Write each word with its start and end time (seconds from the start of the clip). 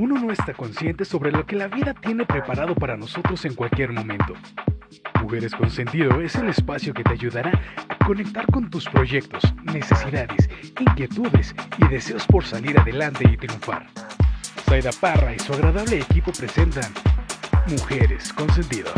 uno 0.00 0.18
no 0.18 0.32
está 0.32 0.54
consciente 0.54 1.04
sobre 1.04 1.30
lo 1.30 1.44
que 1.44 1.56
la 1.56 1.68
vida 1.68 1.92
tiene 1.92 2.24
preparado 2.24 2.74
para 2.74 2.96
nosotros 2.96 3.44
en 3.44 3.54
cualquier 3.54 3.92
momento. 3.92 4.32
Mujeres 5.20 5.54
con 5.54 5.68
Sentido 5.68 6.22
es 6.22 6.34
el 6.36 6.48
espacio 6.48 6.94
que 6.94 7.04
te 7.04 7.12
ayudará 7.12 7.52
a 7.86 8.06
conectar 8.06 8.46
con 8.46 8.70
tus 8.70 8.88
proyectos, 8.88 9.42
necesidades, 9.62 10.48
inquietudes 10.80 11.54
y 11.76 11.86
deseos 11.88 12.26
por 12.26 12.46
salir 12.46 12.80
adelante 12.80 13.28
y 13.30 13.36
triunfar. 13.36 13.88
Zaida 14.64 14.90
Parra 14.98 15.34
y 15.34 15.38
su 15.38 15.52
agradable 15.52 15.98
equipo 15.98 16.32
presentan 16.32 16.90
Mujeres 17.68 18.32
con 18.32 18.48
Sentido. 18.54 18.90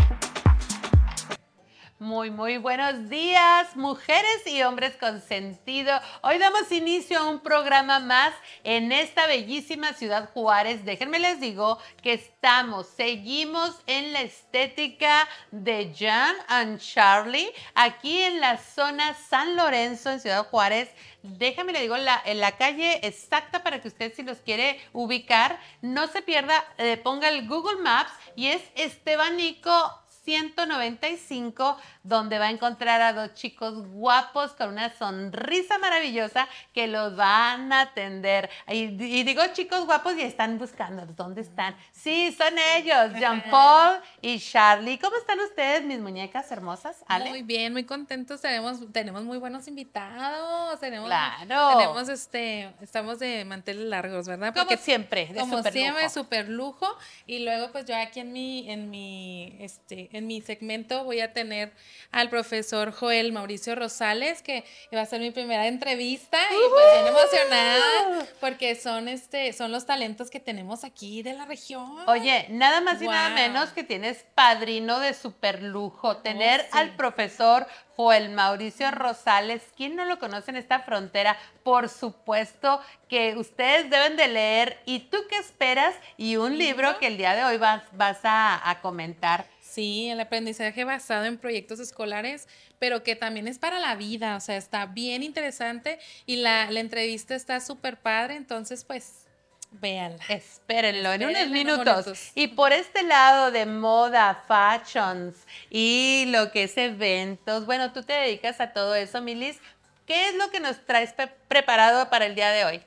Muy, 2.02 2.32
muy 2.32 2.56
buenos 2.58 3.08
días, 3.10 3.76
mujeres 3.76 4.44
y 4.46 4.60
hombres 4.64 4.96
con 4.96 5.20
sentido. 5.20 5.92
Hoy 6.22 6.38
damos 6.38 6.72
inicio 6.72 7.20
a 7.20 7.30
un 7.30 7.38
programa 7.38 8.00
más 8.00 8.34
en 8.64 8.90
esta 8.90 9.28
bellísima 9.28 9.92
ciudad 9.92 10.28
Juárez. 10.34 10.84
Déjenme 10.84 11.20
les 11.20 11.38
digo 11.38 11.78
que 12.02 12.14
estamos, 12.14 12.88
seguimos 12.88 13.80
en 13.86 14.12
la 14.12 14.22
estética 14.22 15.28
de 15.52 15.94
Jan 15.96 16.34
and 16.48 16.80
Charlie, 16.80 17.52
aquí 17.76 18.20
en 18.20 18.40
la 18.40 18.58
zona 18.58 19.14
San 19.14 19.54
Lorenzo, 19.54 20.10
en 20.10 20.18
Ciudad 20.18 20.48
Juárez. 20.48 20.88
Déjame 21.22 21.72
le 21.72 21.82
digo 21.82 21.96
la, 21.96 22.20
en 22.24 22.40
la 22.40 22.56
calle 22.56 22.98
exacta 23.06 23.62
para 23.62 23.80
que 23.80 23.86
usted 23.86 24.12
si 24.12 24.24
los 24.24 24.38
quiere 24.38 24.80
ubicar, 24.92 25.56
no 25.82 26.08
se 26.08 26.20
pierda, 26.20 26.64
eh, 26.78 26.96
ponga 26.96 27.28
el 27.28 27.46
Google 27.46 27.80
Maps 27.80 28.10
y 28.34 28.48
es 28.48 28.60
Estebanico 28.74 30.01
195, 30.24 31.76
donde 32.02 32.38
va 32.38 32.46
a 32.46 32.50
encontrar 32.50 33.00
a 33.00 33.12
dos 33.12 33.34
chicos 33.34 33.86
guapos 33.88 34.52
con 34.52 34.68
una 34.68 34.92
sonrisa 34.96 35.78
maravillosa 35.78 36.48
que 36.72 36.86
los 36.86 37.16
van 37.16 37.72
a 37.72 37.82
atender. 37.82 38.48
Y, 38.68 38.86
digo 39.24 39.42
chicos 39.52 39.84
guapos 39.84 40.14
y 40.16 40.22
están 40.22 40.58
buscando, 40.58 41.06
¿dónde 41.06 41.40
están? 41.40 41.76
Sí, 41.90 42.32
son 42.32 42.54
ellos, 42.76 43.18
Jean 43.18 43.42
Paul 43.50 43.98
y 44.20 44.38
Charlie. 44.38 44.98
¿Cómo 44.98 45.16
están 45.16 45.40
ustedes, 45.40 45.84
mis 45.84 45.98
muñecas 45.98 46.50
hermosas? 46.52 47.04
Muy 47.28 47.42
bien, 47.42 47.72
muy 47.72 47.84
contentos. 47.84 48.40
Tenemos, 48.40 48.80
tenemos 48.92 49.24
muy 49.24 49.38
buenos 49.38 49.66
invitados. 49.66 50.78
Tenemos, 50.80 51.08
claro. 51.08 51.78
Tenemos 51.78 52.08
este, 52.08 52.72
estamos 52.80 53.18
de 53.18 53.44
manteles 53.44 53.86
largos, 53.86 54.26
¿verdad? 54.26 54.52
Porque 54.54 54.76
como 54.76 54.84
siempre, 54.84 55.26
de 55.26 55.40
como 55.40 55.62
siempre, 55.62 56.08
súper 56.10 56.48
lujo. 56.48 56.86
Y 57.26 57.40
luego, 57.40 57.72
pues 57.72 57.84
yo 57.86 57.96
aquí 57.96 58.20
en 58.20 58.32
mi, 58.32 58.70
en 58.70 58.90
mi, 58.90 59.56
este, 59.60 60.08
en 60.12 60.26
mi 60.26 60.40
segmento 60.40 61.04
voy 61.04 61.20
a 61.20 61.32
tener 61.32 61.72
al 62.10 62.28
profesor 62.28 62.92
Joel 62.92 63.32
Mauricio 63.32 63.74
Rosales, 63.74 64.42
que 64.42 64.64
va 64.94 65.00
a 65.00 65.06
ser 65.06 65.20
mi 65.20 65.30
primera 65.30 65.66
entrevista 65.66 66.38
y 66.50 66.70
pues 66.70 66.84
bien 66.94 67.06
emocionada 67.06 68.26
porque 68.40 68.76
son 68.76 69.08
este, 69.08 69.52
son 69.52 69.72
los 69.72 69.86
talentos 69.86 70.30
que 70.30 70.40
tenemos 70.40 70.84
aquí 70.84 71.22
de 71.22 71.34
la 71.34 71.46
región. 71.46 71.96
Oye, 72.06 72.46
nada 72.50 72.80
más 72.80 73.00
y 73.00 73.06
nada 73.06 73.30
menos 73.30 73.70
que 73.70 73.84
tienes 73.84 74.24
padrino 74.34 75.00
de 75.00 75.14
super 75.14 75.62
lujo, 75.62 76.18
tener 76.18 76.66
oh, 76.72 76.76
al 76.76 76.96
profesor 76.96 77.66
Joel 77.96 78.30
Mauricio 78.30 78.90
Rosales. 78.90 79.62
¿Quién 79.76 79.96
no 79.96 80.04
lo 80.04 80.18
conoce 80.18 80.50
en 80.50 80.56
esta 80.56 80.80
frontera? 80.80 81.36
Por 81.62 81.88
supuesto 81.88 82.80
que 83.08 83.36
ustedes 83.36 83.90
deben 83.90 84.16
de 84.16 84.28
leer. 84.28 84.78
¿Y 84.86 85.00
tú 85.00 85.18
qué 85.28 85.36
esperas? 85.36 85.94
Y 86.16 86.36
un 86.36 86.58
libro 86.58 86.98
que 86.98 87.06
el 87.06 87.16
día 87.16 87.34
de 87.34 87.44
hoy 87.44 87.58
vas, 87.58 87.82
vas 87.92 88.20
a 88.24 88.78
comentar. 88.82 89.51
Sí, 89.72 90.10
el 90.10 90.20
aprendizaje 90.20 90.84
basado 90.84 91.24
en 91.24 91.38
proyectos 91.38 91.80
escolares, 91.80 92.46
pero 92.78 93.02
que 93.02 93.16
también 93.16 93.48
es 93.48 93.58
para 93.58 93.80
la 93.80 93.96
vida, 93.96 94.36
o 94.36 94.40
sea, 94.40 94.58
está 94.58 94.84
bien 94.84 95.22
interesante 95.22 95.98
y 96.26 96.36
la, 96.36 96.64
entrevista 96.64 97.34
está 97.34 97.58
súper 97.58 97.96
padre, 97.96 98.36
entonces 98.36 98.84
pues 98.84 99.24
véanla. 99.70 100.22
Espérenlo 100.28 101.14
en 101.14 101.24
unos 101.24 101.48
minutos. 101.48 102.32
Y 102.34 102.48
por 102.48 102.74
este 102.74 103.02
lado 103.02 103.50
de 103.50 103.64
moda, 103.64 104.44
fashions 104.46 105.36
y 105.70 106.26
lo 106.28 106.52
que 106.52 106.64
es 106.64 106.76
eventos, 106.76 107.64
bueno, 107.64 107.94
tú 107.94 108.02
te 108.02 108.12
dedicas 108.12 108.60
a 108.60 108.74
todo 108.74 108.94
eso, 108.94 109.22
Milis. 109.22 109.58
¿Qué 110.04 110.28
es 110.28 110.34
lo 110.34 110.50
que 110.50 110.60
nos 110.60 110.84
traes 110.84 111.14
preparado 111.48 112.10
para 112.10 112.26
el 112.26 112.34
día 112.34 112.50
de 112.50 112.66
hoy? 112.66 112.82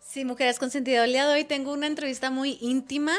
Sí, 0.00 0.26
Mujeres 0.26 0.58
con 0.58 0.70
Sentido. 0.70 1.04
El 1.04 1.12
día 1.12 1.26
de 1.26 1.32
hoy 1.32 1.44
tengo 1.44 1.72
una 1.72 1.86
entrevista 1.86 2.30
muy 2.30 2.58
íntima 2.60 3.14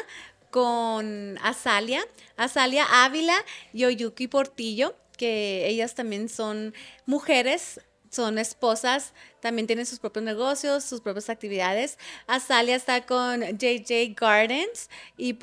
con 0.52 1.38
Azalia, 1.42 2.02
Azalia 2.36 2.86
Ávila 3.04 3.36
y 3.74 3.86
Oyuki 3.86 4.28
Portillo, 4.28 4.96
que 5.18 5.68
ellas 5.68 5.96
también 5.96 6.30
son 6.30 6.74
mujeres, 7.06 7.82
son 8.10 8.38
esposas 8.38 9.14
también 9.40 9.68
tiene 9.68 9.86
sus 9.86 10.00
propios 10.00 10.26
negocios, 10.26 10.84
sus 10.84 11.02
propias 11.02 11.30
actividades. 11.30 11.98
Azalia 12.28 12.76
está 12.76 13.06
con 13.06 13.42
JJ 13.42 14.16
Gardens 14.16 14.90
y 15.18 15.38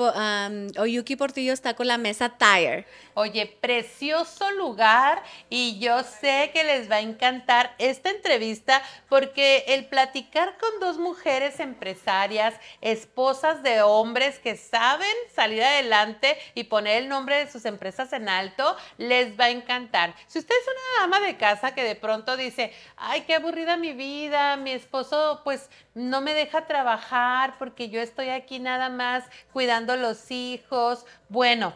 Oyuki 0.79 1.17
Portillo 1.17 1.53
está 1.53 1.75
con 1.75 1.87
la 1.87 1.99
mesa 1.99 2.37
Tire. 2.37 2.87
Oye, 3.15 3.47
precioso 3.61 4.51
lugar 4.53 5.23
y 5.49 5.79
yo 5.79 6.03
sé 6.03 6.51
que 6.53 6.65
les 6.65 6.91
va 6.91 6.97
a 6.97 7.01
encantar 7.01 7.75
esta 7.79 8.11
entrevista 8.11 8.83
porque 9.09 9.65
el 9.69 9.87
platicar 9.87 10.59
con 10.59 10.81
dos 10.81 10.99
mujeres 10.99 11.61
empresarias, 11.61 12.55
esposas 12.81 13.63
de 13.63 13.83
hombres 13.83 14.39
que 14.41 14.57
saben 14.57 15.15
salir 15.35 15.63
adelante 15.63 16.37
y 16.55 16.65
poner 16.65 17.03
el 17.03 17.09
nombre 17.09 17.37
de 17.37 17.51
sus 17.51 17.65
empresas 17.65 18.13
en 18.13 18.29
alto, 18.29 18.77
les 18.99 19.39
va 19.39 19.45
a 19.45 19.51
encantar. 19.51 20.15
Si 20.27 20.39
usted 20.39 20.55
es 20.55 20.67
una 20.67 21.05
ama 21.05 21.25
de 21.25 21.37
casa 21.37 21.75
que 21.75 21.85
de 21.85 21.95
pronto 21.95 22.37
dice, 22.37 22.73
ay, 22.97 23.23
qué 23.23 23.35
aburrida 23.35 23.77
vida, 23.93 24.57
mi 24.57 24.71
esposo 24.73 25.41
pues 25.45 25.69
no 25.95 26.21
me 26.21 26.35
deja 26.35 26.67
trabajar 26.67 27.57
porque 27.59 27.89
yo 27.91 28.01
estoy 28.01 28.31
aquí 28.31 28.59
nada 28.59 28.89
más 28.89 29.25
cuidando 29.53 29.97
los 29.97 30.31
hijos. 30.31 31.05
Bueno, 31.29 31.75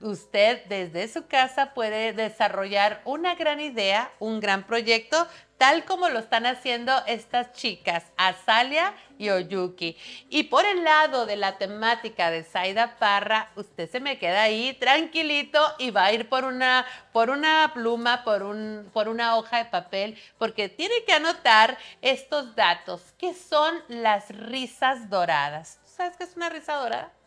usted 0.00 0.64
desde 0.66 1.08
su 1.08 1.26
casa 1.26 1.74
puede 1.74 2.12
desarrollar 2.12 3.02
una 3.04 3.34
gran 3.34 3.60
idea, 3.60 4.12
un 4.18 4.40
gran 4.40 4.66
proyecto, 4.66 5.26
tal 5.56 5.84
como 5.84 6.08
lo 6.08 6.20
están 6.20 6.46
haciendo 6.46 6.92
estas 7.06 7.52
chicas, 7.52 8.04
Azalia 8.16 8.94
y 9.18 9.30
Oyuki. 9.30 9.96
Y 10.30 10.44
por 10.44 10.64
el 10.64 10.84
lado 10.84 11.26
de 11.26 11.36
la 11.36 11.58
temática 11.58 12.30
de 12.30 12.44
Zaida 12.44 12.96
Parra, 12.98 13.50
usted 13.56 13.90
se 13.90 13.98
me 13.98 14.18
queda 14.18 14.42
ahí 14.42 14.74
tranquilito 14.74 15.60
y 15.78 15.90
va 15.90 16.04
a 16.04 16.12
ir 16.12 16.28
por 16.28 16.44
una, 16.44 16.86
por 17.12 17.30
una 17.30 17.72
pluma, 17.74 18.22
por, 18.22 18.44
un, 18.44 18.88
por 18.92 19.08
una 19.08 19.36
hoja 19.36 19.58
de 19.58 19.64
papel, 19.64 20.16
porque 20.38 20.68
tiene 20.68 21.02
que 21.04 21.12
anotar 21.12 21.76
estos 22.02 22.54
datos, 22.54 23.02
que 23.18 23.34
son 23.34 23.82
las 23.88 24.28
risas 24.28 25.10
doradas. 25.10 25.80
¿Sabes 25.84 26.16
qué 26.16 26.24
es 26.24 26.36
una 26.36 26.48
risa 26.48 26.74
dorada? 26.74 27.17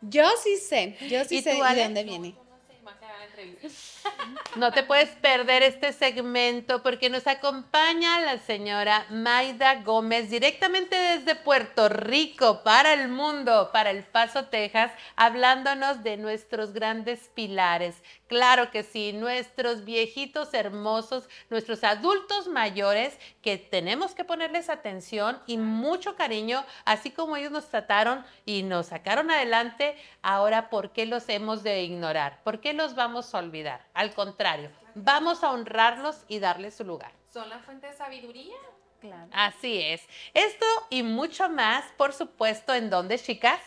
Yo 0.00 0.24
sí 0.42 0.56
sé, 0.58 0.96
yo 1.08 1.24
sí 1.24 1.42
sé 1.42 1.54
de 1.54 1.82
dónde 1.82 2.04
viene. 2.04 2.34
No 2.34 3.05
te 4.74 4.82
puedes 4.82 5.10
perder 5.10 5.62
este 5.62 5.92
segmento 5.92 6.82
porque 6.82 7.10
nos 7.10 7.26
acompaña 7.26 8.20
la 8.20 8.38
señora 8.38 9.06
Maida 9.10 9.82
Gómez 9.82 10.30
directamente 10.30 10.96
desde 10.96 11.34
Puerto 11.34 11.88
Rico 11.88 12.62
para 12.62 12.92
el 12.92 13.08
mundo, 13.08 13.70
para 13.72 13.90
El 13.90 14.04
Paso, 14.04 14.46
Texas, 14.46 14.92
hablándonos 15.16 16.02
de 16.02 16.16
nuestros 16.16 16.72
grandes 16.72 17.30
pilares. 17.34 18.02
Claro 18.28 18.70
que 18.70 18.82
sí, 18.82 19.12
nuestros 19.12 19.84
viejitos 19.84 20.52
hermosos, 20.52 21.28
nuestros 21.48 21.84
adultos 21.84 22.48
mayores 22.48 23.16
que 23.40 23.56
tenemos 23.56 24.14
que 24.14 24.24
ponerles 24.24 24.68
atención 24.68 25.38
y 25.46 25.58
mucho 25.58 26.16
cariño, 26.16 26.64
así 26.84 27.10
como 27.10 27.36
ellos 27.36 27.52
nos 27.52 27.68
trataron 27.68 28.24
y 28.44 28.64
nos 28.64 28.86
sacaron 28.86 29.30
adelante, 29.30 29.96
ahora 30.22 30.70
¿por 30.70 30.90
qué 30.90 31.06
los 31.06 31.28
hemos 31.28 31.62
de 31.62 31.82
ignorar? 31.82 32.40
¿Por 32.42 32.60
qué 32.60 32.72
los 32.72 32.94
vamos 32.94 33.15
a 33.34 33.38
olvidar? 33.38 33.80
Al 33.94 34.14
contrario, 34.14 34.70
vamos 34.94 35.42
a 35.42 35.50
honrarlos 35.50 36.24
y 36.28 36.38
darles 36.38 36.74
su 36.74 36.84
lugar. 36.84 37.12
Son 37.32 37.48
la 37.48 37.58
fuente 37.58 37.86
de 37.86 37.92
sabiduría. 37.94 38.56
Claro. 39.00 39.28
Así 39.32 39.80
es. 39.80 40.02
Esto 40.34 40.66
y 40.90 41.02
mucho 41.02 41.48
más, 41.48 41.84
por 41.96 42.12
supuesto, 42.12 42.74
¿en 42.74 42.90
dónde, 42.90 43.18
chicas? 43.18 43.60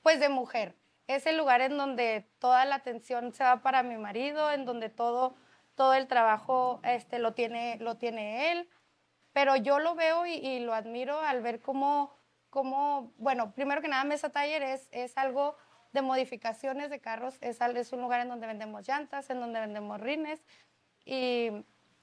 pues 0.02 0.20
de 0.20 0.28
mujer. 0.28 0.76
Es 1.08 1.26
el 1.26 1.36
lugar 1.36 1.62
en 1.62 1.76
donde 1.76 2.24
toda 2.38 2.64
la 2.64 2.76
atención 2.76 3.32
se 3.32 3.42
va 3.42 3.62
para 3.62 3.82
mi 3.82 3.96
marido, 3.96 4.52
en 4.52 4.66
donde 4.66 4.88
todo, 4.88 5.34
todo 5.74 5.94
el 5.94 6.06
trabajo 6.06 6.78
este, 6.84 7.18
lo, 7.18 7.34
tiene, 7.34 7.76
lo 7.80 7.96
tiene 7.96 8.52
él. 8.52 8.68
Pero 9.32 9.56
yo 9.56 9.80
lo 9.80 9.96
veo 9.96 10.26
y, 10.26 10.34
y 10.34 10.60
lo 10.60 10.74
admiro 10.74 11.20
al 11.20 11.42
ver 11.42 11.60
cómo, 11.60 12.15
cómo, 12.56 13.12
bueno, 13.18 13.52
primero 13.52 13.82
que 13.82 13.88
nada, 13.88 14.02
Mesa 14.04 14.30
Taller 14.30 14.62
es, 14.62 14.88
es 14.90 15.18
algo 15.18 15.58
de 15.92 16.00
modificaciones 16.00 16.88
de 16.88 17.00
carros, 17.00 17.36
es, 17.42 17.60
es 17.60 17.92
un 17.92 18.00
lugar 18.00 18.22
en 18.22 18.30
donde 18.30 18.46
vendemos 18.46 18.88
llantas, 18.88 19.28
en 19.28 19.40
donde 19.40 19.60
vendemos 19.60 20.00
rines, 20.00 20.42
y, 21.04 21.50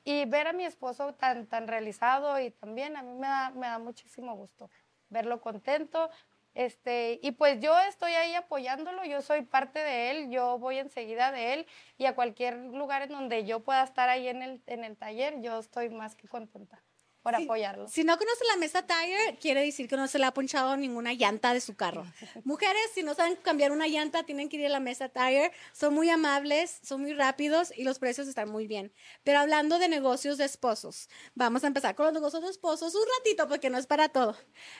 y 0.03 0.25
ver 0.25 0.45
a 0.45 0.53
mi 0.53 0.63
esposo 0.63 1.15
tan, 1.15 1.47
tan 1.47 1.67
realizado 1.67 2.39
y 2.39 2.51
también 2.51 2.95
a 2.97 3.01
mí 3.01 3.15
me 3.15 3.25
da, 3.25 3.49
me 3.49 3.65
da 3.65 3.79
muchísimo 3.79 4.35
gusto 4.35 4.69
verlo 5.09 5.41
contento. 5.41 6.11
Este, 6.53 7.19
y 7.23 7.31
pues 7.31 7.59
yo 7.59 7.75
estoy 7.89 8.11
ahí 8.11 8.35
apoyándolo, 8.35 9.03
yo 9.05 9.23
soy 9.23 9.41
parte 9.41 9.79
de 9.79 10.11
él, 10.11 10.29
yo 10.29 10.59
voy 10.59 10.77
enseguida 10.77 11.31
de 11.31 11.53
él 11.53 11.67
y 11.97 12.05
a 12.05 12.13
cualquier 12.13 12.57
lugar 12.57 13.01
en 13.01 13.09
donde 13.09 13.43
yo 13.43 13.61
pueda 13.61 13.83
estar 13.83 14.07
ahí 14.07 14.27
en 14.27 14.43
el, 14.43 14.61
en 14.67 14.83
el 14.83 14.97
taller, 14.97 15.41
yo 15.41 15.57
estoy 15.57 15.89
más 15.89 16.15
que 16.15 16.27
contenta 16.27 16.79
por 17.23 17.35
Sí, 17.35 17.43
apoyarlo. 17.43 17.87
Si 17.87 18.03
no 18.03 18.17
conoce 18.17 18.43
la 18.51 18.57
mesa 18.57 18.85
Tire, 18.85 19.37
quiere 19.39 19.61
decir 19.61 19.87
que 19.87 19.95
no 19.95 20.07
se 20.07 20.19
le 20.19 20.25
ha 20.25 20.33
ponchado 20.33 20.75
ninguna 20.75 21.13
llanta 21.13 21.53
de 21.53 21.61
su 21.61 21.75
carro. 21.75 22.05
Mujeres, 22.43 22.91
si 22.93 23.01
no 23.01 23.15
saben 23.15 23.37
cambiar 23.37 23.71
una 23.71 23.87
llanta, 23.87 24.23
tienen 24.23 24.49
que 24.49 24.57
ir 24.57 24.65
a 24.65 24.69
la 24.69 24.81
mesa 24.81 25.09
Tire. 25.09 25.51
Son 25.71 25.93
muy 25.93 26.09
amables, 26.09 26.79
son 26.83 27.01
muy 27.01 27.13
rápidos 27.13 27.71
y 27.75 27.83
los 27.83 27.97
precios 27.97 28.27
están 28.27 28.49
muy 28.49 28.67
bien. 28.67 28.93
Pero 29.23 29.39
hablando 29.39 29.79
de 29.79 29.87
negocios 29.87 30.37
de 30.37 30.45
esposos, 30.45 31.09
vamos 31.33 31.63
a 31.63 31.67
empezar 31.67 31.95
con 31.95 32.05
los 32.05 32.13
negocios 32.13 32.43
de 32.43 32.49
esposos 32.49 32.93
un 32.93 33.05
ratito 33.17 33.47
porque 33.47 33.69
no 33.69 33.77
es 33.77 33.87
para 33.87 34.09
todo. 34.09 34.37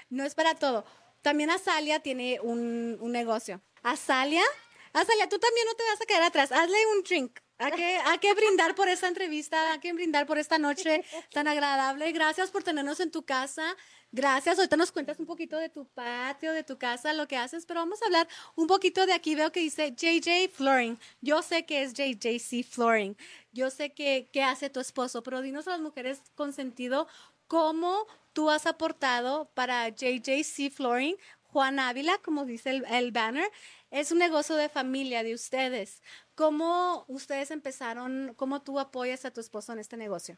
No 0.10 0.26
es 0.26 0.36
para 0.36 0.54
todo. 0.54 0.86
También 1.22 1.50
Azalia 1.50 2.02
tiene 2.02 2.42
un, 2.42 2.98
un 3.00 3.12
negocio. 3.14 3.62
Azalia, 3.84 4.44
Azalia, 4.92 5.30
tú 5.30 5.40
también 5.40 5.66
no 5.66 5.74
te 5.76 5.84
vas 5.84 6.02
a 6.02 6.06
quedar 6.06 6.24
atrás. 6.24 6.52
Hazle 6.52 6.78
un 6.98 7.04
drink. 7.04 7.40
Hay 7.60 7.72
que, 7.72 7.98
hay 7.98 8.18
que 8.18 8.34
brindar 8.34 8.76
por 8.76 8.90
esta 8.90 9.08
entrevista, 9.08 9.74
hay 9.74 9.80
que 9.80 9.94
brindar 9.94 10.26
por 10.26 10.38
esta 10.38 10.58
noche 10.58 11.04
tan 11.32 11.48
agradable. 11.48 12.12
Gracias 12.12 12.52
por 12.52 12.64
tenernos 12.64 13.00
en 13.00 13.12
tu 13.12 13.24
casa. 13.24 13.76
Gracias. 14.12 14.58
Ahorita 14.58 14.78
nos 14.78 14.92
cuentas 14.92 15.20
un 15.20 15.26
poquito 15.26 15.58
de 15.58 15.70
tu 15.70 15.86
patio, 15.86 16.52
de 16.52 16.64
tu 16.64 16.78
casa, 16.78 17.14
lo 17.14 17.28
que 17.28 17.38
haces, 17.38 17.66
pero 17.66 17.80
vamos 17.80 18.02
a 18.02 18.06
hablar 18.06 18.28
un 18.56 18.68
poquito 18.68 19.06
de 19.06 19.14
aquí. 19.14 19.36
Veo 19.36 19.52
que 19.52 19.60
dice 19.60 19.92
JJ 19.92 20.50
Flooring. 20.52 21.00
Yo 21.22 21.42
sé 21.42 21.66
que 21.66 21.84
es 21.84 21.94
JJC 21.94 22.64
Flooring. 22.64 23.18
Yo 23.54 23.70
sé 23.70 23.92
que, 23.92 24.30
que 24.32 24.44
hace 24.44 24.70
tu 24.70 24.80
esposo, 24.80 25.24
pero 25.24 25.42
dinos 25.42 25.68
a 25.68 25.72
las 25.72 25.82
mujeres 25.82 26.22
con 26.36 26.54
sentido 26.54 27.08
cómo 27.48 28.08
tú 28.34 28.50
has 28.50 28.66
aportado 28.66 29.50
para 29.54 29.90
JJC 29.90 30.72
Flooring. 30.72 31.16
Juan 31.54 31.80
Ávila, 31.80 32.18
como 32.20 32.46
dice 32.46 32.72
el, 32.72 32.86
el 32.86 33.12
banner, 33.12 33.50
es 33.92 34.12
un 34.12 34.18
negocio 34.18 34.56
de 34.56 34.70
familia 34.70 35.22
de 35.22 35.36
ustedes. 35.36 36.02
¿Cómo 36.36 37.06
ustedes 37.08 37.52
empezaron, 37.52 38.34
cómo 38.36 38.64
tú 38.64 38.80
apoyas 38.80 39.24
a 39.26 39.32
tu 39.32 39.40
esposo 39.40 39.72
en 39.74 39.80
este 39.80 39.98
negocio? 39.98 40.38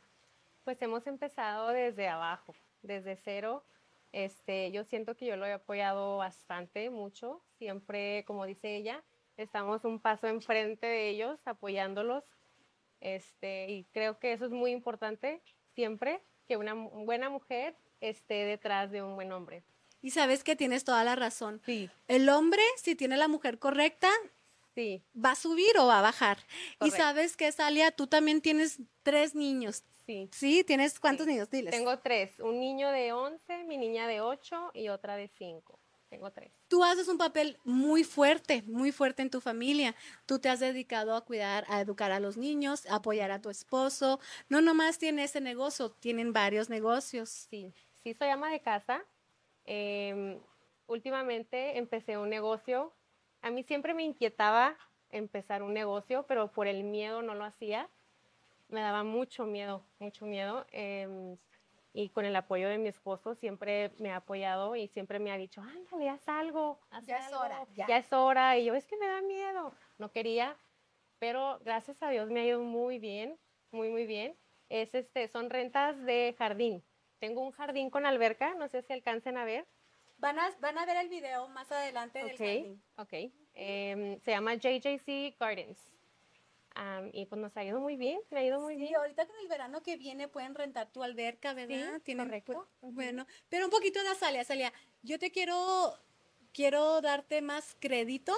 Pues 0.66 0.82
hemos 0.82 1.08
empezado 1.08 1.70
desde 1.70 2.08
abajo, 2.08 2.54
desde 2.82 3.16
cero. 3.16 3.64
Este, 4.12 4.72
yo 4.72 4.84
siento 4.84 5.16
que 5.16 5.26
yo 5.26 5.38
lo 5.38 5.46
he 5.46 5.54
apoyado 5.54 6.18
bastante, 6.18 6.90
mucho. 6.90 7.42
Siempre, 7.58 8.26
como 8.26 8.46
dice 8.46 8.76
ella, 8.76 9.04
estamos 9.38 9.86
un 9.86 10.00
paso 10.00 10.28
enfrente 10.28 10.86
de 10.86 11.10
ellos, 11.10 11.40
apoyándolos. 11.46 12.24
Este, 13.00 13.70
y 13.70 13.86
creo 13.94 14.20
que 14.20 14.34
eso 14.34 14.46
es 14.46 14.52
muy 14.52 14.72
importante 14.72 15.42
siempre, 15.76 16.22
que 16.48 16.58
una 16.58 16.74
buena 16.74 17.30
mujer 17.30 17.78
esté 18.02 18.46
detrás 18.46 18.92
de 18.92 19.02
un 19.02 19.16
buen 19.16 19.32
hombre. 19.32 19.64
Y 20.02 20.12
sabes 20.12 20.44
que 20.44 20.56
tienes 20.56 20.84
toda 20.84 21.04
la 21.04 21.16
razón. 21.16 21.62
Sí, 21.66 21.90
El 22.08 22.30
hombre, 22.30 22.62
si 22.78 22.96
tiene 22.96 23.18
la 23.18 23.28
mujer 23.28 23.60
correcta, 23.60 24.10
sí, 24.76 25.04
va 25.16 25.32
a 25.32 25.36
subir 25.36 25.78
o 25.80 25.88
va 25.88 26.00
a 26.00 26.02
bajar. 26.02 26.38
Y 26.82 26.92
sabes 26.92 27.36
que, 27.36 27.52
Salia, 27.52 27.92
tú 27.92 28.08
también 28.08 28.42
tienes 28.42 28.80
tres 29.04 29.34
niños. 29.34 29.84
sí. 30.06 30.30
¿Sí? 30.32 30.64
¿Tienes 30.64 31.00
cuántos 31.00 31.26
niños? 31.26 31.50
Diles. 31.50 31.72
Tengo 31.72 31.98
tres, 32.00 32.40
un 32.40 32.60
niño 32.60 32.90
de 32.92 33.12
11, 33.14 33.64
mi 33.64 33.78
niña 33.78 34.08
de 34.08 34.22
8 34.22 34.72
y 34.74 34.90
otra 34.90 35.16
de 35.16 35.28
5. 35.30 35.80
Tengo 36.10 36.32
tres. 36.32 36.52
Tú 36.68 36.84
haces 36.84 37.08
un 37.08 37.18
papel 37.18 37.58
muy 37.64 38.04
fuerte, 38.04 38.62
muy 38.68 38.92
fuerte 38.92 39.22
en 39.22 39.30
tu 39.30 39.42
familia. 39.42 39.96
Tú 40.26 40.40
te 40.40 40.50
has 40.50 40.60
dedicado 40.60 41.16
a 41.16 41.26
cuidar, 41.26 41.66
a 41.68 41.82
educar 41.82 42.12
a 42.12 42.20
los 42.20 42.38
niños, 42.38 42.86
a 42.86 42.98
apoyar 42.98 43.32
a 43.32 43.42
tu 43.42 43.50
esposo. 43.50 44.20
No 44.48 44.62
nomás 44.62 45.00
tiene 45.00 45.24
ese 45.24 45.42
negocio, 45.42 45.92
tienen 45.92 46.32
varios 46.32 46.70
negocios. 46.70 47.30
Sí, 47.30 47.74
sí 48.04 48.14
soy 48.14 48.30
ama 48.30 48.52
de 48.52 48.62
casa. 48.62 49.04
Em, 49.66 50.40
últimamente 50.88 51.78
empecé 51.78 52.18
un 52.18 52.30
negocio. 52.30 52.94
A 53.46 53.52
mí 53.52 53.62
siempre 53.62 53.94
me 53.94 54.02
inquietaba 54.02 54.76
empezar 55.12 55.62
un 55.62 55.72
negocio, 55.72 56.26
pero 56.28 56.52
por 56.52 56.66
el 56.66 56.84
miedo 56.84 57.22
no 57.22 57.36
lo 57.36 57.44
hacía. 57.46 57.88
Me 58.70 58.82
daba 58.82 59.04
mucho 59.04 59.46
miedo, 59.46 59.86
mucho 60.00 60.26
miedo. 60.26 60.66
Em, 60.72 61.38
y 61.94 62.10
con 62.10 62.26
el 62.26 62.36
apoyo 62.36 62.68
de 62.68 62.80
mi 62.80 62.88
esposo 62.88 63.36
siempre 63.36 63.92
me 64.00 64.10
ha 64.12 64.16
apoyado 64.16 64.76
y 64.76 64.88
siempre 64.88 65.20
me 65.20 65.32
ha 65.32 65.38
dicho, 65.38 65.62
ándale, 65.62 66.10
haz 66.10 66.28
algo, 66.28 66.80
haz 66.90 67.06
Ya 67.06 67.20
es 67.20 67.26
algo, 67.28 67.40
hora, 67.42 67.68
ya". 67.76 67.88
ya 67.88 67.98
es 67.98 68.14
hora. 68.14 68.58
Y 68.58 68.66
yo, 68.66 68.74
es 68.74 68.88
que 68.88 68.98
me 68.98 69.06
da 69.06 69.22
miedo. 69.22 69.72
No 70.00 70.12
quería, 70.12 70.58
pero 71.20 71.60
gracias 71.64 72.02
a 72.02 72.10
Dios 72.10 72.32
me 72.32 72.40
ha 72.40 72.46
ido 72.48 72.62
muy 72.64 72.98
bien, 72.98 73.38
muy, 73.70 73.90
muy 73.90 74.08
bien. 74.08 74.36
Es 74.70 74.96
este, 74.96 75.28
son 75.28 75.52
rentas 75.52 76.04
de 76.04 76.34
jardín. 76.40 76.84
Tengo 77.20 77.42
un 77.42 77.52
jardín 77.52 77.92
con 77.92 78.08
alberca, 78.08 78.56
no 78.56 78.68
sé 78.70 78.82
si 78.82 78.92
alcancen 78.92 79.38
a 79.38 79.46
ver. 79.46 79.68
Van 80.18 80.40
a, 80.40 80.50
van 80.60 80.78
a 80.78 80.86
ver 80.86 80.98
el 80.98 81.10
video 81.10 81.48
más 81.50 81.72
adelante 81.72 82.20
del 82.20 82.38
jardín. 82.38 82.84
ok. 82.98 83.14
Em, 83.54 84.20
se 84.22 84.32
llama 84.32 84.56
JJC 84.56 85.36
Gardens. 85.40 85.80
Y 87.14 87.26
pues 87.28 87.40
nos 87.40 87.56
ha 87.56 87.64
ido 87.64 87.80
muy 87.80 87.96
bien, 87.96 88.20
me 88.32 88.40
ha 88.40 88.44
ido 88.44 88.60
muy 88.60 88.74
Sí, 88.76 88.82
bien. 88.82 88.96
ahorita 88.98 89.26
con 89.26 89.36
el 89.40 89.48
verano 89.48 89.82
que 89.82 89.96
viene 89.96 90.28
pueden 90.28 90.56
rentar 90.56 90.92
tu 90.92 91.04
alberca, 91.04 91.54
¿verdad? 91.54 91.94
Sí, 91.96 92.02
Tienen, 92.04 92.26
correcto. 92.26 92.68
pues, 92.82 92.94
Bueno, 92.94 93.26
pero 93.48 93.66
un 93.66 93.72
poquito 93.72 94.02
de 94.04 94.10
Azalia, 94.10 94.42
Azalia. 94.42 94.74
Yo 95.02 95.18
te 95.18 95.32
quiero, 95.32 95.94
quiero 96.52 97.00
darte 97.00 97.42
más 97.42 97.78
crédito 97.80 98.34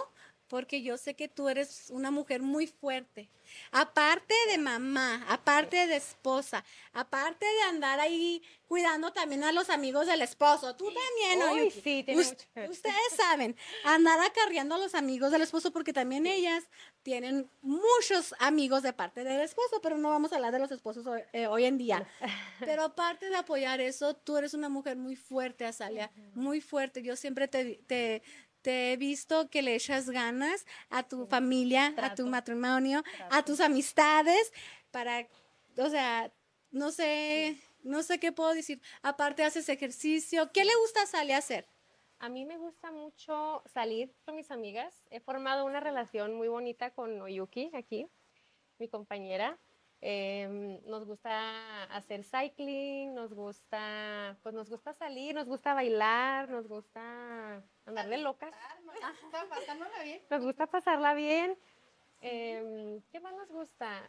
porque 0.47 0.81
yo 0.81 0.97
sé 0.97 1.15
que 1.15 1.27
tú 1.27 1.49
eres 1.49 1.89
una 1.89 2.11
mujer 2.11 2.41
muy 2.41 2.67
fuerte. 2.67 3.29
Aparte 3.71 4.33
de 4.49 4.57
mamá, 4.57 5.25
aparte 5.29 5.87
de 5.87 5.95
esposa, 5.95 6.63
aparte 6.93 7.45
de 7.45 7.61
andar 7.63 7.99
ahí 7.99 8.41
cuidando 8.67 9.13
también 9.13 9.43
a 9.43 9.51
los 9.51 9.69
amigos 9.69 10.07
del 10.07 10.21
esposo. 10.21 10.75
Tú 10.75 10.85
también, 10.85 11.39
¿no, 11.39 11.53
Uy, 11.53 11.71
sí, 11.71 12.03
tiene 12.03 12.15
mucho. 12.15 12.35
Ustedes 12.69 13.13
saben, 13.15 13.55
andar 13.85 14.19
acarreando 14.19 14.75
a 14.75 14.77
los 14.77 14.95
amigos 14.95 15.31
del 15.31 15.41
esposo 15.41 15.71
porque 15.71 15.93
también 15.93 16.27
ellas 16.27 16.65
tienen 17.03 17.49
muchos 17.61 18.35
amigos 18.39 18.83
de 18.83 18.91
parte 18.91 19.23
del 19.23 19.39
esposo, 19.39 19.79
pero 19.81 19.97
no 19.97 20.09
vamos 20.09 20.33
a 20.33 20.35
hablar 20.35 20.51
de 20.51 20.59
los 20.59 20.71
esposos 20.71 21.07
hoy, 21.07 21.21
eh, 21.31 21.47
hoy 21.47 21.63
en 21.63 21.77
día. 21.77 22.05
Pero 22.59 22.83
aparte 22.83 23.29
de 23.29 23.35
apoyar 23.37 23.79
eso, 23.79 24.13
tú 24.13 24.35
eres 24.35 24.53
una 24.53 24.67
mujer 24.67 24.97
muy 24.97 25.15
fuerte, 25.15 25.65
Azalia, 25.65 26.11
muy 26.33 26.59
fuerte. 26.59 27.01
Yo 27.03 27.15
siempre 27.15 27.47
te, 27.47 27.79
te, 27.87 28.23
te 28.61 28.93
he 28.93 28.97
visto 28.97 29.49
que 29.49 29.61
le 29.61 29.75
echas 29.75 30.09
ganas 30.09 30.65
a 30.89 31.03
tu 31.03 31.25
familia, 31.27 31.87
a 31.87 31.89
tu 31.89 31.95
Trato. 31.95 32.27
matrimonio, 32.27 33.03
a 33.29 33.43
tus 33.43 33.59
amistades, 33.59 34.51
para, 34.91 35.27
o 35.77 35.89
sea, 35.89 36.31
no 36.71 36.91
sé, 36.91 37.57
no 37.83 38.03
sé 38.03 38.19
qué 38.19 38.31
puedo 38.31 38.53
decir. 38.53 38.81
Aparte 39.01 39.43
haces 39.43 39.69
ejercicio. 39.69 40.51
¿Qué 40.51 40.65
le 40.65 40.75
gusta 40.81 41.01
a 41.01 41.03
Azalia 41.03 41.37
hacer? 41.37 41.67
A 42.19 42.29
mí 42.29 42.45
me 42.45 42.57
gusta 42.57 42.91
mucho 42.91 43.63
salir 43.71 44.13
con 44.25 44.35
mis 44.35 44.49
amigas. 44.49 45.05
He 45.11 45.19
formado 45.19 45.65
una 45.65 45.79
relación 45.79 46.33
muy 46.33 46.47
bonita 46.47 46.89
con 46.91 47.21
Oyuki 47.21 47.69
aquí, 47.73 48.07
mi 48.79 48.87
compañera. 48.87 49.57
Em, 49.99 50.79
nos 50.85 51.05
gusta 51.05 51.83
hacer 51.85 52.23
cycling, 52.23 53.15
nos 53.15 53.33
gusta, 53.33 54.37
pues 54.43 54.53
nos 54.53 54.69
gusta 54.69 54.93
salir, 54.93 55.33
nos 55.33 55.47
gusta 55.47 55.73
bailar, 55.73 56.49
nos 56.49 56.67
gusta 56.67 57.63
andar 57.85 58.07
de 58.07 58.17
locas. 58.19 58.51
Nos 60.29 60.43
gusta 60.43 60.67
pasarla 60.67 61.13
bien. 61.15 61.57
Em, 62.21 63.01
¿Qué 63.11 63.19
más 63.19 63.33
nos 63.33 63.49
gusta? 63.49 64.07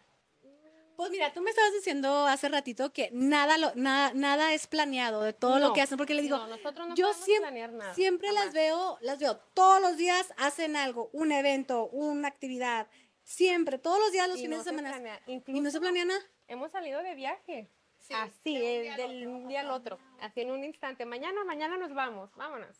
Pues 0.98 1.12
mira, 1.12 1.32
tú 1.32 1.40
me 1.42 1.50
estabas 1.50 1.72
diciendo 1.72 2.26
hace 2.26 2.48
ratito 2.48 2.92
que 2.92 3.08
nada, 3.12 3.56
lo, 3.56 3.72
nada, 3.76 4.10
nada 4.14 4.52
es 4.52 4.66
planeado 4.66 5.22
de 5.22 5.32
todo 5.32 5.60
lo 5.60 5.72
que 5.72 5.80
hacen, 5.80 5.96
porque 5.96 6.12
le 6.12 6.22
digo, 6.22 6.38
no, 6.38 6.48
nosotros 6.48 6.88
no 6.88 6.94
yo 6.96 7.06
podemos 7.06 7.24
siempre, 7.24 7.50
planear 7.50 7.72
nada, 7.72 7.94
siempre 7.94 8.32
las 8.32 8.52
veo, 8.52 8.98
las 9.00 9.20
veo 9.20 9.36
todos 9.54 9.80
los 9.80 9.96
días 9.96 10.34
hacen 10.38 10.74
algo, 10.74 11.08
un 11.12 11.30
evento, 11.30 11.86
una 11.86 12.26
actividad, 12.26 12.88
siempre, 13.28 13.78
todos 13.78 13.98
los 14.00 14.10
días, 14.10 14.26
los 14.28 14.38
Y 14.38 14.42
fines 14.42 14.58
no 14.58 14.64
de 14.64 14.70
se 14.70 14.76
semana. 14.76 14.90
planea. 14.90 15.20
Y 15.26 15.60
no 15.60 15.70
se 15.70 15.80
planea 15.80 16.04
nada. 16.04 16.20
Hemos 16.48 16.72
salido 16.72 17.02
de 17.02 17.14
viaje. 17.14 17.68
así, 18.10 18.56
eh, 18.56 18.94
del 18.96 19.26
un 19.26 19.48
día 19.48 19.60
al 19.60 19.70
otro. 19.70 19.98
Así 20.20 20.40
en 20.40 20.50
un 20.50 20.64
instante. 20.64 21.04
Mañana, 21.04 21.44
mañana 21.44 21.76
nos 21.76 21.94
vamos. 21.94 22.30
Vámonos. 22.36 22.76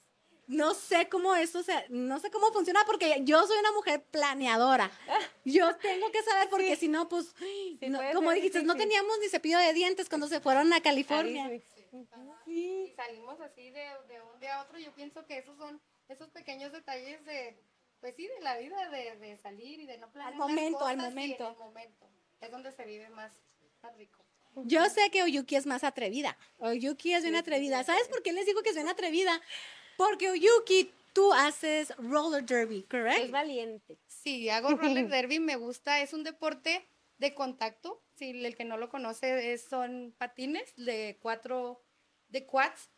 No 0.47 0.73
sé 0.73 1.11
cómo 1.11 1.35
eso, 1.35 1.59
o 1.59 1.63
sea, 1.63 1.85
no 1.91 2.19
sé 2.21 2.31
cómo 2.31 2.51
funciona 2.53 2.83
porque 2.87 3.21
yo 3.23 3.47
soy 3.47 3.59
una 3.59 3.73
mujer 3.73 4.03
planeadora. 4.11 4.91
Yo 5.45 5.77
tengo 5.77 6.11
que 6.11 6.23
saber 6.23 6.49
porque 6.49 6.75
si 6.77 6.89
no, 6.89 7.07
pues, 7.09 7.35
no, 7.83 8.01
como 8.15 8.31
ser 8.31 8.37
dijiste, 8.37 8.63
no 8.63 8.75
teníamos 8.75 9.19
ni 9.19 9.29
cepillo 9.29 9.59
de 9.59 9.75
dientes 9.75 10.09
cuando 10.09 10.27
se 10.27 10.41
fueron 10.41 10.73
a 10.73 10.81
California. 10.81 11.47
Ahí 11.47 11.63
y 12.47 12.93
salimos 12.97 13.39
así 13.41 13.71
de, 13.71 13.85
de 14.09 14.23
un 14.23 14.41
día 14.41 14.57
a 14.57 14.63
otro, 14.63 14.79
yo 14.79 14.93
pienso 14.95 15.27
que 15.27 15.39
esos 15.39 15.57
son 15.59 15.81
esos 16.09 16.31
pequeños 16.31 16.73
detalles 16.73 17.23
de, 17.27 17.59
pues 18.01 18.15
sí, 18.17 18.27
de 18.27 18.41
la 18.43 18.57
vida, 18.59 18.89
de, 18.91 19.17
de 19.17 19.37
salir 19.39 19.81
y 19.81 19.87
de 19.87 19.99
no 19.99 20.11
planear. 20.11 20.37
las 20.37 20.49
momento, 20.49 20.85
al 20.87 20.97
cosas 20.97 21.11
y 21.11 21.15
momento. 21.15 21.45
en 21.47 21.53
el 21.53 21.59
momento. 21.59 22.07
Es 22.41 22.51
donde 22.51 22.73
se 22.73 22.85
vive 22.85 23.09
más, 23.11 23.33
más 23.83 23.97
rico. 23.97 24.25
Yo 24.65 24.85
sé 24.89 25.11
que 25.11 25.23
Oyuki 25.23 25.57
es 25.57 25.67
más 25.67 25.85
atrevida. 25.85 26.37
Oyuki 26.59 27.13
es 27.13 27.23
bien 27.23 27.37
atrevida. 27.37 27.85
¿Sabes 27.85 28.09
por 28.09 28.23
qué 28.23 28.33
les 28.33 28.47
digo 28.47 28.63
que 28.63 28.71
es 28.71 28.75
bien 28.75 28.89
atrevida? 28.89 29.41
Porque 29.97 30.31
Oyuki, 30.31 30.91
tú 31.13 31.33
haces 31.33 31.95
roller 31.97 32.45
derby, 32.45 32.79
Es 32.79 32.85
¿correcto? 32.87 33.33
valiente. 33.33 33.99
Sí, 34.07 34.49
hago 34.49 34.71
roller 34.71 35.09
derby, 35.09 35.39
me 35.41 35.57
gusta, 35.57 36.01
es 36.01 36.13
un 36.13 36.25
deporte 36.25 36.87
de 37.19 37.35
contacto. 37.35 38.03
Si 38.17 38.31
el 38.31 38.57
que 38.57 38.65
no 38.65 38.77
lo 38.79 38.89
conoce 38.89 39.53
es- 39.53 39.65
son 39.65 40.15
patines 40.19 40.75
de 40.77 41.19
cuatro, 41.21 41.81
de 42.29 42.45
quads 42.47 42.91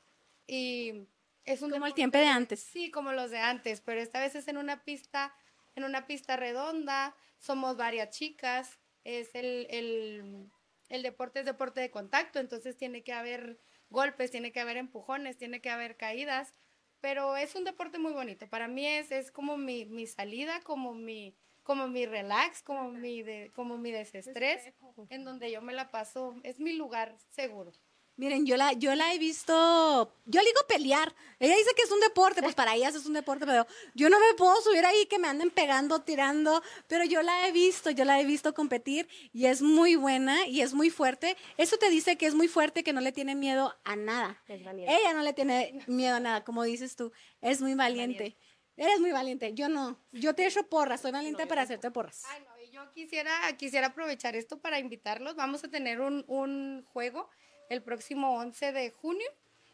y 0.47 1.07
es 1.45 1.63
un 1.63 1.71
Como 1.71 1.87
el 1.87 1.95
tiempo 1.95 2.19
de 2.19 2.27
antes. 2.27 2.61
Sí, 2.61 2.91
como 2.91 3.13
los 3.13 3.31
de 3.31 3.39
antes, 3.39 3.81
pero 3.81 4.01
esta 4.01 4.21
vez 4.21 4.35
es 4.35 4.49
en 4.49 4.57
una 4.57 4.85
pista, 4.85 5.35
en 5.75 5.85
una 5.85 6.07
pista 6.07 6.37
redonda, 6.37 7.15
somos 7.39 7.77
varias 7.77 8.11
chicas, 8.11 8.79
es 9.05 9.35
el, 9.35 9.67
el, 9.71 10.51
el 10.89 11.03
deporte 11.03 11.41
es 11.41 11.47
deporte 11.47 11.81
de 11.81 11.91
contacto, 11.91 12.39
entonces 12.39 12.77
tiene 12.77 13.03
que 13.03 13.13
haber 13.13 13.59
golpes, 13.89 14.31
tiene 14.31 14.53
que 14.53 14.61
haber 14.61 14.77
empujones, 14.77 15.37
tiene 15.37 15.61
que 15.61 15.71
haber 15.71 15.97
caídas, 15.97 16.55
pero 17.01 17.37
es 17.37 17.55
un 17.55 17.65
deporte 17.65 17.99
muy 17.99 18.13
bonito. 18.13 18.49
Para 18.49 18.69
mí 18.69 18.87
es, 18.87 19.11
es 19.11 19.31
como 19.33 19.57
mi, 19.57 19.87
mi 19.87 20.07
salida, 20.07 20.61
como 20.63 20.95
mi, 20.95 21.35
como 21.63 21.89
mi 21.89 22.07
relax, 22.07 22.63
como 22.63 22.91
mi, 22.91 23.23
de, 23.23 23.51
como 23.55 23.79
mi 23.79 23.91
desestrés, 23.91 24.73
en 25.09 25.25
donde 25.25 25.51
yo 25.51 25.63
me 25.63 25.73
la 25.73 25.91
paso, 25.91 26.37
es 26.43 26.61
mi 26.61 26.75
lugar 26.75 27.17
seguro. 27.31 27.73
Miren, 28.21 28.45
yo 28.45 28.59
la, 28.59 28.75
yo 28.75 28.95
la 28.95 29.15
he 29.15 29.19
visto, 29.19 30.15
yo 30.27 30.43
le 30.43 30.47
digo 30.49 30.61
pelear. 30.69 31.15
Ella 31.39 31.57
dice 31.57 31.71
que 31.75 31.81
es 31.81 31.91
un 31.91 32.01
deporte, 32.01 32.43
pues 32.43 32.55
para 32.55 32.75
ellas 32.75 32.95
es 32.95 33.07
un 33.07 33.15
deporte, 33.15 33.47
pero 33.47 33.67
yo 33.95 34.11
no 34.11 34.21
me 34.21 34.35
puedo 34.37 34.61
subir 34.61 34.85
ahí 34.85 35.07
que 35.07 35.19
me 35.19 35.27
anden 35.27 35.51
pegando, 35.51 36.03
tirando, 36.03 36.63
pero 36.87 37.05
yo 37.05 37.23
la 37.23 37.49
he 37.49 37.53
visto, 37.53 37.91
yo 37.91 38.05
la 38.05 38.21
he 38.21 38.27
visto 38.27 38.53
competir 38.53 39.09
y 39.33 39.47
es 39.47 39.63
muy 39.63 39.97
buena 39.97 40.47
y 40.47 40.61
es 40.61 40.75
muy 40.75 40.91
fuerte. 40.91 41.35
Eso 41.57 41.79
te 41.79 41.89
dice 41.89 42.19
que 42.19 42.27
es 42.27 42.35
muy 42.35 42.47
fuerte, 42.47 42.85
que 42.85 42.93
no 42.93 43.01
le 43.01 43.13
tiene 43.13 43.35
miedo 43.35 43.75
a 43.85 43.97
nada. 43.97 44.43
Ella 44.47 45.15
no 45.15 45.23
le 45.23 45.33
tiene 45.33 45.83
miedo 45.87 46.17
a 46.17 46.21
nada, 46.21 46.45
como 46.45 46.63
dices 46.65 46.97
tú, 46.97 47.13
es 47.41 47.63
muy 47.63 47.75
valiente. 47.75 48.37
Eres 48.77 49.01
muy 49.01 49.13
valiente, 49.13 49.55
yo 49.55 49.71
no. 49.71 49.99
Yo 50.13 50.35
te 50.35 50.47
echo 50.47 50.69
porras, 50.69 51.01
soy 51.01 51.13
valiente 51.13 51.47
para 51.47 51.63
hacerte 51.63 51.91
porras. 51.91 52.25
Ay, 52.29 52.43
no, 52.47 52.63
y 52.63 52.71
yo 52.71 52.93
quisiera, 52.93 53.33
quisiera 53.57 53.87
aprovechar 53.87 54.37
esto 54.37 54.61
para 54.61 54.79
invitarlos. 54.79 55.37
Vamos 55.37 55.65
a 55.65 55.69
tener 55.69 56.03
un, 56.03 56.23
un 56.29 56.85
juego 56.93 57.31
el 57.71 57.83
próximo 57.83 58.35
11 58.37 58.73
de 58.73 58.91
junio 58.91 59.27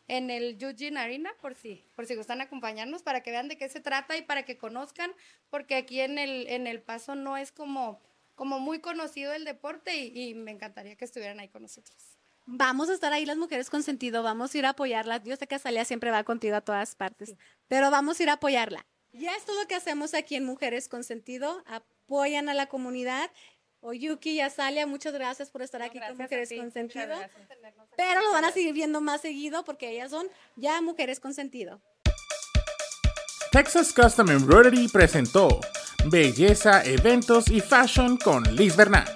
en 0.07 0.31
el 0.31 0.57
Eugene 0.63 1.01
Arena, 1.01 1.31
por 1.41 1.57
si, 1.57 1.85
por 1.97 2.07
si 2.07 2.15
gustan 2.15 2.41
acompañarnos, 2.41 3.03
para 3.03 3.23
que 3.23 3.33
vean 3.33 3.49
de 3.49 3.59
qué 3.59 3.69
se 3.69 3.81
trata 3.81 4.17
y 4.17 4.23
para 4.23 4.45
que 4.45 4.57
conozcan, 4.57 5.11
porque 5.51 5.75
aquí 5.75 6.01
en 6.01 6.19
el, 6.19 6.47
en 6.47 6.69
el 6.69 6.81
Paso 6.81 7.17
no 7.17 7.37
es 7.37 7.51
como, 7.51 8.01
como 8.37 8.61
muy 8.61 8.79
conocido 8.79 9.33
el 9.33 9.45
deporte 9.45 9.97
y, 9.97 10.31
y 10.31 10.35
me 10.35 10.53
encantaría 10.53 10.95
que 10.95 11.05
estuvieran 11.05 11.41
ahí 11.41 11.49
con 11.49 11.63
nosotros. 11.63 11.97
Vamos 12.49 12.89
a 12.89 12.95
estar 12.95 13.13
ahí 13.13 13.27
las 13.27 13.37
mujeres 13.37 13.69
con 13.71 13.83
sentido, 13.83 14.23
vamos 14.23 14.55
a 14.55 14.59
ir 14.59 14.67
a 14.67 14.71
apoyarla. 14.71 15.21
Yo 15.25 15.35
sé 15.35 15.49
que 15.49 15.57
Azalia 15.57 15.85
siempre 15.85 16.13
va 16.13 16.23
contigo 16.23 16.55
a 16.55 16.61
todas 16.61 16.95
partes, 16.95 17.35
pero 17.67 17.91
vamos 17.91 18.21
a 18.21 18.23
ir 18.23 18.31
a 18.31 18.35
apoyarla. 18.35 18.87
Ya 19.13 19.35
es 19.35 19.45
todo 19.45 19.61
lo 19.61 19.67
que 19.67 19.75
hacemos 19.75 20.15
aquí 20.15 20.37
en 20.37 20.45
Mujeres 20.45 20.89
con 20.89 21.03
Sentido, 21.03 21.65
apoyan 21.67 22.49
a 22.49 22.55
la 22.55 22.67
comunidad. 22.67 23.33
Oyuki 23.87 24.31
y 24.31 24.41
Azalia, 24.41 24.85
muchas 24.85 25.13
gracias 25.13 25.49
por 25.49 25.63
estar 25.63 25.81
aquí 25.81 26.01
con 26.01 26.19
Mujeres 26.19 26.51
con 26.59 26.73
Sentido. 26.73 27.15
Pero 27.97 28.21
lo 28.21 28.33
van 28.33 28.45
a 28.45 28.51
seguir 28.51 28.75
viendo 28.75 29.01
más 29.01 29.21
seguido 29.21 29.65
porque 29.65 29.91
ellas 29.91 30.11
son 30.11 30.27
ya 30.57 30.81
Mujeres 30.81 31.21
con 31.21 31.33
Sentido. 31.33 31.81
Texas 33.53 33.93
Custom 33.93 34.31
Embroidery 34.31 34.89
presentó 34.89 35.61
Belleza, 36.07 36.85
Eventos 36.85 37.49
y 37.49 37.61
Fashion 37.61 38.17
con 38.17 38.43
Liz 38.57 38.77
Bernal. 38.77 39.07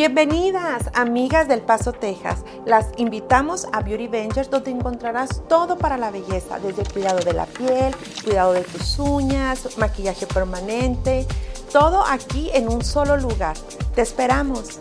Bienvenidas, 0.00 0.84
amigas 0.94 1.46
del 1.46 1.60
Paso, 1.60 1.92
Texas. 1.92 2.42
Las 2.64 2.86
invitamos 2.96 3.66
a 3.70 3.82
Beauty 3.82 4.08
Ventures, 4.08 4.48
donde 4.48 4.70
encontrarás 4.70 5.42
todo 5.46 5.76
para 5.76 5.98
la 5.98 6.10
belleza, 6.10 6.58
desde 6.58 6.90
cuidado 6.90 7.18
de 7.18 7.34
la 7.34 7.44
piel, 7.44 7.94
cuidado 8.24 8.54
de 8.54 8.62
tus 8.62 8.98
uñas, 8.98 9.76
maquillaje 9.76 10.26
permanente, 10.26 11.26
todo 11.70 12.02
aquí 12.06 12.48
en 12.54 12.72
un 12.72 12.82
solo 12.82 13.18
lugar. 13.18 13.54
Te 13.94 14.00
esperamos. 14.00 14.78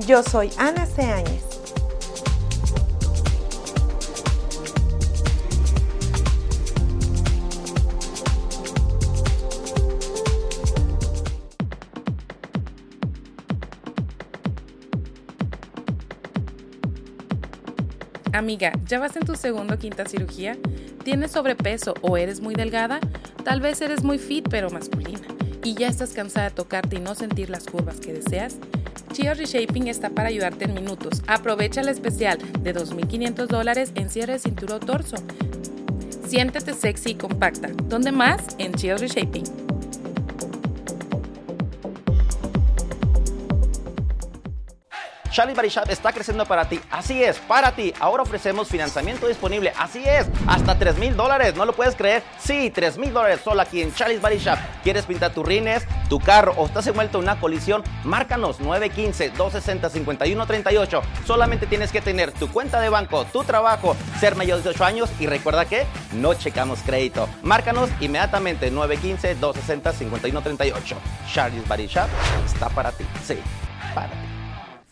Yo 0.00 0.22
soy 0.22 0.50
Ana 0.58 0.84
Ceáñez. 0.84 1.55
Amiga, 18.36 18.72
¿ya 18.86 18.98
vas 18.98 19.16
en 19.16 19.24
tu 19.24 19.34
segundo 19.34 19.74
o 19.74 19.78
quinta 19.78 20.04
cirugía? 20.04 20.58
¿Tienes 21.04 21.30
sobrepeso 21.30 21.94
o 22.02 22.18
eres 22.18 22.42
muy 22.42 22.54
delgada? 22.54 23.00
Tal 23.44 23.62
vez 23.62 23.80
eres 23.80 24.02
muy 24.04 24.18
fit 24.18 24.46
pero 24.50 24.68
masculina 24.68 25.26
y 25.64 25.74
ya 25.74 25.88
estás 25.88 26.10
cansada 26.12 26.50
de 26.50 26.54
tocarte 26.54 26.96
y 26.96 27.00
no 27.00 27.14
sentir 27.14 27.48
las 27.48 27.64
curvas 27.64 27.98
que 27.98 28.12
deseas. 28.12 28.56
Chia 29.14 29.32
Reshaping 29.32 29.88
está 29.88 30.10
para 30.10 30.28
ayudarte 30.28 30.66
en 30.66 30.74
minutos. 30.74 31.22
Aprovecha 31.26 31.80
el 31.80 31.88
especial 31.88 32.36
de 32.60 32.74
2.500 32.74 33.46
dólares 33.46 33.92
en 33.94 34.10
cierre 34.10 34.34
de 34.34 34.38
cintura 34.38 34.76
o 34.76 34.80
torso. 34.80 35.16
Siéntete 36.28 36.74
sexy 36.74 37.12
y 37.12 37.14
compacta. 37.14 37.68
¿Dónde 37.88 38.12
más? 38.12 38.42
En 38.58 38.74
Chia 38.74 38.98
Reshaping. 38.98 39.65
Charlie 45.36 45.52
Body 45.52 45.68
está 45.90 46.14
creciendo 46.14 46.46
para 46.46 46.66
ti. 46.66 46.80
Así 46.90 47.22
es, 47.22 47.38
para 47.40 47.72
ti. 47.72 47.92
Ahora 48.00 48.22
ofrecemos 48.22 48.68
financiamiento 48.68 49.28
disponible. 49.28 49.70
Así 49.78 50.02
es, 50.02 50.26
hasta 50.46 50.78
3 50.78 50.96
mil 50.96 51.14
dólares. 51.14 51.54
¿No 51.54 51.66
lo 51.66 51.74
puedes 51.74 51.94
creer? 51.94 52.22
Sí, 52.38 52.70
3 52.70 52.96
mil 52.96 53.12
dólares 53.12 53.40
solo 53.44 53.60
aquí 53.60 53.82
en 53.82 53.94
Charlie's 53.94 54.22
Body. 54.22 54.38
¿Quieres 54.82 55.04
pintar 55.04 55.34
tus 55.34 55.44
rines, 55.44 55.86
tu 56.08 56.20
carro 56.20 56.54
o 56.56 56.64
estás 56.64 56.86
envuelto 56.86 57.18
en 57.18 57.24
una 57.24 57.38
colisión? 57.38 57.84
Márcanos 58.04 58.60
915-260-5138. 58.60 61.02
Solamente 61.26 61.66
tienes 61.66 61.92
que 61.92 62.00
tener 62.00 62.32
tu 62.32 62.50
cuenta 62.50 62.80
de 62.80 62.88
banco, 62.88 63.26
tu 63.26 63.44
trabajo, 63.44 63.94
ser 64.18 64.36
mayor 64.36 64.56
de 64.56 64.70
18 64.70 64.84
años 64.86 65.10
y 65.20 65.26
recuerda 65.26 65.66
que 65.66 65.84
no 66.14 66.32
checamos 66.32 66.80
crédito. 66.80 67.28
Márcanos 67.42 67.90
inmediatamente 68.00 68.72
915-260-5138. 68.72 70.96
Charlie's 71.30 71.68
Body 71.68 71.88
Shop 71.88 72.08
está 72.46 72.70
para 72.70 72.90
ti. 72.90 73.04
Sí, 73.22 73.36
para 73.94 74.08
ti. 74.08 74.25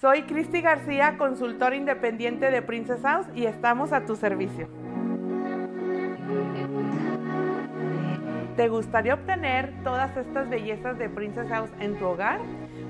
Soy 0.05 0.25
Cristi 0.25 0.61
García, 0.61 1.17
consultor 1.17 1.73
independiente 1.73 2.51
de 2.51 2.61
Princess 2.61 3.01
House 3.01 3.27
y 3.35 3.47
estamos 3.47 3.95
a 3.95 4.05
tu 4.05 4.17
servicio. 4.17 4.69
¿Te 8.55 8.69
gustaría 8.69 9.15
obtener 9.15 9.73
todas 9.83 10.15
estas 10.19 10.51
bellezas 10.51 10.99
de 10.99 11.09
Princess 11.09 11.49
House 11.49 11.71
en 11.81 11.99
tu 11.99 12.05
hogar? 12.05 12.39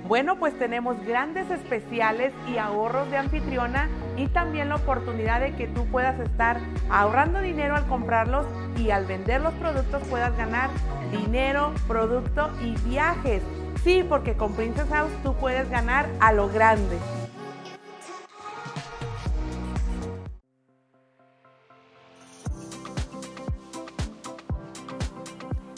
Bueno, 0.09 0.41
pues 0.41 0.59
tenemos 0.59 0.97
grandes 1.07 1.49
especiales 1.53 2.33
y 2.53 2.59
ahorros 2.59 3.09
de 3.13 3.19
anfitriona 3.19 3.89
y 4.17 4.27
también 4.27 4.69
la 4.69 4.75
oportunidad 4.75 5.39
de 5.39 5.55
que 5.55 5.69
tú 5.69 5.87
puedas 5.87 6.19
estar 6.19 6.59
ahorrando 6.91 7.41
dinero 7.41 7.77
al 7.77 7.87
comprarlos 7.87 8.45
y 8.77 8.91
al 8.91 9.07
vender 9.07 9.41
los 9.41 9.55
productos 9.55 10.03
puedas 10.09 10.37
ganar 10.37 10.69
dinero, 11.13 11.73
producto 11.87 12.51
y 12.61 12.75
viajes. 12.89 13.45
Sí, 13.85 14.03
porque 14.03 14.35
con 14.35 14.55
Princess 14.55 14.89
House 14.89 15.13
tú 15.23 15.35
puedes 15.35 15.69
ganar 15.69 16.09
a 16.19 16.33
lo 16.33 16.49
grande. 16.49 16.99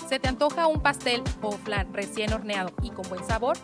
¿Se 0.08 0.20
te 0.20 0.28
antoja 0.28 0.68
un 0.68 0.80
pastel 0.80 1.24
o 1.42 1.50
flan 1.50 1.92
recién 1.92 2.32
horneado 2.32 2.70
y 2.80 2.90
con 2.90 3.08
buen 3.08 3.24
sabor? 3.24 3.56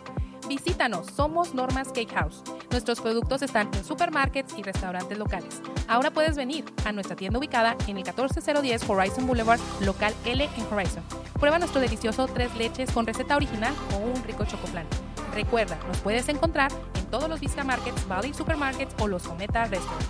Visítanos, 0.47 1.07
somos 1.15 1.53
Normas 1.53 1.87
Cake 1.89 2.13
House. 2.13 2.43
Nuestros 2.69 2.99
productos 2.99 3.41
están 3.41 3.69
en 3.73 3.83
supermarkets 3.83 4.57
y 4.57 4.63
restaurantes 4.63 5.17
locales. 5.17 5.61
Ahora 5.87 6.11
puedes 6.11 6.35
venir 6.35 6.65
a 6.85 6.91
nuestra 6.91 7.15
tienda 7.15 7.39
ubicada 7.39 7.77
en 7.87 7.97
el 7.97 8.03
14010 8.03 8.89
Horizon 8.89 9.25
Boulevard, 9.25 9.59
local 9.81 10.13
L 10.25 10.43
en 10.43 10.73
Horizon. 10.73 11.03
Prueba 11.39 11.59
nuestro 11.59 11.79
delicioso 11.79 12.27
tres 12.27 12.53
leches 12.55 12.91
con 12.91 13.05
receta 13.05 13.37
original 13.37 13.73
o 13.93 13.97
un 13.99 14.21
rico 14.23 14.43
chocoflan. 14.45 14.85
Recuerda, 15.33 15.79
nos 15.87 15.97
puedes 15.99 16.27
encontrar 16.27 16.71
en 16.95 17.05
todos 17.05 17.29
los 17.29 17.39
Vista 17.39 17.63
Markets, 17.63 18.07
Valley 18.07 18.33
Supermarkets 18.33 18.95
o 19.01 19.07
los 19.07 19.25
Ometa 19.27 19.65
Restaurant. 19.65 20.05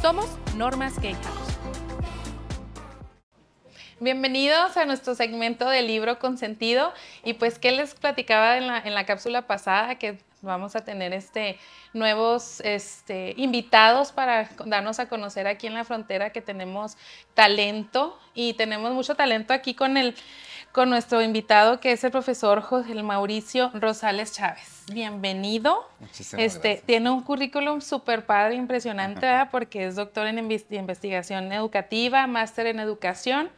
Somos 0.00 0.26
Normas 0.54 0.94
Cake 0.94 1.16
House. 1.24 1.47
Bienvenidos 4.00 4.76
a 4.76 4.84
nuestro 4.84 5.16
segmento 5.16 5.68
de 5.68 5.82
libro 5.82 6.20
consentido. 6.20 6.92
Y 7.24 7.34
pues, 7.34 7.58
¿qué 7.58 7.72
les 7.72 7.94
platicaba 7.94 8.56
en 8.56 8.68
la, 8.68 8.78
en 8.78 8.94
la 8.94 9.04
cápsula 9.04 9.48
pasada? 9.48 9.96
Que 9.96 10.18
vamos 10.40 10.76
a 10.76 10.84
tener 10.84 11.12
este, 11.12 11.58
nuevos 11.94 12.60
este, 12.60 13.34
invitados 13.36 14.12
para 14.12 14.48
darnos 14.66 15.00
a 15.00 15.08
conocer 15.08 15.48
aquí 15.48 15.66
en 15.66 15.74
la 15.74 15.82
frontera 15.82 16.30
que 16.30 16.40
tenemos 16.40 16.96
talento 17.34 18.16
y 18.34 18.52
tenemos 18.52 18.92
mucho 18.92 19.16
talento 19.16 19.52
aquí 19.52 19.74
con, 19.74 19.96
el, 19.96 20.14
con 20.70 20.90
nuestro 20.90 21.20
invitado 21.20 21.80
que 21.80 21.90
es 21.90 22.04
el 22.04 22.12
profesor 22.12 22.60
José 22.60 22.94
Mauricio 23.02 23.72
Rosales 23.74 24.32
Chávez. 24.32 24.84
Bienvenido. 24.92 25.90
Muchísimas 25.98 26.44
este, 26.44 26.68
gracias. 26.68 26.86
Tiene 26.86 27.10
un 27.10 27.22
currículum 27.24 27.80
súper 27.80 28.24
padre, 28.24 28.54
impresionante, 28.54 29.26
porque 29.50 29.86
es 29.86 29.96
doctor 29.96 30.28
en 30.28 30.38
inves- 30.48 30.66
investigación 30.70 31.50
educativa, 31.52 32.28
máster 32.28 32.68
en 32.68 32.78
educación. 32.78 33.50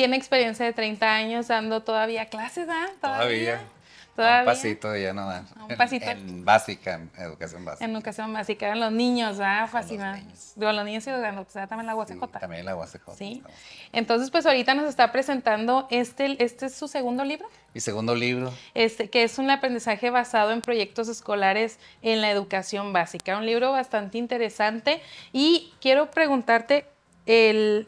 Tiene 0.00 0.16
experiencia 0.16 0.64
de 0.64 0.72
30 0.72 1.14
años 1.14 1.48
dando 1.48 1.82
todavía 1.82 2.24
clases, 2.24 2.66
¿ah? 2.70 2.86
Todavía. 3.02 3.60
Todavía. 4.16 4.40
Un 4.40 4.46
pasito 4.46 4.96
ya 4.96 5.12
no 5.12 5.28
dan. 5.28 5.46
Un 5.68 5.76
pasito. 5.76 6.06
En, 6.06 6.26
en 6.26 6.44
básica, 6.46 6.94
en 6.94 7.10
educación 7.18 7.66
básica. 7.66 7.84
En 7.84 7.90
educación 7.94 8.32
básica, 8.32 8.66
eran 8.68 8.80
los 8.80 8.92
niños, 8.92 9.36
¿verdad? 9.36 9.68
Fascinantes. 9.68 10.54
Digo, 10.56 10.72
los 10.72 10.86
niños 10.86 11.06
y 11.06 11.10
los 11.10 11.20
grandes, 11.20 11.44
pues, 11.52 11.68
también 11.68 11.86
la 11.86 11.94
UACJ. 11.94 12.30
También 12.40 12.64
la 12.64 12.76
UACJ. 12.76 13.14
Sí. 13.14 13.42
Entonces, 13.92 14.30
pues 14.30 14.46
ahorita 14.46 14.72
nos 14.72 14.88
está 14.88 15.12
presentando 15.12 15.86
este, 15.90 16.42
este 16.42 16.64
es 16.64 16.74
su 16.74 16.88
segundo 16.88 17.22
libro, 17.22 17.46
Mi 17.74 17.82
segundo 17.82 18.14
libro, 18.14 18.54
este, 18.72 19.10
que 19.10 19.22
es 19.22 19.36
un 19.36 19.50
aprendizaje 19.50 20.08
basado 20.08 20.52
en 20.52 20.62
proyectos 20.62 21.08
escolares 21.08 21.78
en 22.00 22.22
la 22.22 22.30
educación 22.30 22.94
básica. 22.94 23.36
Un 23.36 23.44
libro 23.44 23.72
bastante 23.72 24.16
interesante. 24.16 25.02
Y 25.34 25.74
quiero 25.78 26.10
preguntarte 26.10 26.86
el 27.26 27.86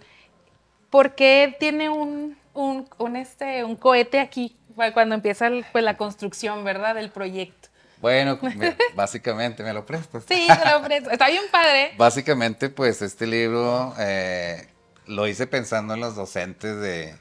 por 0.93 1.15
qué 1.15 1.57
tiene 1.59 1.89
un, 1.89 2.39
un, 2.53 2.87
un, 2.99 3.17
este, 3.17 3.65
un 3.65 3.75
cohete 3.77 4.21
aquí 4.21 4.57
cu- 4.77 4.93
cuando 4.93 5.15
empieza 5.15 5.47
el- 5.47 5.65
pues, 5.73 5.83
la 5.83 5.97
construcción, 5.97 6.63
¿verdad? 6.65 6.95
Del 6.95 7.11
proyecto. 7.11 7.71
bueno, 8.01 8.39
me- 8.57 8.77
básicamente 8.95 9.63
me 9.65 9.73
lo 9.73 9.87
prestas. 9.87 10.25
Sí, 10.29 10.47
te 10.47 10.71
lo 10.71 10.79
ofrezco. 10.79 11.11
Está 11.11 11.29
bien 11.29 11.45
padre. 11.51 11.93
Básicamente, 11.99 12.69
pues 12.69 13.01
este 13.01 13.27
libro 13.27 13.95
eh, 13.99 14.69
lo 15.07 15.27
hice 15.27 15.47
pensando 15.47 15.95
en 15.95 16.01
los 16.01 16.15
docentes 16.15 16.79
de, 16.81 17.17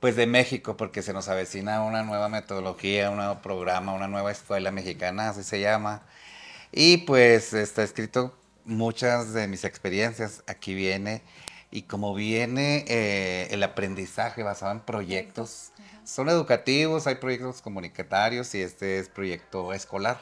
pues 0.00 0.14
de 0.16 0.26
México, 0.26 0.76
porque 0.76 1.00
se 1.00 1.12
nos 1.14 1.28
avecina 1.28 1.82
una 1.84 2.02
nueva 2.02 2.28
metodología, 2.28 3.08
un 3.10 3.16
nuevo 3.16 3.40
programa, 3.40 3.94
una 3.94 4.08
nueva 4.08 4.30
escuela 4.30 4.70
mexicana, 4.70 5.30
así 5.30 5.42
se 5.42 5.58
llama. 5.60 6.02
Y 6.70 6.98
pues 6.98 7.54
está 7.54 7.82
escrito 7.82 8.36
muchas 8.66 9.32
de 9.32 9.46
mis 9.48 9.64
experiencias. 9.64 10.42
Aquí 10.48 10.74
viene, 10.74 11.22
y 11.74 11.82
como 11.82 12.14
viene 12.14 12.84
eh, 12.86 13.48
el 13.50 13.60
aprendizaje 13.64 14.44
basado 14.44 14.70
en 14.70 14.78
proyectos, 14.78 15.72
son 16.04 16.28
educativos, 16.28 17.08
hay 17.08 17.16
proyectos 17.16 17.60
comunitarios 17.62 18.54
y 18.54 18.62
este 18.62 19.00
es 19.00 19.08
proyecto 19.08 19.72
escolar. 19.72 20.20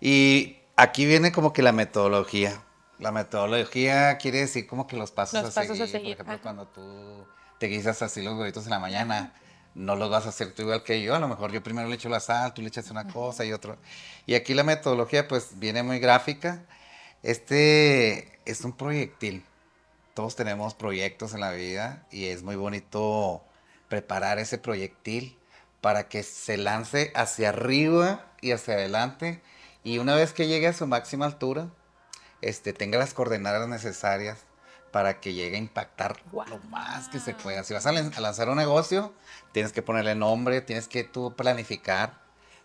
Y 0.00 0.56
aquí 0.74 1.06
viene 1.06 1.30
como 1.30 1.52
que 1.52 1.62
la 1.62 1.70
metodología. 1.70 2.60
La 2.98 3.12
metodología 3.12 4.18
quiere 4.18 4.40
decir 4.40 4.66
como 4.66 4.88
que 4.88 4.96
los 4.96 5.12
pasos, 5.12 5.40
Los 5.40 5.56
a, 5.56 5.60
pasos 5.60 5.80
a 5.80 5.86
seguir. 5.86 5.88
seguir, 5.88 6.16
Por 6.16 6.26
ejemplo, 6.26 6.34
ajá. 6.34 6.42
cuando 6.42 6.66
tú 6.66 7.24
te 7.60 7.66
guisas 7.68 8.02
así 8.02 8.20
los 8.20 8.36
huevitos 8.36 8.64
en 8.64 8.70
la 8.70 8.80
mañana, 8.80 9.32
no 9.76 9.94
los 9.94 10.10
vas 10.10 10.26
a 10.26 10.30
hacer 10.30 10.52
tú 10.52 10.62
igual 10.62 10.82
que 10.82 11.00
yo. 11.00 11.14
A 11.14 11.20
lo 11.20 11.28
mejor 11.28 11.52
yo 11.52 11.62
primero 11.62 11.86
le 11.88 11.94
echo 11.94 12.08
la 12.08 12.18
sal, 12.18 12.54
tú 12.54 12.60
le 12.60 12.66
echas 12.68 12.90
una 12.90 13.06
cosa 13.06 13.44
y 13.44 13.52
otro. 13.52 13.78
Y 14.26 14.34
aquí 14.34 14.52
la 14.54 14.64
metodología 14.64 15.28
pues 15.28 15.60
viene 15.60 15.84
muy 15.84 16.00
gráfica. 16.00 16.64
Este 17.22 18.40
es 18.44 18.62
un 18.62 18.72
proyectil. 18.72 19.44
Todos 20.14 20.36
tenemos 20.36 20.74
proyectos 20.74 21.34
en 21.34 21.40
la 21.40 21.52
vida 21.52 22.04
y 22.10 22.26
es 22.26 22.42
muy 22.42 22.56
bonito 22.56 23.44
preparar 23.88 24.38
ese 24.38 24.58
proyectil 24.58 25.38
para 25.80 26.08
que 26.08 26.22
se 26.22 26.56
lance 26.56 27.10
hacia 27.14 27.50
arriba 27.50 28.26
y 28.40 28.52
hacia 28.52 28.74
adelante 28.74 29.40
y 29.82 29.98
una 29.98 30.14
vez 30.14 30.32
que 30.32 30.46
llegue 30.46 30.66
a 30.68 30.72
su 30.72 30.86
máxima 30.86 31.24
altura, 31.26 31.68
este, 32.42 32.72
tenga 32.72 32.98
las 32.98 33.14
coordenadas 33.14 33.66
necesarias 33.68 34.38
para 34.92 35.20
que 35.20 35.32
llegue 35.34 35.56
a 35.56 35.58
impactar 35.60 36.16
lo 36.50 36.58
más 36.68 37.08
que 37.08 37.20
se 37.20 37.32
pueda. 37.34 37.62
Si 37.64 37.72
vas 37.72 37.86
a, 37.86 37.92
lan- 37.92 38.12
a 38.16 38.20
lanzar 38.20 38.48
un 38.48 38.56
negocio, 38.56 39.14
tienes 39.52 39.72
que 39.72 39.82
ponerle 39.82 40.14
nombre, 40.16 40.60
tienes 40.60 40.88
que 40.88 41.04
tú 41.04 41.34
planificar, 41.36 42.18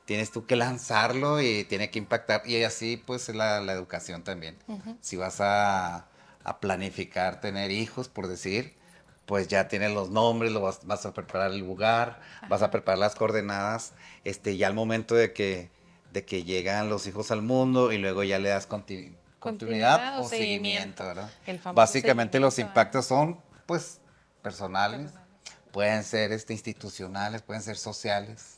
tienes 0.06 0.32
tú 0.32 0.46
que 0.46 0.56
lanzarlo 0.56 1.40
y 1.42 1.64
tiene 1.66 1.92
que 1.92 2.00
impactar. 2.00 2.42
Y 2.46 2.64
así 2.64 2.98
pues 2.98 3.30
es 3.30 3.36
la, 3.36 3.62
la 3.62 3.74
educación 3.74 4.24
también. 4.24 4.58
Si 5.02 5.16
vas 5.18 5.40
a, 5.40 6.08
a 6.46 6.60
planificar 6.60 7.42
tener 7.42 7.72
hijos, 7.72 8.08
por 8.08 8.28
decir, 8.28 8.76
pues 9.26 9.48
ya 9.48 9.68
tienes 9.68 9.92
los 9.92 10.12
nombres, 10.12 10.52
lo 10.52 10.62
vas, 10.62 10.86
vas 10.86 11.06
a 11.06 11.14
preparar 11.14 11.52
el 11.52 11.58
lugar, 11.60 12.22
vas 12.48 12.62
a 12.62 12.72
preparar 12.72 13.00
las 13.00 13.16
coordenadas, 13.16 13.94
este, 14.24 14.56
ya 14.56 14.68
al 14.68 14.76
momento 14.76 15.16
de 15.16 15.34
que, 15.34 15.70
de 16.14 16.24
que 16.24 16.44
llegan 16.44 16.88
los 16.90 17.08
hijos 17.08 17.32
al 17.32 17.42
mundo 17.42 17.92
y 17.92 17.98
luego 17.98 18.24
ya 18.24 18.40
le 18.40 18.50
das 18.50 18.68
conti- 18.70 19.16
continuidad, 19.40 19.98
Continuidad 20.20 20.20
o 20.20 20.30
seguimiento, 20.30 21.04
¿verdad? 21.04 21.30
El 21.48 21.60
famoso 21.60 21.76
Básicamente 21.76 22.40
los 22.40 22.60
impactos 22.60 23.08
son, 23.08 23.40
pues, 23.66 24.00
personales, 24.44 25.12
pueden 25.72 26.04
ser 26.04 26.32
este, 26.32 26.54
institucionales, 26.54 27.42
pueden 27.42 27.64
ser 27.64 27.78
sociales. 27.78 28.55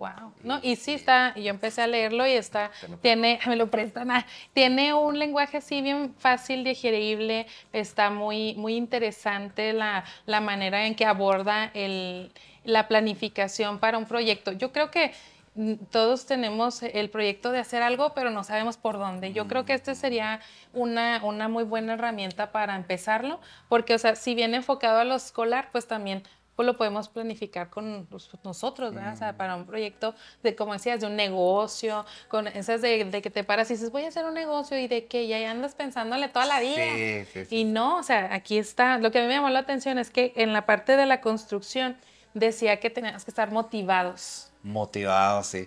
Wow. 0.00 0.32
No, 0.42 0.60
y 0.62 0.76
sí 0.76 0.94
está, 0.94 1.34
yo 1.34 1.50
empecé 1.50 1.82
a 1.82 1.86
leerlo 1.86 2.26
y 2.26 2.30
está, 2.30 2.70
tiene, 3.02 3.38
me 3.46 3.54
lo 3.54 3.70
prestan, 3.70 4.10
ah, 4.10 4.24
tiene 4.54 4.94
un 4.94 5.18
lenguaje 5.18 5.58
así 5.58 5.82
bien 5.82 6.14
fácil, 6.16 6.64
digerible, 6.64 7.46
está 7.74 8.08
muy, 8.08 8.54
muy 8.54 8.76
interesante 8.76 9.74
la, 9.74 10.04
la 10.24 10.40
manera 10.40 10.86
en 10.86 10.94
que 10.94 11.04
aborda 11.04 11.70
el, 11.74 12.32
la 12.64 12.88
planificación 12.88 13.78
para 13.78 13.98
un 13.98 14.06
proyecto. 14.06 14.52
Yo 14.52 14.72
creo 14.72 14.90
que 14.90 15.12
mm, 15.54 15.74
todos 15.90 16.24
tenemos 16.24 16.82
el 16.82 17.10
proyecto 17.10 17.52
de 17.52 17.58
hacer 17.58 17.82
algo, 17.82 18.14
pero 18.14 18.30
no 18.30 18.42
sabemos 18.42 18.78
por 18.78 18.96
dónde. 18.96 19.34
Yo 19.34 19.48
creo 19.48 19.66
que 19.66 19.74
este 19.74 19.94
sería 19.94 20.40
una, 20.72 21.22
una 21.22 21.48
muy 21.48 21.64
buena 21.64 21.92
herramienta 21.92 22.52
para 22.52 22.74
empezarlo, 22.74 23.38
porque, 23.68 23.96
o 23.96 23.98
sea, 23.98 24.16
si 24.16 24.34
viene 24.34 24.56
enfocado 24.56 24.98
a 24.98 25.04
lo 25.04 25.16
escolar, 25.16 25.68
pues 25.72 25.86
también 25.86 26.22
pues 26.60 26.66
lo 26.66 26.76
podemos 26.76 27.08
planificar 27.08 27.70
con 27.70 28.06
los- 28.10 28.28
nosotros, 28.44 28.92
¿verdad? 28.92 29.14
O 29.14 29.16
sea, 29.16 29.34
para 29.38 29.56
un 29.56 29.64
proyecto 29.64 30.14
de, 30.42 30.54
como 30.54 30.74
decías, 30.74 31.00
de 31.00 31.06
un 31.06 31.16
negocio, 31.16 32.04
con 32.28 32.48
esas 32.48 32.82
de, 32.82 33.02
de 33.06 33.22
que 33.22 33.30
te 33.30 33.44
paras 33.44 33.70
y 33.70 33.74
dices, 33.74 33.90
voy 33.90 34.04
a 34.04 34.08
hacer 34.08 34.26
un 34.26 34.34
negocio 34.34 34.78
y 34.78 34.86
de 34.86 35.06
que 35.06 35.26
ya 35.26 35.50
andas 35.50 35.74
pensándole 35.74 36.28
toda 36.28 36.44
la 36.44 36.60
vida. 36.60 36.84
Sí, 36.84 37.24
sí, 37.32 37.46
sí. 37.46 37.56
Y 37.56 37.64
no, 37.64 37.96
o 37.96 38.02
sea, 38.02 38.34
aquí 38.34 38.58
está. 38.58 38.98
Lo 38.98 39.10
que 39.10 39.20
a 39.20 39.22
mí 39.22 39.28
me 39.28 39.36
llamó 39.36 39.48
la 39.48 39.60
atención 39.60 39.96
es 39.96 40.10
que 40.10 40.34
en 40.36 40.52
la 40.52 40.66
parte 40.66 40.98
de 40.98 41.06
la 41.06 41.22
construcción 41.22 41.96
decía 42.34 42.78
que 42.78 42.90
teníamos 42.90 43.24
que 43.24 43.30
estar 43.30 43.50
motivados. 43.50 44.50
Motivados, 44.62 45.46
sí. 45.46 45.66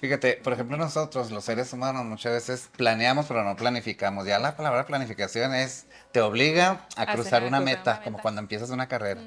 Fíjate, 0.00 0.40
por 0.42 0.52
ejemplo, 0.54 0.76
nosotros, 0.76 1.30
los 1.30 1.44
seres 1.44 1.72
humanos, 1.72 2.04
muchas 2.04 2.32
veces 2.32 2.68
planeamos, 2.76 3.26
pero 3.26 3.44
no 3.44 3.54
planificamos. 3.54 4.26
Ya 4.26 4.40
la 4.40 4.56
palabra 4.56 4.84
planificación 4.86 5.54
es, 5.54 5.86
te 6.10 6.20
obliga 6.20 6.80
a 6.96 7.06
cruzar 7.12 7.44
una 7.44 7.58
cruzar 7.58 7.62
meta, 7.62 7.92
una 7.92 8.02
como 8.02 8.18
cuando 8.18 8.40
empiezas 8.40 8.70
una 8.70 8.88
carrera. 8.88 9.20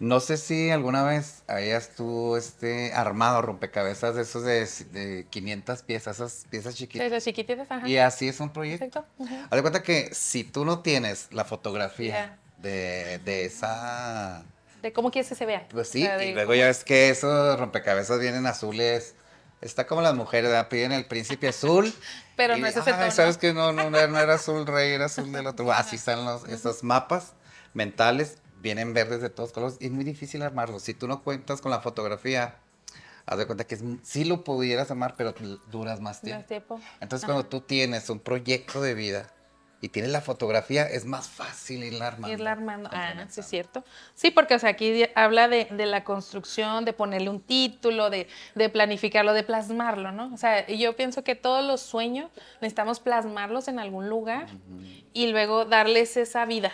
No 0.00 0.20
sé 0.20 0.36
si 0.36 0.70
alguna 0.70 1.02
vez 1.02 1.42
hayas 1.48 1.90
tú 1.96 2.36
este, 2.36 2.92
armado 2.94 3.42
rompecabezas 3.42 4.14
de 4.14 4.22
esos 4.22 4.44
de, 4.44 4.64
de 4.92 5.26
500 5.28 5.82
piezas, 5.82 6.16
esas 6.20 6.46
piezas 6.48 6.76
chiquitas. 6.76 7.10
Desde 7.10 7.24
chiquititas, 7.30 7.68
ajá. 7.68 7.88
Y 7.88 7.96
así 7.98 8.28
es 8.28 8.38
un 8.38 8.52
proyecto. 8.52 8.84
Exacto. 8.84 9.10
ujú. 9.18 9.34
Haz 9.34 9.50
de 9.50 9.60
cuenta 9.62 9.82
que 9.82 10.10
si 10.14 10.44
tú 10.44 10.64
no 10.64 10.80
tienes 10.82 11.26
la 11.32 11.44
fotografía 11.44 12.38
de, 12.58 13.18
de 13.24 13.44
esa 13.44 14.44
De 14.82 14.92
cómo 14.92 15.10
quieres 15.10 15.28
que 15.28 15.34
se 15.34 15.46
vea. 15.46 15.66
pues 15.68 15.88
O 15.88 15.92
sí, 15.92 16.02
sea, 16.02 16.16
de 16.16 16.26
y 16.28 16.32
luego 16.34 16.54
ya 16.54 16.66
ves 16.66 16.84
que 16.84 17.10
esos 17.10 17.58
rompecabezas 17.58 18.20
vienen 18.20 18.46
azules. 18.46 19.14
Está 19.60 19.88
como 19.88 20.00
las 20.02 20.14
mujeres, 20.14 20.50
¿verdad? 20.50 20.68
Piden 20.68 20.92
el 20.92 21.06
príncipe 21.06 21.48
azul. 21.48 21.92
Pero 22.36 22.56
y, 22.56 22.60
no 22.60 22.68
es 22.68 22.76
ese 22.76 22.90
"Ay, 22.92 22.98
tono. 23.00 23.10
¿Sabes 23.10 23.36
que 23.36 23.52
no, 23.52 23.72
no, 23.72 23.90
no 23.90 23.98
era 23.98 24.34
azul 24.34 24.64
rey, 24.64 24.92
era 24.92 25.06
azul 25.06 25.32
del 25.32 25.48
otro? 25.48 25.72
Así 25.72 25.96
están 25.96 26.24
los, 26.24 26.44
esos 26.48 26.84
mapas 26.84 27.32
mentales. 27.74 28.38
Vienen 28.60 28.94
verdes 28.94 29.20
de 29.20 29.30
todos 29.30 29.52
colores. 29.52 29.76
Y 29.80 29.86
es 29.86 29.92
muy 29.92 30.04
difícil 30.04 30.42
armarlos. 30.42 30.82
Si 30.82 30.94
tú 30.94 31.06
no 31.08 31.22
cuentas 31.22 31.60
con 31.60 31.70
la 31.70 31.80
fotografía, 31.80 32.56
haz 33.26 33.38
de 33.38 33.46
cuenta 33.46 33.64
que 33.64 33.76
es, 33.76 33.82
sí 34.02 34.24
lo 34.24 34.44
pudieras 34.44 34.90
armar, 34.90 35.14
pero 35.16 35.34
duras 35.70 36.00
más 36.00 36.20
tiempo. 36.20 36.40
Más 36.40 36.48
tiempo. 36.48 36.80
Entonces, 37.00 37.24
Ajá. 37.24 37.34
cuando 37.34 37.48
tú 37.48 37.60
tienes 37.60 38.08
un 38.10 38.20
proyecto 38.20 38.80
de 38.80 38.94
vida, 38.94 39.32
y 39.80 39.88
tienes 39.90 40.10
la 40.10 40.20
fotografía, 40.20 40.88
es 40.88 41.04
más 41.04 41.28
fácil 41.28 41.84
irla 41.84 42.08
armando. 42.08 42.32
Irla 42.32 42.52
armando. 42.52 42.90
Ah, 42.92 43.14
sí, 43.28 43.40
es 43.40 43.46
cierto. 43.46 43.84
Sí, 44.14 44.30
porque 44.30 44.54
o 44.54 44.58
sea, 44.58 44.70
aquí 44.70 45.04
habla 45.14 45.46
de, 45.46 45.66
de 45.66 45.86
la 45.86 46.02
construcción, 46.02 46.84
de 46.84 46.92
ponerle 46.92 47.30
un 47.30 47.40
título, 47.40 48.10
de, 48.10 48.26
de 48.56 48.68
planificarlo, 48.70 49.32
de 49.34 49.44
plasmarlo, 49.44 50.10
¿no? 50.10 50.32
O 50.34 50.36
sea, 50.36 50.66
yo 50.66 50.96
pienso 50.96 51.22
que 51.22 51.36
todos 51.36 51.64
los 51.64 51.80
sueños 51.80 52.30
necesitamos 52.60 52.98
plasmarlos 52.98 53.68
en 53.68 53.78
algún 53.78 54.08
lugar 54.08 54.48
y 55.12 55.28
luego 55.28 55.64
darles 55.64 56.16
esa 56.16 56.44
vida. 56.44 56.72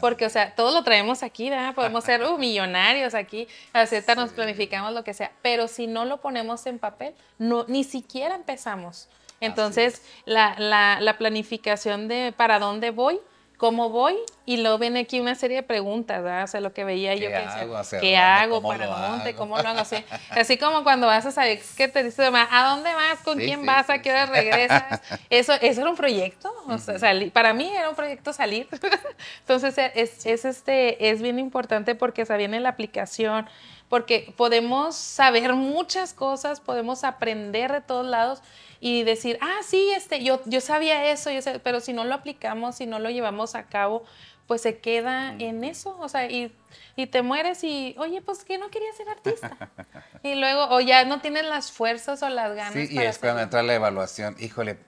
Porque, 0.00 0.26
o 0.26 0.30
sea, 0.30 0.54
todos 0.54 0.72
lo 0.74 0.82
traemos 0.82 1.22
aquí, 1.22 1.50
¿verdad? 1.50 1.74
Podemos 1.74 2.04
ser 2.04 2.22
uh, 2.22 2.38
millonarios 2.38 3.14
aquí, 3.14 3.48
aceptar, 3.72 4.16
nos 4.16 4.32
planificamos 4.32 4.92
lo 4.92 5.04
que 5.04 5.14
sea, 5.14 5.32
pero 5.42 5.68
si 5.68 5.86
no 5.86 6.04
lo 6.04 6.20
ponemos 6.20 6.66
en 6.66 6.78
papel, 6.78 7.14
no, 7.38 7.64
ni 7.68 7.84
siquiera 7.84 8.34
empezamos. 8.34 9.08
Entonces, 9.40 10.02
la, 10.24 10.54
la, 10.58 11.00
la 11.00 11.18
planificación 11.18 12.06
de 12.08 12.32
para 12.36 12.58
dónde 12.58 12.90
voy, 12.90 13.20
cómo 13.62 13.90
voy, 13.90 14.16
y 14.44 14.56
luego 14.56 14.76
viene 14.78 14.98
aquí 14.98 15.20
una 15.20 15.36
serie 15.36 15.58
de 15.58 15.62
preguntas, 15.62 16.20
¿verdad? 16.20 16.42
O 16.42 16.46
sea, 16.48 16.60
lo 16.60 16.72
que 16.72 16.82
veía 16.82 17.14
yo 17.14 17.20
¿Qué 17.20 17.28
que 17.28 17.36
hago? 17.36 17.76
¿Hacia 17.76 18.00
¿qué 18.00 18.16
hago? 18.16 18.56
¿Cómo 18.56 18.68
¿Para 18.70 18.86
dónde? 18.86 19.28
hago? 19.30 19.38
¿Cómo 19.38 19.56
lo 19.56 19.68
hago? 19.68 19.78
Así, 19.78 20.04
así 20.30 20.58
como 20.58 20.82
cuando 20.82 21.06
vas 21.06 21.24
a 21.26 21.30
saber 21.30 21.60
qué 21.76 21.86
te 21.86 22.02
dice 22.02 22.24
¿a 22.24 22.64
dónde 22.70 22.92
vas? 22.92 23.20
¿Con 23.20 23.38
Sí, 23.38 23.44
quién 23.44 23.60
sí, 23.60 23.66
vas? 23.66 23.88
¿A 23.88 24.02
qué 24.02 24.10
hora 24.10 24.26
regresas? 24.26 25.00
Eso, 25.30 25.52
eso 25.52 25.80
era 25.82 25.90
un 25.90 25.96
proyecto. 25.96 26.52
O 26.66 26.76
sea, 26.78 26.98
sali- 26.98 27.30
para 27.30 27.54
mí 27.54 27.70
era 27.72 27.88
un 27.88 27.94
proyecto 27.94 28.32
salir. 28.32 28.66
Entonces, 29.40 29.78
es, 29.94 30.26
es, 30.26 30.44
este, 30.44 31.10
es 31.10 31.22
bien 31.22 31.38
importante 31.38 31.94
porque 31.94 32.22
o 32.22 32.26
sea, 32.26 32.36
viene 32.36 32.58
la 32.58 32.70
aplicación, 32.70 33.48
porque 33.92 34.32
podemos 34.38 34.96
saber 34.96 35.52
muchas 35.52 36.14
cosas, 36.14 36.60
podemos 36.60 37.04
aprender 37.04 37.70
de 37.70 37.82
todos 37.82 38.06
lados 38.06 38.40
y 38.80 39.02
decir, 39.02 39.36
ah, 39.42 39.58
sí, 39.62 39.90
este, 39.94 40.24
yo, 40.24 40.40
yo 40.46 40.62
sabía 40.62 41.12
eso, 41.12 41.30
yo 41.30 41.42
sé", 41.42 41.58
pero 41.58 41.78
si 41.78 41.92
no 41.92 42.04
lo 42.04 42.14
aplicamos, 42.14 42.76
si 42.76 42.86
no 42.86 42.98
lo 43.00 43.10
llevamos 43.10 43.54
a 43.54 43.64
cabo, 43.64 44.02
pues 44.46 44.62
se 44.62 44.78
queda 44.78 45.34
en 45.34 45.62
eso, 45.62 45.94
o 46.00 46.08
sea, 46.08 46.24
y, 46.30 46.56
y 46.96 47.08
te 47.08 47.20
mueres 47.20 47.64
y, 47.64 47.94
oye, 47.98 48.22
pues 48.22 48.44
que 48.44 48.56
no 48.56 48.70
quería 48.70 48.90
ser 48.94 49.10
artista. 49.10 49.58
y 50.22 50.36
luego, 50.36 50.68
o 50.70 50.80
ya 50.80 51.04
no 51.04 51.20
tienes 51.20 51.44
las 51.44 51.70
fuerzas 51.70 52.22
o 52.22 52.30
las 52.30 52.56
ganas 52.56 52.72
Sí, 52.72 52.88
y 52.90 52.94
para 52.94 53.10
es 53.10 53.18
cuando 53.18 53.42
entra 53.42 53.62
la 53.62 53.74
evaluación. 53.74 54.36
Híjole, 54.38 54.78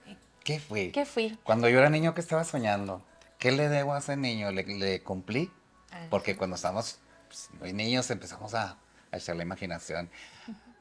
¿qué 0.43 0.59
fui? 0.59 0.91
¿Qué 0.91 1.05
fui? 1.05 1.37
Cuando 1.43 1.69
yo 1.69 1.77
era 1.77 1.91
niño, 1.91 2.15
¿qué 2.15 2.21
estaba 2.21 2.43
soñando? 2.43 3.05
¿Qué 3.37 3.51
le 3.51 3.69
debo 3.69 3.93
a 3.93 3.99
ese 3.99 4.17
niño? 4.17 4.51
¿Le, 4.51 4.63
le 4.63 5.03
cumplí? 5.03 5.51
Ah. 5.91 6.07
Porque 6.09 6.35
cuando 6.35 6.55
estamos 6.55 6.97
pues, 7.27 7.51
muy 7.59 7.71
niños 7.71 8.09
empezamos 8.09 8.55
a, 8.55 8.77
a 9.15 9.17
echar 9.17 9.35
la 9.35 9.43
imaginación. 9.43 10.09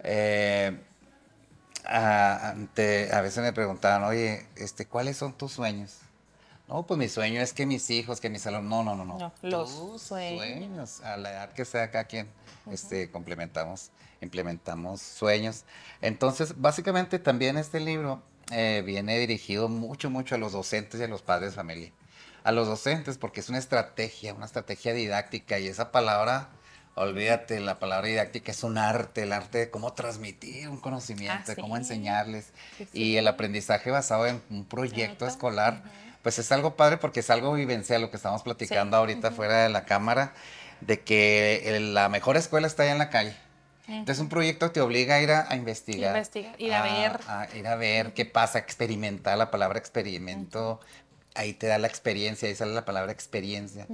Eh, 0.01 0.79
a, 1.85 2.51
ante- 2.51 3.11
a 3.13 3.21
veces 3.21 3.43
me 3.43 3.53
preguntaban, 3.53 4.05
oye, 4.05 4.47
este, 4.57 4.87
¿cuáles 4.87 5.17
son 5.17 5.33
tus 5.33 5.53
sueños? 5.53 5.99
No, 6.69 6.87
pues 6.87 6.97
mi 6.99 7.09
sueño 7.09 7.41
es 7.43 7.53
que 7.53 7.67
mis 7.67 7.91
hijos, 7.91 8.21
que 8.21 8.31
mis 8.31 8.47
alumnos, 8.47 8.85
no, 8.85 8.95
no, 8.97 9.05
no, 9.05 9.19
no. 9.19 9.33
Los 9.43 9.79
Tus 9.79 10.03
sueños. 10.03 11.01
A 11.03 11.17
la 11.19 11.31
edad 11.31 11.53
que 11.53 11.65
sea 11.67 11.91
cada 11.91 12.05
quien, 12.05 12.27
este, 12.71 13.11
complementamos, 13.11 13.91
implementamos 14.23 15.03
sueños. 15.03 15.65
Entonces, 16.01 16.55
básicamente 16.61 17.19
también 17.19 17.59
este 17.59 17.81
libro 17.81 18.23
eh, 18.51 18.83
viene 18.85 19.19
dirigido 19.19 19.69
mucho, 19.69 20.09
mucho 20.09 20.37
a 20.37 20.39
los 20.39 20.53
docentes 20.53 21.01
y 21.01 21.05
a 21.05 21.09
los 21.09 21.21
padres 21.21 21.51
de 21.51 21.57
familia. 21.57 21.93
A 22.45 22.53
los 22.53 22.67
docentes, 22.67 23.19
porque 23.19 23.41
es 23.41 23.51
una 23.51 23.59
estrategia, 23.59 24.33
una 24.33 24.47
estrategia 24.47 24.95
didáctica, 24.95 25.59
y 25.59 25.67
esa 25.69 25.93
palabra, 25.93 26.49
olvídate, 26.95 27.61
la 27.61 27.79
palabra 27.79 28.09
didáctica 28.09 28.53
es 28.53 28.63
un 28.63 28.79
arte, 28.79 29.23
el 29.23 29.33
arte 29.33 29.59
de 29.59 29.71
cómo 29.71 29.93
transmitir 29.93 30.69
un 30.69 30.79
conocimiento, 30.79 31.53
Ah, 31.53 31.57
cómo 31.61 31.77
enseñarles. 31.77 32.53
Sí, 32.79 32.89
sí. 32.93 32.99
Y 32.99 33.17
el 33.17 33.27
aprendizaje 33.29 33.91
basado 33.91 34.27
en 34.27 34.43
un 34.51 34.65
proyecto 34.65 35.27
escolar, 35.27 35.83
pues 36.23 36.39
es 36.39 36.51
algo 36.53 36.77
padre 36.77 36.97
porque 36.97 37.21
es 37.21 37.31
algo 37.31 37.53
vivencial, 37.53 38.01
lo 38.01 38.11
que 38.11 38.17
estamos 38.17 38.43
platicando 38.43 38.97
ahorita 38.97 39.31
fuera 39.31 39.65
de 39.65 39.69
la 39.69 39.85
cámara, 39.85 40.33
de 40.81 41.01
que 41.01 41.79
la 41.93 42.09
mejor 42.09 42.37
escuela 42.37 42.67
está 42.67 42.85
allá 42.85 42.93
en 42.93 42.99
la 42.99 43.11
calle. 43.11 43.37
Entonces 43.87 44.19
un 44.21 44.31
proyecto 44.31 44.71
te 44.71 44.81
obliga 44.81 45.17
a 45.17 45.21
ir 45.21 45.31
a, 45.31 45.47
a 45.51 45.57
investigar. 45.57 46.13
Investigar, 46.13 46.55
ir 46.59 46.73
a 46.73 46.83
ver. 46.83 47.21
a 47.29 47.49
ir 47.55 47.67
a 47.67 47.77
ver 47.77 48.15
qué 48.15 48.25
pasa, 48.25 48.59
experimentar, 48.59 49.37
la 49.37 49.51
palabra 49.51 49.79
experimento, 49.79 50.81
ahí 51.35 51.53
te 51.53 51.67
da 51.67 51.77
la 51.77 51.87
experiencia, 51.87 52.49
ahí 52.49 52.55
sale 52.55 52.73
la 52.73 52.87
palabra 52.87 53.13
experiencia. 53.13 53.87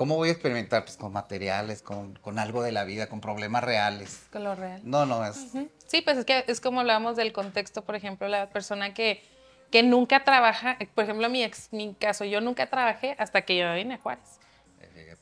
¿Cómo 0.00 0.16
voy 0.16 0.30
a 0.30 0.32
experimentar? 0.32 0.82
Pues 0.82 0.96
con 0.96 1.12
materiales, 1.12 1.82
con, 1.82 2.14
con 2.14 2.38
algo 2.38 2.62
de 2.62 2.72
la 2.72 2.84
vida, 2.84 3.10
con 3.10 3.20
problemas 3.20 3.62
reales. 3.62 4.22
Con 4.32 4.44
lo 4.44 4.54
real. 4.54 4.80
No, 4.82 5.04
no, 5.04 5.22
es... 5.26 5.52
Sí, 5.88 6.00
pues 6.00 6.16
es 6.16 6.24
que 6.24 6.42
es 6.46 6.58
como 6.62 6.80
hablábamos 6.80 7.16
del 7.16 7.34
contexto, 7.34 7.84
por 7.84 7.96
ejemplo, 7.96 8.26
la 8.26 8.48
persona 8.48 8.94
que, 8.94 9.22
que 9.70 9.82
nunca 9.82 10.24
trabaja, 10.24 10.78
por 10.94 11.04
ejemplo, 11.04 11.28
mi, 11.28 11.44
ex, 11.44 11.70
mi 11.74 11.92
caso, 11.92 12.24
yo 12.24 12.40
nunca 12.40 12.70
trabajé 12.70 13.14
hasta 13.18 13.42
que 13.42 13.58
yo 13.58 13.74
vine 13.74 13.96
a 13.96 13.98
Juárez. 13.98 14.40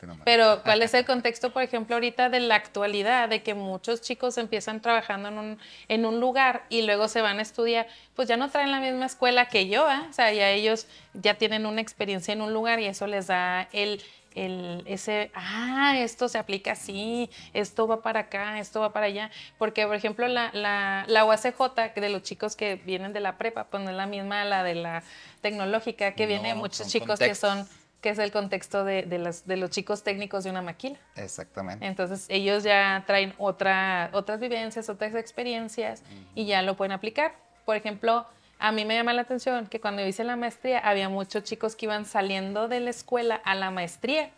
Nomás. 0.00 0.22
Pero, 0.24 0.62
¿cuál 0.62 0.82
es 0.82 0.94
el 0.94 1.04
contexto, 1.04 1.52
por 1.52 1.64
ejemplo, 1.64 1.96
ahorita 1.96 2.28
de 2.28 2.38
la 2.38 2.54
actualidad, 2.54 3.28
de 3.28 3.42
que 3.42 3.54
muchos 3.54 4.00
chicos 4.00 4.38
empiezan 4.38 4.80
trabajando 4.80 5.28
en 5.28 5.38
un, 5.38 5.58
en 5.88 6.06
un 6.06 6.20
lugar 6.20 6.66
y 6.68 6.82
luego 6.82 7.08
se 7.08 7.20
van 7.20 7.40
a 7.40 7.42
estudiar? 7.42 7.88
Pues 8.14 8.28
ya 8.28 8.36
no 8.36 8.48
traen 8.48 8.70
la 8.70 8.78
misma 8.78 9.06
escuela 9.06 9.48
que 9.48 9.68
yo, 9.68 9.88
¿ah? 9.88 10.06
O 10.08 10.12
sea, 10.12 10.32
ya 10.32 10.50
ellos 10.50 10.86
ya 11.14 11.34
tienen 11.34 11.66
una 11.66 11.80
experiencia 11.80 12.32
en 12.32 12.42
un 12.42 12.52
lugar 12.52 12.78
y 12.78 12.86
eso 12.86 13.08
les 13.08 13.26
da 13.26 13.68
el, 13.72 14.00
el, 14.34 14.82
ese, 14.86 15.30
ah, 15.34 15.94
esto 15.98 16.28
se 16.28 16.38
aplica 16.38 16.72
así, 16.72 17.30
esto 17.54 17.86
va 17.88 18.02
para 18.02 18.20
acá, 18.20 18.58
esto 18.58 18.80
va 18.80 18.92
para 18.92 19.06
allá. 19.06 19.30
Porque, 19.58 19.86
por 19.86 19.96
ejemplo, 19.96 20.28
la, 20.28 20.50
la, 20.52 21.04
la 21.08 21.24
UACJ, 21.24 21.94
de 21.96 22.08
los 22.08 22.22
chicos 22.22 22.56
que 22.56 22.76
vienen 22.76 23.12
de 23.12 23.20
la 23.20 23.36
prepa, 23.38 23.64
pues 23.64 23.82
no 23.82 23.90
es 23.90 23.96
la 23.96 24.06
misma 24.06 24.44
la 24.44 24.62
de 24.62 24.74
la 24.76 25.02
tecnológica, 25.40 26.12
que 26.14 26.26
viene 26.26 26.54
muchos 26.54 26.88
chicos 26.88 27.18
que 27.18 27.34
son 27.34 27.68
que 28.00 28.10
es 28.10 28.18
el 28.20 28.30
contexto 28.30 28.84
de, 28.84 29.02
de, 29.02 29.18
las- 29.18 29.44
de 29.44 29.56
los 29.56 29.70
chicos 29.70 30.04
técnicos 30.04 30.44
de 30.44 30.50
una 30.50 30.62
maquila. 30.62 30.96
Exactamente. 31.16 31.84
Entonces 31.84 32.26
ellos 32.28 32.62
ya 32.62 33.02
traen 33.08 33.34
otra, 33.38 34.10
otras 34.12 34.38
vivencias, 34.38 34.88
otras 34.88 35.16
experiencias 35.16 36.04
y 36.36 36.46
ya 36.46 36.62
lo 36.62 36.76
pueden 36.76 36.92
aplicar. 36.92 37.34
Por 37.64 37.74
ejemplo, 37.74 38.24
a 38.58 38.72
mí 38.72 38.84
me 38.84 38.94
llama 38.94 39.12
la 39.12 39.22
atención 39.22 39.66
que 39.66 39.80
cuando 39.80 40.04
hice 40.06 40.24
la 40.24 40.36
maestría 40.36 40.78
había 40.80 41.08
muchos 41.08 41.44
chicos 41.44 41.76
que 41.76 41.86
iban 41.86 42.04
saliendo 42.04 42.68
de 42.68 42.80
la 42.80 42.90
escuela 42.90 43.36
a 43.36 43.54
la 43.54 43.70
maestría 43.70 44.30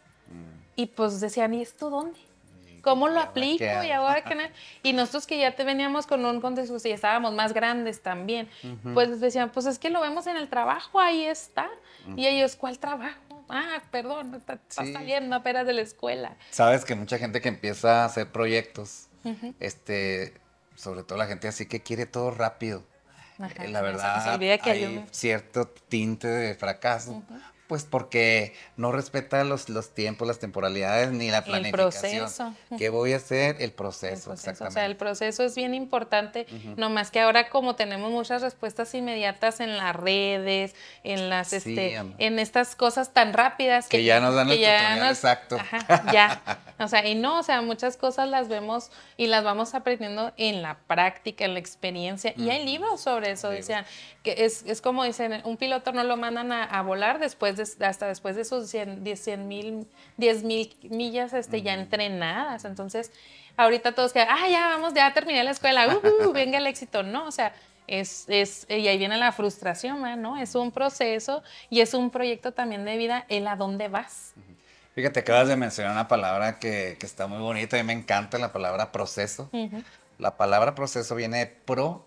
y 0.77 0.87
pues 0.87 1.21
decían, 1.21 1.55
¿y 1.55 1.63
esto 1.63 1.91
dónde? 1.91 2.19
¿Cómo 2.83 3.09
lo 3.09 3.21
aplico? 3.21 3.65
Y 3.85 3.91
ahora 3.91 4.25
que 4.25 4.35
no? 4.37 4.43
Y 4.83 4.95
nosotros 4.95 5.27
que 5.27 5.39
ya 5.39 5.55
te 5.55 5.65
veníamos 5.65 6.07
con 6.07 6.25
un 6.25 6.41
contexto 6.41 6.77
y 6.89 6.93
estábamos 6.93 7.35
más 7.35 7.53
grandes 7.53 8.01
también, 8.03 8.49
pues 8.95 9.21
decían, 9.21 9.51
pues 9.51 9.67
es 9.67 9.79
que 9.79 9.91
lo 9.91 10.01
vemos 10.01 10.27
en 10.27 10.37
el 10.39 10.49
trabajo, 10.49 10.99
ahí 10.99 11.27
está. 11.27 11.69
Y 12.17 12.27
ellos, 12.27 12.57
¿cuál 12.57 12.79
trabajo? 12.79 13.45
Ah, 13.51 13.83
perdón, 13.91 14.35
está, 14.37 14.55
está 14.55 14.85
Sí. 14.85 14.93
saliendo 14.95 15.37
apenas 15.37 15.67
de 15.67 15.73
la 15.75 15.83
escuela. 15.83 16.37
Sabes 16.51 16.85
que 16.85 16.95
mucha 16.95 17.19
gente 17.19 17.41
que 17.43 17.49
empieza 17.49 18.03
a 18.03 18.05
hacer 18.07 18.29
proyectos, 18.33 19.09
este, 19.59 20.33
sobre 20.77 21.03
todo 21.03 21.19
la 21.19 21.27
gente 21.27 21.49
así 21.49 21.67
que 21.67 21.81
quiere 21.83 22.07
todo 22.07 22.31
rápido. 22.31 22.83
Ajá, 23.41 23.65
la 23.69 23.81
verdad, 23.81 24.41
hay 24.63 25.05
cierto 25.11 25.69
tinte 25.89 26.29
de 26.29 26.55
fracaso, 26.55 27.23
pues 27.71 27.85
porque 27.85 28.53
no 28.77 28.91
respeta 28.91 29.45
los, 29.45 29.69
los 29.69 29.95
tiempos, 29.95 30.27
las 30.27 30.41
temporalidades 30.41 31.13
ni 31.13 31.31
la 31.31 31.39
El 31.39 31.45
planificación. 31.45 32.19
proceso. 32.25 32.55
¿Qué 32.79 32.89
voy 32.89 33.13
a 33.13 33.19
hacer? 33.19 33.59
El 33.61 33.71
proceso, 33.71 34.07
El 34.09 34.11
proceso. 34.11 34.31
O 34.31 34.33
exactamente. 34.35 34.75
sea, 34.75 34.87
el 34.87 34.97
proceso 34.97 35.45
es 35.45 35.55
bien 35.55 35.73
importante, 35.73 36.47
Ujú. 36.53 36.75
no 36.77 36.91
más 36.91 37.13
que 37.13 37.21
ahora 37.21 37.49
como 37.49 37.77
tenemos 37.77 38.11
muchas 38.11 38.43
respuestas 38.43 38.93
inmediatas 38.93 39.61
en 39.61 39.77
las 39.77 39.95
redes, 39.95 40.75
en 41.05 41.31
las, 41.31 41.51
Sí, 41.51 41.57
este, 41.59 41.95
en 42.19 42.39
estas 42.41 42.75
cosas 42.75 43.13
tan 43.13 43.33
rápidas 43.33 43.87
Que 43.87 44.03
ya 44.03 44.19
nos 44.19 44.35
dan 44.35 44.51
el 44.51 44.59
ya 44.59 44.77
tutorial 44.79 44.99
nos- 45.07 45.11
exacto. 45.19 45.57
Ajá, 45.57 46.13
ya. 46.13 46.43
O 46.81 46.89
sea, 46.89 47.07
y 47.07 47.15
no, 47.15 47.39
o 47.41 47.43
sea, 47.43 47.61
muchas 47.61 47.99
cosas 47.99 48.27
las 48.31 48.49
vemos 48.49 48.91
y 49.19 49.27
las 49.27 49.45
vamos 49.45 49.75
aprendiendo 49.75 50.33
en 50.39 50.63
la 50.63 50.79
práctica, 50.87 51.45
en 51.45 51.53
la 51.53 51.61
experiencia. 51.61 52.33
Y 52.39 52.49
hay 52.49 52.65
libros 52.65 53.03
sobre 53.03 53.33
eso, 53.33 53.51
decían, 53.51 53.85
que 54.23 54.47
es, 54.47 54.63
es 54.67 54.81
como 54.81 55.05
dicen, 55.05 55.43
un 55.45 55.59
piloto 55.59 55.93
no 55.93 56.05
lo 56.05 56.17
mandan 56.17 56.53
a, 56.53 56.65
a 56.65 56.81
volar 56.81 57.19
después 57.19 57.59
de, 57.59 57.60
hasta 57.81 58.07
después 58.07 58.37
de 58.37 58.45
sus 58.45 58.69
100 58.71 59.03
mil 59.49 59.87
10 60.17 60.43
mil 60.45 60.77
millas 60.83 61.33
este, 61.33 61.63
ya 61.63 61.75
entrenadas. 61.75 62.65
Entonces, 62.65 63.13
ahorita 63.57 63.95
todos 63.95 64.13
quedan, 64.13 64.29
ah, 64.31 64.49
ya 64.49 64.69
vamos, 64.69 64.95
ya 64.95 65.13
terminé 65.13 65.43
la 65.45 65.51
escuela, 65.51 65.87
uh, 65.89 66.33
venga 66.33 66.59
el 66.59 66.67
éxito. 66.67 67.03
No, 67.03 67.27
o 67.27 67.31
sea, 67.31 67.55
es, 67.87 68.25
es, 68.29 68.67
y 68.69 68.87
ahí 68.89 68.99
viene 68.99 69.17
la 69.19 69.33
frustración. 69.33 70.01
¿no? 70.21 70.39
Es 70.39 70.55
un 70.55 70.71
proceso 70.71 71.43
y 71.69 71.81
es 71.81 71.95
un 71.95 72.11
proyecto 72.11 72.53
también 72.53 72.85
de 72.85 72.97
vida, 72.97 73.27
el 73.29 73.47
a 73.47 73.57
dónde 73.57 73.89
vas. 73.89 74.33
Fíjate, 74.95 75.21
acabas 75.21 75.49
de 75.49 75.57
mencionar 75.57 75.93
una 75.93 76.09
palabra 76.09 76.59
que, 76.59 76.97
que 76.99 77.07
está 77.07 77.27
muy 77.27 77.39
bonita, 77.39 77.77
mí 77.77 77.83
me 77.85 77.93
encanta 77.93 78.39
la 78.39 78.53
palabra 78.53 78.93
proceso. 78.93 79.51
La 80.19 80.37
palabra 80.37 80.75
proceso 80.75 81.15
viene 81.15 81.39
de 81.39 81.47
pro 81.47 82.05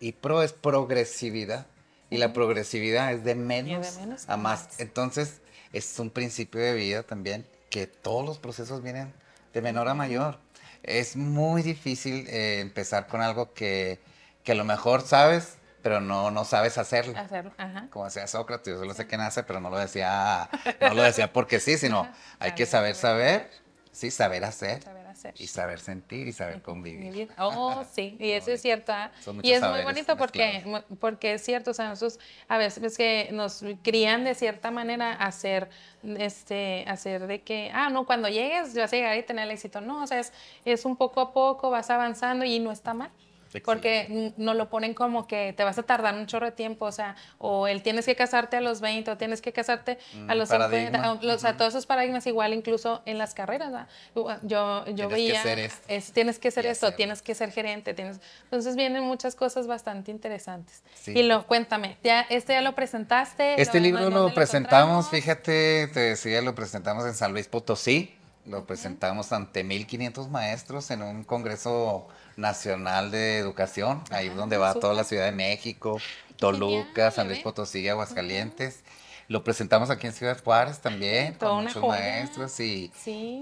y 0.00 0.12
pro 0.12 0.42
es 0.42 0.52
progresividad 0.52 1.66
y 2.12 2.18
la 2.18 2.34
progresividad 2.34 3.10
es 3.10 3.24
de 3.24 3.34
menos, 3.34 3.96
menos 3.98 4.28
a 4.28 4.36
más. 4.36 4.78
Entonces 4.78 5.40
es 5.72 5.98
un 5.98 6.10
principio 6.10 6.60
de 6.60 6.74
vida 6.74 7.02
también 7.02 7.46
que 7.70 7.86
todos 7.86 8.22
los 8.26 8.38
procesos 8.38 8.82
vienen 8.82 9.14
de 9.54 9.62
menor 9.62 9.88
a 9.88 9.94
mayor. 9.94 10.38
Es 10.82 11.16
muy 11.16 11.62
difícil 11.62 12.26
eh, 12.28 12.60
empezar 12.60 13.06
con 13.06 13.22
algo 13.22 13.54
que, 13.54 13.98
que 14.44 14.52
a 14.52 14.54
lo 14.54 14.64
mejor 14.64 15.00
sabes, 15.00 15.56
pero 15.82 16.02
no, 16.02 16.30
no 16.30 16.44
sabes 16.44 16.76
hacerlo. 16.76 17.16
Hacerlo, 17.16 17.50
ajá. 17.56 17.86
Como 17.88 18.04
decía 18.04 18.26
Sócrates, 18.26 18.74
yo 18.74 18.78
solo 18.78 18.92
sé 18.92 19.06
que 19.06 19.16
nace, 19.16 19.42
pero 19.42 19.60
no 19.60 19.70
lo 19.70 19.78
decía, 19.78 20.50
no 20.82 20.92
lo 20.92 21.02
decía 21.02 21.32
porque 21.32 21.60
sí, 21.60 21.78
sino 21.78 22.06
hay 22.38 22.52
que 22.52 22.66
saber 22.66 22.94
saber, 22.94 23.48
sí, 23.90 24.10
saber 24.10 24.44
hacer. 24.44 24.82
Saber 24.82 25.01
hacer. 25.28 25.40
Y 25.40 25.46
saber 25.46 25.80
sentir 25.80 26.26
y 26.28 26.32
saber 26.32 26.62
convivir. 26.62 27.12
Vivir. 27.12 27.28
Oh, 27.38 27.84
sí, 27.92 28.16
y 28.18 28.30
eso 28.30 28.50
es 28.50 28.62
cierto. 28.62 28.92
¿ah? 28.92 29.10
Y 29.42 29.52
es 29.52 29.62
muy 29.62 29.82
bonito 29.82 30.16
porque, 30.16 30.64
porque 31.00 31.34
es 31.34 31.42
cierto, 31.42 31.70
o 31.70 31.74
sea, 31.74 31.88
nosotros 31.88 32.18
a 32.48 32.58
veces 32.58 32.82
es 32.82 32.96
que 32.96 33.28
nos 33.32 33.64
crían 33.82 34.24
de 34.24 34.34
cierta 34.34 34.70
manera 34.70 35.12
a 35.12 35.26
hacer, 35.26 35.68
este, 36.02 36.84
hacer 36.88 37.26
de 37.26 37.42
que, 37.42 37.70
ah, 37.72 37.90
no, 37.90 38.06
cuando 38.06 38.28
llegues 38.28 38.74
vas 38.74 38.92
a 38.92 38.96
llegar 38.96 39.16
y 39.16 39.22
tener 39.22 39.44
el 39.44 39.50
éxito. 39.52 39.80
No, 39.80 40.02
o 40.02 40.06
sea, 40.06 40.20
es, 40.20 40.32
es 40.64 40.84
un 40.84 40.96
poco 40.96 41.20
a 41.20 41.32
poco, 41.32 41.70
vas 41.70 41.90
avanzando 41.90 42.44
y 42.44 42.58
no 42.58 42.72
está 42.72 42.94
mal. 42.94 43.10
Porque 43.60 44.32
nos 44.36 44.56
lo 44.56 44.68
ponen 44.70 44.94
como 44.94 45.26
que 45.26 45.52
te 45.56 45.64
vas 45.64 45.78
a 45.78 45.82
tardar 45.82 46.14
un 46.14 46.26
chorro 46.26 46.46
de 46.46 46.52
tiempo, 46.52 46.86
o 46.86 46.92
sea, 46.92 47.16
o 47.38 47.66
el 47.66 47.82
tienes 47.82 48.06
que 48.06 48.16
casarte 48.16 48.56
a 48.56 48.60
los 48.60 48.80
20, 48.80 49.10
o 49.10 49.16
tienes 49.18 49.42
que 49.42 49.52
casarte 49.52 49.98
a 50.28 50.34
Mm, 50.34 50.38
los 50.38 50.48
paradigma. 50.48 50.98
50, 51.04 51.12
o, 51.32 51.34
o 51.34 51.38
sea, 51.38 51.56
todos 51.56 51.74
esos 51.74 51.86
paradigmas 51.86 52.26
igual 52.26 52.54
incluso 52.54 53.02
en 53.04 53.18
las 53.18 53.34
carreras. 53.34 53.86
Yo, 54.14 54.26
yo 54.42 54.84
Tienes 54.84 55.08
que 55.08 55.14
veía, 55.14 55.42
ser 55.42 55.58
esto. 55.58 55.84
es- 55.88 56.12
tienes 56.12 56.38
que 56.38 56.50
ser 56.50 56.66
esto, 56.66 56.92
tienes 56.94 57.22
que 57.22 57.34
ser 57.34 57.50
gerente, 57.50 57.94
tienes, 57.94 58.20
entonces 58.44 58.76
vienen 58.76 59.02
muchas 59.04 59.34
cosas 59.34 59.66
bastante 59.66 60.10
interesantes. 60.10 60.82
Sí. 60.94 61.12
Y 61.18 61.22
lo, 61.22 61.46
cuéntame, 61.46 61.98
ya, 62.02 62.22
este 62.22 62.52
ya 62.54 62.60
lo 62.62 62.74
presentaste. 62.74 63.60
Este 63.60 63.78
¿Lo- 63.78 63.84
libro 63.84 64.10
lo 64.10 64.32
presentamos, 64.34 65.08
fíjate, 65.08 65.88
te 65.88 66.00
decía, 66.00 66.40
lo 66.42 66.54
presentamos 66.54 67.04
en 67.06 67.14
San 67.14 67.32
Luis 67.32 67.48
Potosí, 67.48 68.14
lo 68.46 68.66
presentamos 68.66 69.32
ante 69.32 69.62
1500 69.62 70.28
maestros 70.28 70.90
en 70.90 71.02
un 71.02 71.22
congreso 71.24 72.08
nacional 72.36 73.10
de 73.10 73.38
educación, 73.38 74.02
ahí 74.10 74.28
es 74.28 74.36
donde 74.36 74.56
va 74.56 74.74
toda 74.74 74.94
la 74.94 75.04
Ciudad 75.04 75.24
de 75.26 75.32
México, 75.32 76.00
Toluca, 76.36 77.10
San 77.10 77.28
Luis 77.28 77.38
Potosí, 77.44 77.88
Aguascalientes. 77.88 78.80
Lo 79.28 79.44
presentamos 79.44 79.88
aquí 79.90 80.06
en 80.08 80.12
Ciudad 80.12 80.38
Juárez 80.42 80.80
también, 80.80 81.34
con 81.34 81.48
muchos 81.64 81.82
maestros 81.88 82.60
y, 82.60 82.90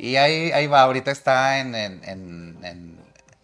y 0.01 0.17
ahí, 0.17 0.53
ahí 0.53 0.67
va, 0.67 0.83
ahorita 0.83 1.11
está 1.11 1.59
en, 1.59 1.75
en- 1.75 2.05
en- 2.05 2.59
en 2.65 2.99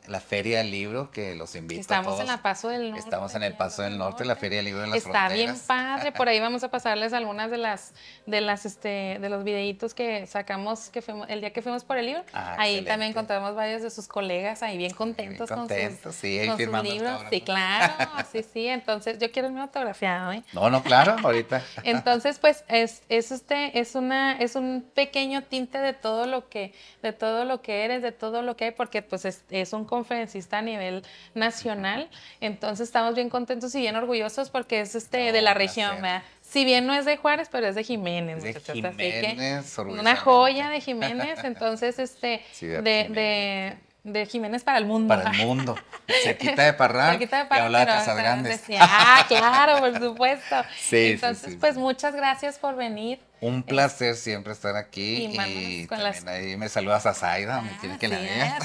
la 0.09 0.21
Feria 0.21 0.59
del 0.59 0.71
Libro, 0.71 1.11
que 1.11 1.35
los 1.35 1.55
invito 1.55 1.81
a 1.81 1.83
Estamos 1.83 2.07
todos. 2.07 2.21
en 2.21 2.27
la 2.27 2.42
Paso 2.42 2.69
del 2.69 2.90
Norte. 2.90 3.05
Estamos 3.05 3.35
en 3.35 3.42
el 3.42 3.55
Paso 3.55 3.83
del 3.83 3.99
Norte, 3.99 4.25
la 4.25 4.37
Feria 4.37 4.59
del 4.59 4.66
Libro 4.66 4.83
de 4.83 4.88
las 4.88 4.99
Está 4.99 5.29
bien 5.29 5.55
padre, 5.66 6.12
por 6.12 6.29
ahí 6.29 6.40
vamos 6.47 6.62
a 6.64 6.71
pasarles 6.71 7.12
algunas 7.12 7.51
de 7.51 7.59
las 7.59 7.92
de 8.27 8.40
las 8.40 8.66
este 8.66 9.19
de 9.21 9.29
los 9.29 9.45
videitos 9.45 9.95
que 9.95 10.27
sacamos 10.27 10.88
que 10.90 11.03
fuimos 11.03 11.29
el 11.29 11.40
día 11.40 11.53
que 11.53 11.62
fuimos 11.62 11.85
por 11.85 11.99
el 11.99 12.07
libro. 12.07 12.25
Ah, 12.33 12.57
ahí 12.59 12.71
excelente. 12.71 12.90
también 12.90 13.11
encontramos 13.11 13.55
varios 13.55 13.83
de 13.83 13.90
sus 13.90 14.09
colegas 14.09 14.62
ahí 14.62 14.77
bien 14.77 14.92
contentos, 14.92 15.49
contentos, 15.49 16.03
con 16.03 16.12
sus, 16.12 16.21
sí, 16.21 16.38
ahí 16.38 16.49
con 16.49 16.59
sus 16.59 16.83
libros. 16.83 17.23
Sí, 17.31 17.40
claro, 17.40 17.95
sí, 18.31 18.42
sí, 18.42 18.66
entonces 18.69 19.19
yo 19.19 19.31
quiero 19.31 19.49
el 19.49 19.55
mío 19.55 19.62
autografiado, 19.62 20.33
¿eh? 20.33 20.42
No, 20.53 20.71
no, 20.71 20.83
claro, 20.83 21.16
ahorita. 21.23 21.62
Entonces, 21.85 22.38
pues 22.38 22.64
es, 22.69 23.03
es 23.09 23.31
este 23.31 23.79
es 23.79 23.95
una 23.95 24.33
es 24.38 24.57
un 24.57 24.85
pequeño 24.95 25.42
tinte 25.42 25.79
de 25.79 25.92
todo 25.92 26.27
lo 26.27 26.49
que 26.49 26.73
de 27.03 27.12
todo 27.12 27.45
lo 27.45 27.62
que 27.62 27.85
eres, 27.85 28.03
de 28.03 28.12
todo 28.12 28.42
lo 28.42 28.57
que 28.57 28.66
hay, 28.66 28.71
porque 28.73 29.03
pues 29.03 29.25
es, 29.25 29.45
es 29.51 29.73
un 29.73 29.85
conferencista 29.96 30.59
a 30.59 30.62
nivel 30.62 31.02
nacional. 31.35 32.09
Entonces 32.40 32.88
estamos 32.88 33.14
bien 33.14 33.30
contentos 33.30 33.74
y 33.74 33.80
bien 33.80 33.96
orgullosos 33.96 34.50
porque 34.50 34.80
es 34.80 34.94
este 34.94 35.32
de 35.32 35.42
la 35.42 35.54
región, 35.54 36.02
¿verdad? 36.02 36.22
Si 36.42 36.64
bien 36.64 36.87
no 36.87 36.94
es 36.94 37.04
de 37.04 37.16
Juárez, 37.16 37.48
pero 37.50 37.66
es 37.66 37.74
de 37.74 37.82
Jiménez. 37.82 38.42
De 38.42 38.52
muchachos, 38.52 38.85
así 38.85 38.96
que 38.96 39.62
una 39.88 40.16
joya 40.16 40.68
de 40.68 40.80
Jiménez, 40.80 41.42
entonces 41.44 41.98
este 41.98 42.26
de, 42.26 42.42
Jiménez. 42.54 43.12
de 43.12 43.87
de 44.06 44.24
Jiménez 44.24 44.62
para 44.62 44.78
el 44.78 44.87
mundo. 44.87 45.09
Para 45.09 45.30
el 45.32 45.37
mundo. 45.44 45.74
Cerquita 46.22 46.62
de 46.62 46.72
Parral. 46.72 47.11
Cerquita 47.11 47.38
de 47.38 47.44
y 47.44 47.46
Parral, 47.48 47.66
habla 47.66 47.80
de 47.80 47.87
Casas 47.87 48.16
Grandes. 48.16 48.61
decía, 48.61 48.80
ah, 48.82 49.24
claro, 49.26 49.80
por 49.80 49.98
supuesto. 50.00 50.56
Sí, 50.76 50.88
sí, 50.88 51.12
Entonces, 51.12 51.52
sí. 51.52 51.59
pues 51.59 51.76
muchas 51.76 52.14
gracias 52.14 52.59
por 52.59 52.76
venir. 52.76 53.18
Un 53.40 53.62
placer 53.62 54.16
siempre 54.16 54.53
estar 54.55 54.77
aquí. 54.77 55.27
Y 55.27 55.27
Y, 55.27 55.37
también 55.37 56.03
las- 56.03 56.25
ahí 56.27 56.57
me 56.57 56.68
saludas 56.70 57.05
a 57.05 57.12
Zaida, 57.14 57.61
me 57.61 57.77
quiere 57.79 57.99
que 57.99 58.09
la 58.09 58.18
vea. 58.20 58.59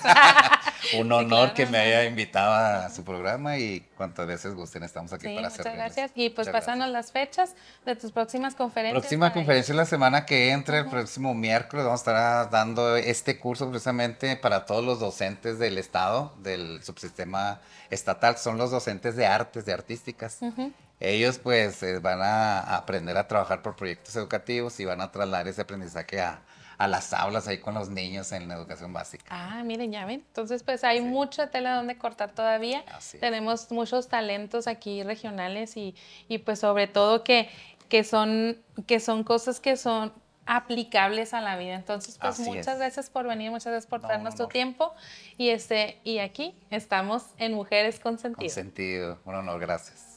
Un 0.98 1.12
honor 1.12 1.54
que 1.54 1.66
me 1.66 1.78
haya 1.78 2.06
invitado 2.06 2.54
a 2.54 2.90
su 2.90 3.04
programa 3.04 3.58
y 3.58 3.82
cuantas 3.98 4.26
veces 4.26 4.54
gusten 4.56 4.84
estamos 4.84 5.12
aquí 5.14 5.28
Sí, 5.28 5.36
para 5.36 5.50
muchas 5.50 5.64
servirles. 5.64 5.78
gracias. 5.96 6.12
Y 6.16 6.30
pues 6.30 6.48
Muchas 6.48 6.62
pásanos 6.62 6.90
las 6.90 7.12
fechas 7.12 7.54
de 7.86 7.96
tus 7.96 8.12
próximas 8.12 8.56
conferencias. 8.56 9.00
Próxima 9.02 9.32
conferencia 9.34 9.76
la 9.76 9.86
semana 9.86 10.26
que 10.26 10.52
entra, 10.52 10.80
el 10.80 10.88
próximo 10.88 11.34
miércoles, 11.34 11.86
vamos 11.86 12.00
a 12.00 12.04
estar 12.04 12.50
dando 12.50 12.96
este 12.96 13.38
curso 13.40 13.70
precisamente 13.70 14.36
para 14.38 14.66
todos 14.66 14.84
los 14.84 15.00
docentes 15.00 15.60
del 15.60 15.78
Estado, 15.78 16.34
del 16.40 16.82
subsistema 16.84 17.60
estatal, 17.90 18.38
son 18.38 18.58
los 18.58 18.72
docentes 18.72 19.16
de 19.16 19.28
artes, 19.28 19.66
de 19.66 19.74
artísticas. 19.74 20.38
Ujú. 20.42 20.72
Ellos 21.02 21.40
pues 21.40 21.82
eh, 21.84 22.00
van 22.00 22.22
a 22.22 22.60
aprender 22.78 23.18
a 23.18 23.28
trabajar 23.28 23.62
por 23.64 23.76
proyectos 23.76 24.16
educativos 24.16 24.80
y 24.80 24.86
van 24.86 25.02
a 25.02 25.12
trasladar 25.12 25.48
ese 25.48 25.62
aprendizaje 25.62 26.22
a, 26.22 26.42
a 26.78 26.88
las 26.88 27.12
aulas 27.14 27.48
ahí 27.48 27.58
con 27.60 27.74
los 27.74 27.90
niños 27.90 28.32
en 28.32 28.48
la 28.48 28.54
educación 28.54 28.94
básica. 28.94 29.26
Ah, 29.30 29.64
miren, 29.64 29.92
ya 29.92 30.06
ven. 30.06 30.24
Entonces, 30.28 30.62
pues 30.64 30.84
hay 30.84 31.02
mucha 31.02 31.50
tela 31.50 31.76
donde 31.76 31.98
cortar 31.98 32.32
todavía. 32.34 32.84
Tenemos 33.20 33.72
muchos 33.72 34.10
talentos 34.10 34.68
aquí 34.68 35.02
regionales 35.04 35.76
y, 35.76 35.96
y 36.28 36.38
pues 36.38 36.60
sobre 36.60 36.86
todo 36.88 37.24
que, 37.24 37.50
que, 37.90 38.04
son, 38.04 38.58
que 38.86 39.00
son 39.00 39.24
cosas 39.24 39.60
que 39.60 39.78
son 39.78 40.14
aplicables 40.46 41.34
a 41.34 41.42
la 41.42 41.56
vida. 41.58 41.74
Entonces, 41.76 42.18
pues 42.20 42.34
Así 42.40 42.44
muchas 42.50 42.68
es. 42.68 42.78
gracias 42.78 43.10
por 43.10 43.28
venir, 43.28 43.50
muchas 43.52 43.72
gracias 43.72 43.90
por 43.90 44.02
No, 44.02 44.08
darnos 44.08 44.36
tu 44.36 44.48
tiempo. 44.48 44.94
Y 45.38 45.50
este, 45.50 46.00
y 46.04 46.20
aquí 46.20 46.56
estamos 46.70 47.24
en 47.38 47.54
Mujeres 47.54 48.00
con 48.00 48.14
Con 48.14 48.20
Sentido. 48.20 48.50
sentido. 48.54 49.20
Un 49.26 49.36
honor, 49.36 49.60
gracias. 49.60 50.11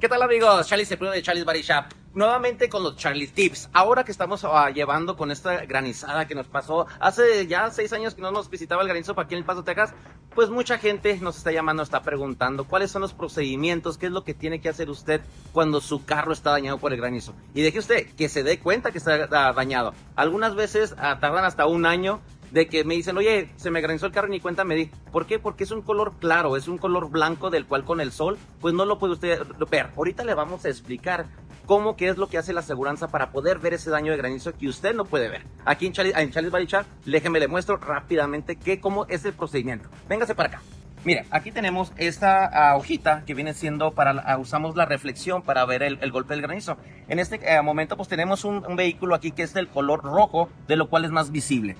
¿Qué 0.00 0.08
tal 0.08 0.22
amigos? 0.22 0.66
Charlie 0.66 0.84
Cepino 0.84 1.12
de 1.12 1.22
Charlie's 1.22 1.46
Body 1.46 1.62
Shop. 1.62 1.84
Nuevamente 2.12 2.68
con 2.68 2.82
los 2.82 2.96
Charlie 2.96 3.28
Tips. 3.28 3.70
Ahora 3.72 4.02
que 4.02 4.10
estamos 4.10 4.44
ah, 4.44 4.68
llevando 4.70 5.16
con 5.16 5.30
esta 5.30 5.64
granizada 5.64 6.26
que 6.26 6.34
nos 6.34 6.48
pasó 6.48 6.88
hace 6.98 7.46
ya 7.46 7.70
seis 7.70 7.92
años 7.92 8.16
que 8.16 8.22
no 8.22 8.32
nos 8.32 8.50
visitaba 8.50 8.82
el 8.82 8.88
granizo 8.88 9.14
para 9.14 9.26
aquí 9.26 9.34
en 9.34 9.40
El 9.40 9.44
Paso, 9.44 9.62
Texas, 9.62 9.94
pues 10.34 10.50
mucha 10.50 10.78
gente 10.78 11.16
nos 11.20 11.36
está 11.36 11.52
llamando, 11.52 11.84
está 11.84 12.02
preguntando 12.02 12.64
cuáles 12.64 12.90
son 12.90 13.02
los 13.02 13.14
procedimientos, 13.14 13.96
qué 13.96 14.06
es 14.06 14.12
lo 14.12 14.24
que 14.24 14.34
tiene 14.34 14.60
que 14.60 14.68
hacer 14.68 14.90
usted 14.90 15.20
cuando 15.52 15.80
su 15.80 16.04
carro 16.04 16.32
está 16.32 16.50
dañado 16.50 16.78
por 16.78 16.92
el 16.92 16.98
granizo. 16.98 17.32
Y 17.54 17.62
deje 17.62 17.78
usted 17.78 18.12
que 18.16 18.28
se 18.28 18.42
dé 18.42 18.58
cuenta 18.58 18.90
que 18.90 18.98
está 18.98 19.28
ah, 19.30 19.52
dañado. 19.52 19.94
Algunas 20.16 20.56
veces 20.56 20.96
ah, 20.98 21.20
tardan 21.20 21.44
hasta 21.44 21.66
un 21.66 21.86
año 21.86 22.20
de 22.50 22.68
que 22.68 22.84
me 22.84 22.94
dicen, 22.94 23.16
oye, 23.16 23.50
se 23.56 23.70
me 23.70 23.80
granizó 23.80 24.06
el 24.06 24.12
carro 24.12 24.28
y 24.28 24.32
ni 24.32 24.40
cuenta 24.40 24.64
me 24.64 24.74
di. 24.74 24.90
¿Por 25.12 25.26
qué? 25.26 25.38
Porque 25.38 25.64
es 25.64 25.70
un 25.70 25.82
color 25.82 26.14
claro, 26.18 26.56
es 26.56 26.68
un 26.68 26.78
color 26.78 27.10
blanco 27.10 27.50
del 27.50 27.66
cual 27.66 27.84
con 27.84 28.00
el 28.00 28.12
sol, 28.12 28.38
pues 28.60 28.74
no 28.74 28.84
lo 28.84 28.98
puede 28.98 29.14
usted 29.14 29.40
ver. 29.70 29.90
Ahorita 29.96 30.24
le 30.24 30.34
vamos 30.34 30.64
a 30.64 30.68
explicar 30.68 31.26
cómo 31.66 31.96
que 31.96 32.08
es 32.08 32.18
lo 32.18 32.28
que 32.28 32.38
hace 32.38 32.52
la 32.52 32.60
aseguranza 32.60 33.08
para 33.08 33.30
poder 33.30 33.58
ver 33.60 33.74
ese 33.74 33.90
daño 33.90 34.10
de 34.10 34.18
granizo 34.18 34.52
que 34.56 34.68
usted 34.68 34.94
no 34.94 35.04
puede 35.04 35.28
ver. 35.28 35.42
Aquí 35.64 35.86
en 35.86 35.92
Charlie, 35.92 36.12
en 36.16 36.30
Charlie's 36.30 36.52
Body 36.52 36.66
Shop, 36.66 36.84
déjeme 37.06 37.38
le 37.38 37.46
muestro 37.46 37.76
rápidamente 37.76 38.56
qué, 38.56 38.80
cómo 38.80 39.06
es 39.06 39.24
el 39.24 39.32
procedimiento. 39.32 39.88
Véngase 40.08 40.34
para 40.34 40.48
acá. 40.48 40.62
Mire, 41.04 41.24
aquí 41.30 41.50
tenemos 41.50 41.92
esta 41.96 42.44
ah, 42.44 42.76
hojita 42.76 43.22
que 43.24 43.32
viene 43.32 43.54
siendo 43.54 43.92
para, 43.92 44.10
ah, 44.10 44.36
usamos 44.36 44.76
la 44.76 44.84
reflexión 44.84 45.40
para 45.40 45.64
ver 45.64 45.82
el, 45.82 46.10
golpe 46.10 46.34
del 46.34 46.42
granizo. 46.42 46.76
En 47.08 47.18
este 47.18 47.40
eh, 47.42 47.62
momento 47.62 47.96
pues 47.96 48.08
tenemos 48.08 48.44
un 48.44 48.76
vehículo 48.76 49.14
aquí 49.14 49.30
que 49.30 49.42
es 49.42 49.54
del 49.54 49.68
color 49.68 50.02
rojo, 50.02 50.50
de 50.68 50.76
lo 50.76 50.90
cual 50.90 51.06
es 51.06 51.10
más 51.10 51.30
visible. 51.30 51.76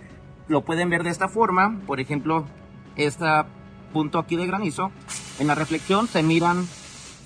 Lo 0.51 0.63
pueden 0.63 0.91
ver 0.91 1.05
de 1.05 1.11
esta 1.11 1.29
forma, 1.29 1.79
por 1.87 2.01
ejemplo, 2.01 2.45
este 2.97 3.25
punto 3.93 4.19
aquí 4.19 4.35
de 4.35 4.49
granizo, 4.49 4.91
en 5.39 5.47
la 5.47 5.55
reflexión 5.55 6.09
se 6.09 6.25
miran, 6.25 6.67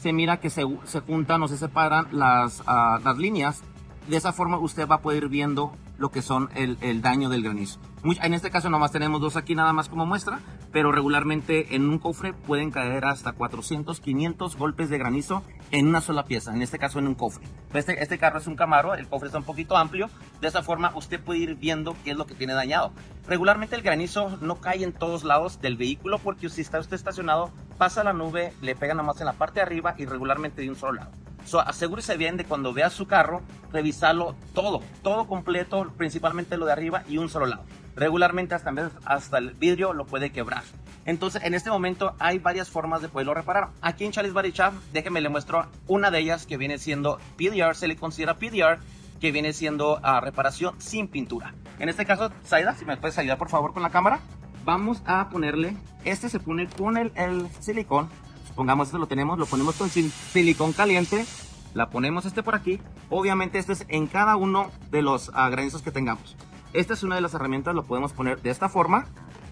se 0.02 0.12
mira 0.12 0.40
que 0.40 0.50
se, 0.50 0.64
se 0.84 1.00
juntan 1.00 1.42
o 1.42 1.48
se 1.48 1.56
separan 1.56 2.06
las, 2.12 2.62
ah, 2.66 3.00
las 3.02 3.16
líneas. 3.16 3.62
De 4.08 4.18
esa 4.18 4.34
forma 4.34 4.58
usted 4.58 4.86
va 4.86 4.96
a 4.96 5.00
poder 5.00 5.22
ir 5.22 5.30
viendo 5.30 5.72
lo 6.04 6.10
que 6.10 6.20
son 6.20 6.50
el, 6.54 6.76
el 6.82 7.00
daño 7.00 7.30
del 7.30 7.42
granizo. 7.42 7.80
En 8.04 8.34
este 8.34 8.50
caso 8.50 8.68
nomás 8.68 8.92
tenemos 8.92 9.22
dos 9.22 9.36
aquí 9.36 9.54
nada 9.54 9.72
más 9.72 9.88
como 9.88 10.04
muestra, 10.04 10.38
pero 10.70 10.92
regularmente 10.92 11.74
en 11.74 11.88
un 11.88 11.98
cofre 11.98 12.34
pueden 12.34 12.70
caer 12.70 13.06
hasta 13.06 13.32
400, 13.32 14.00
500 14.00 14.56
golpes 14.58 14.90
de 14.90 14.98
granizo 14.98 15.42
en 15.70 15.88
una 15.88 16.02
sola 16.02 16.26
pieza, 16.26 16.52
en 16.52 16.60
este 16.60 16.78
caso 16.78 16.98
en 16.98 17.06
un 17.06 17.14
cofre. 17.14 17.46
Este, 17.72 18.02
este 18.02 18.18
carro 18.18 18.38
es 18.38 18.46
un 18.46 18.54
Camaro, 18.54 18.94
el 18.94 19.08
cofre 19.08 19.28
está 19.28 19.38
un 19.38 19.46
poquito 19.46 19.78
amplio, 19.78 20.10
de 20.42 20.48
esa 20.48 20.62
forma 20.62 20.92
usted 20.94 21.18
puede 21.24 21.38
ir 21.38 21.54
viendo 21.54 21.96
qué 22.04 22.10
es 22.10 22.18
lo 22.18 22.26
que 22.26 22.34
tiene 22.34 22.52
dañado. 22.52 22.92
Regularmente 23.26 23.74
el 23.74 23.80
granizo 23.80 24.36
no 24.42 24.56
cae 24.56 24.84
en 24.84 24.92
todos 24.92 25.24
lados 25.24 25.62
del 25.62 25.78
vehículo 25.78 26.18
porque 26.18 26.50
si 26.50 26.60
está 26.60 26.80
usted 26.80 26.96
estacionado, 26.96 27.50
pasa 27.78 28.04
la 28.04 28.12
nube, 28.12 28.52
le 28.60 28.76
pega 28.76 28.92
nomás 28.92 29.18
en 29.20 29.26
la 29.26 29.32
parte 29.32 29.60
de 29.60 29.62
arriba 29.62 29.94
y 29.96 30.04
regularmente 30.04 30.60
de 30.60 30.68
un 30.68 30.76
solo 30.76 30.92
lado. 30.92 31.12
So, 31.44 31.60
asegúrese 31.60 32.16
bien 32.16 32.36
de 32.36 32.44
cuando 32.44 32.72
vea 32.72 32.90
su 32.90 33.06
carro, 33.06 33.42
revisarlo 33.72 34.34
todo, 34.54 34.82
todo 35.02 35.26
completo, 35.26 35.92
principalmente 35.96 36.56
lo 36.56 36.66
de 36.66 36.72
arriba 36.72 37.04
y 37.08 37.18
un 37.18 37.28
solo 37.28 37.46
lado. 37.46 37.64
Regularmente 37.96 38.54
hasta, 38.54 38.72
hasta 39.04 39.38
el 39.38 39.50
vidrio 39.50 39.92
lo 39.92 40.06
puede 40.06 40.32
quebrar. 40.32 40.62
Entonces, 41.06 41.42
en 41.44 41.54
este 41.54 41.70
momento 41.70 42.14
hay 42.18 42.38
varias 42.38 42.70
formas 42.70 43.02
de 43.02 43.08
poderlo 43.08 43.34
reparar. 43.34 43.68
Aquí 43.82 44.04
en 44.04 44.12
Charlie's 44.12 44.34
Body 44.34 44.52
Shop, 44.52 44.72
déjenme 44.92 45.20
le 45.20 45.28
muestro 45.28 45.66
una 45.86 46.10
de 46.10 46.18
ellas 46.18 46.46
que 46.46 46.56
viene 46.56 46.78
siendo 46.78 47.18
PDR, 47.36 47.74
se 47.74 47.88
le 47.88 47.96
considera 47.96 48.36
PDR, 48.36 48.78
que 49.20 49.30
viene 49.32 49.52
siendo 49.52 50.00
ah, 50.02 50.20
reparación 50.20 50.74
sin 50.80 51.08
pintura. 51.08 51.54
En 51.78 51.88
este 51.88 52.06
caso, 52.06 52.30
Saida, 52.44 52.74
si 52.74 52.84
me 52.84 52.96
puedes 52.96 53.18
ayudar 53.18 53.38
por 53.38 53.50
favor 53.50 53.72
con 53.72 53.82
la 53.82 53.90
cámara. 53.90 54.20
vamos 54.64 55.02
a 55.04 55.28
ponerle, 55.28 55.76
este 56.04 56.30
se 56.30 56.40
pone 56.40 56.68
con 56.68 56.96
el, 56.96 57.12
el 57.16 57.48
silicón, 57.60 58.08
supongamos 58.54 58.86
esto 58.86 58.98
lo 58.98 59.08
tenemos, 59.08 59.36
lo 59.36 59.46
ponemos 59.46 59.74
con 59.74 59.90
sil- 59.90 60.12
silicón 60.32 60.72
caliente, 60.72 61.26
la 61.74 61.90
ponemos 61.90 62.24
este 62.24 62.44
por 62.44 62.54
aquí, 62.54 62.80
obviamente 63.10 63.58
este 63.58 63.72
es 63.72 63.84
en 63.88 64.06
cada 64.06 64.36
uno 64.36 64.70
de 64.92 65.02
los 65.02 65.30
granizos 65.32 65.82
que 65.82 65.90
tengamos. 65.90 66.36
Esta 66.72 66.94
es 66.94 67.02
una 67.02 67.16
de 67.16 67.20
las 67.20 67.34
herramientas, 67.34 67.74
lo 67.74 67.82
podemos 67.84 68.12
poner 68.12 68.40
de 68.42 68.50
esta 68.50 68.68
forma, 68.68 69.06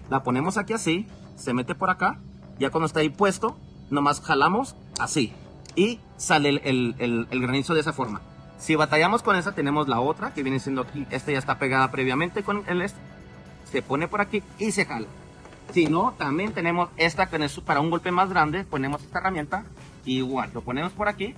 la 0.09 0.23
ponemos 0.23 0.57
aquí 0.57 0.71
así, 0.71 1.05
se 1.35 1.53
mete 1.53 1.75
por 1.75 1.89
acá, 1.89 2.17
ya 2.59 2.69
cuando 2.69 2.85
está 2.85 3.01
ahí 3.01 3.09
puesto, 3.09 3.57
nomás 3.89 4.21
jalamos 4.21 4.75
así 4.99 5.33
y 5.75 5.99
sale 6.15 6.47
el, 6.49 6.61
el- 6.63 6.95
el- 6.99 7.27
el 7.29 7.41
granizo 7.41 7.73
de 7.73 7.81
esa 7.81 7.91
forma. 7.91 8.21
Si 8.57 8.75
batallamos 8.75 9.21
con 9.21 9.35
esa, 9.35 9.51
tenemos 9.53 9.89
la 9.89 9.99
otra 9.99 10.33
que 10.33 10.43
viene 10.43 10.61
siendo 10.61 10.83
aquí, 10.83 11.05
esta 11.11 11.33
ya 11.33 11.39
está 11.39 11.59
pegada 11.59 11.91
previamente 11.91 12.43
con 12.43 12.63
el 12.67 12.81
este, 12.81 12.99
se 13.69 13.81
pone 13.81 14.07
por 14.07 14.21
aquí 14.21 14.41
y 14.59 14.71
se 14.71 14.85
jala. 14.85 15.07
Si 15.73 15.87
no, 15.87 16.13
también 16.19 16.53
tenemos 16.53 16.89
esta 16.97 17.29
que 17.29 17.49
para 17.65 17.79
un 17.79 17.89
golpe 17.89 18.11
más 18.11 18.29
grande, 18.29 18.63
ponemos 18.63 19.01
esta 19.01 19.17
herramienta, 19.17 19.65
igual, 20.05 20.51
lo 20.53 20.61
ponemos 20.61 20.93
por 20.93 21.07
aquí 21.07 21.33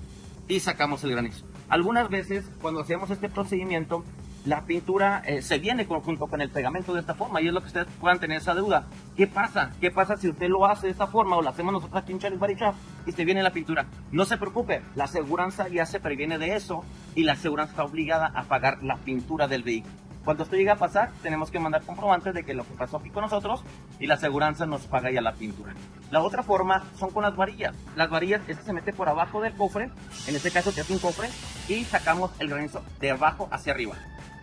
y 0.49 0.59
sacamos 0.59 1.05
el 1.05 1.11
granizo. 1.11 1.45
Algunas 1.69 2.09
veces, 2.09 2.51
cuando 2.61 2.81
hacemos 2.81 3.09
este 3.09 3.29
procedimiento, 3.29 4.03
la 4.43 4.65
pintura 4.65 5.23
eh, 5.25 5.41
se 5.41 5.57
viene 5.57 5.85
junto 5.85 6.27
con 6.27 6.41
el 6.41 6.49
pegamento 6.49 6.93
de 6.93 6.99
esta 6.99 7.15
forma 7.15 7.41
y 7.41 7.47
es 7.47 7.53
lo 7.53 7.61
que 7.61 7.67
ustedes 7.67 7.87
puedan 7.99 8.19
tener 8.19 8.39
esa 8.39 8.53
duda. 8.53 8.87
¿Qué 9.15 9.25
pasa? 9.25 9.71
¿Qué 9.79 9.89
pasa 9.89 10.17
si 10.17 10.27
usted 10.27 10.49
lo 10.49 10.65
hace 10.65 10.87
de 10.87 10.91
esta 10.91 11.07
forma 11.07 11.37
o 11.37 11.41
lo 11.41 11.49
hacemos 11.49 11.71
nosotros 11.71 12.03
aquí 12.03 12.11
en 12.11 12.19
Charles 12.19 12.39
Body 12.39 12.57
y 13.05 13.13
se 13.13 13.23
viene 13.23 13.41
la 13.41 13.53
pintura? 13.53 13.85
No 14.11 14.25
se 14.25 14.35
preocupe, 14.35 14.81
la 14.95 15.05
aseguranza 15.05 15.69
ya 15.69 15.85
se 15.85 16.01
previene 16.01 16.37
de 16.37 16.57
eso 16.57 16.83
y 17.15 17.23
la 17.23 17.33
aseguranza 17.33 17.71
está 17.71 17.85
obligada 17.85 18.33
a 18.35 18.43
pagar 18.43 18.83
la 18.83 18.97
pintura 18.97 19.47
del 19.47 19.63
vehículo. 19.63 20.04
Cuando 20.25 20.43
esto 20.43 20.55
llega 20.55 20.73
a 20.73 20.77
pasar, 20.77 21.11
tenemos 21.21 21.51
que 21.51 21.59
mandar 21.59 21.83
comprobantes 21.83 22.33
de 22.33 22.43
que 22.43 22.55
lo 22.55 22.65
que 22.65 22.73
pasó 22.73 22.97
aquí 22.97 23.11
con 23.11 23.21
nosotros 23.21 23.63
y 23.99 24.07
la 24.07 24.15
aseguranza 24.15 24.65
nos 24.65 24.87
paga 24.87 25.11
ya 25.11 25.21
la 25.21 25.33
pintura. 25.33 25.73
La 26.09 26.21
otra 26.21 26.41
forma 26.41 26.83
son 26.97 27.11
con 27.11 27.21
las 27.21 27.35
varillas. 27.35 27.75
Las 27.95 28.09
varillas, 28.09 28.41
este 28.47 28.63
se 28.63 28.73
mete 28.73 28.91
por 28.91 29.07
abajo 29.07 29.39
del 29.39 29.53
cofre, 29.53 29.91
en 30.27 30.35
este 30.35 30.49
caso 30.49 30.71
se 30.71 30.81
hace 30.81 30.93
un 30.93 30.99
cofre, 30.99 31.29
y 31.67 31.83
sacamos 31.85 32.31
el 32.39 32.49
granizo 32.49 32.83
de 32.99 33.11
abajo 33.11 33.47
hacia 33.51 33.73
arriba. 33.73 33.95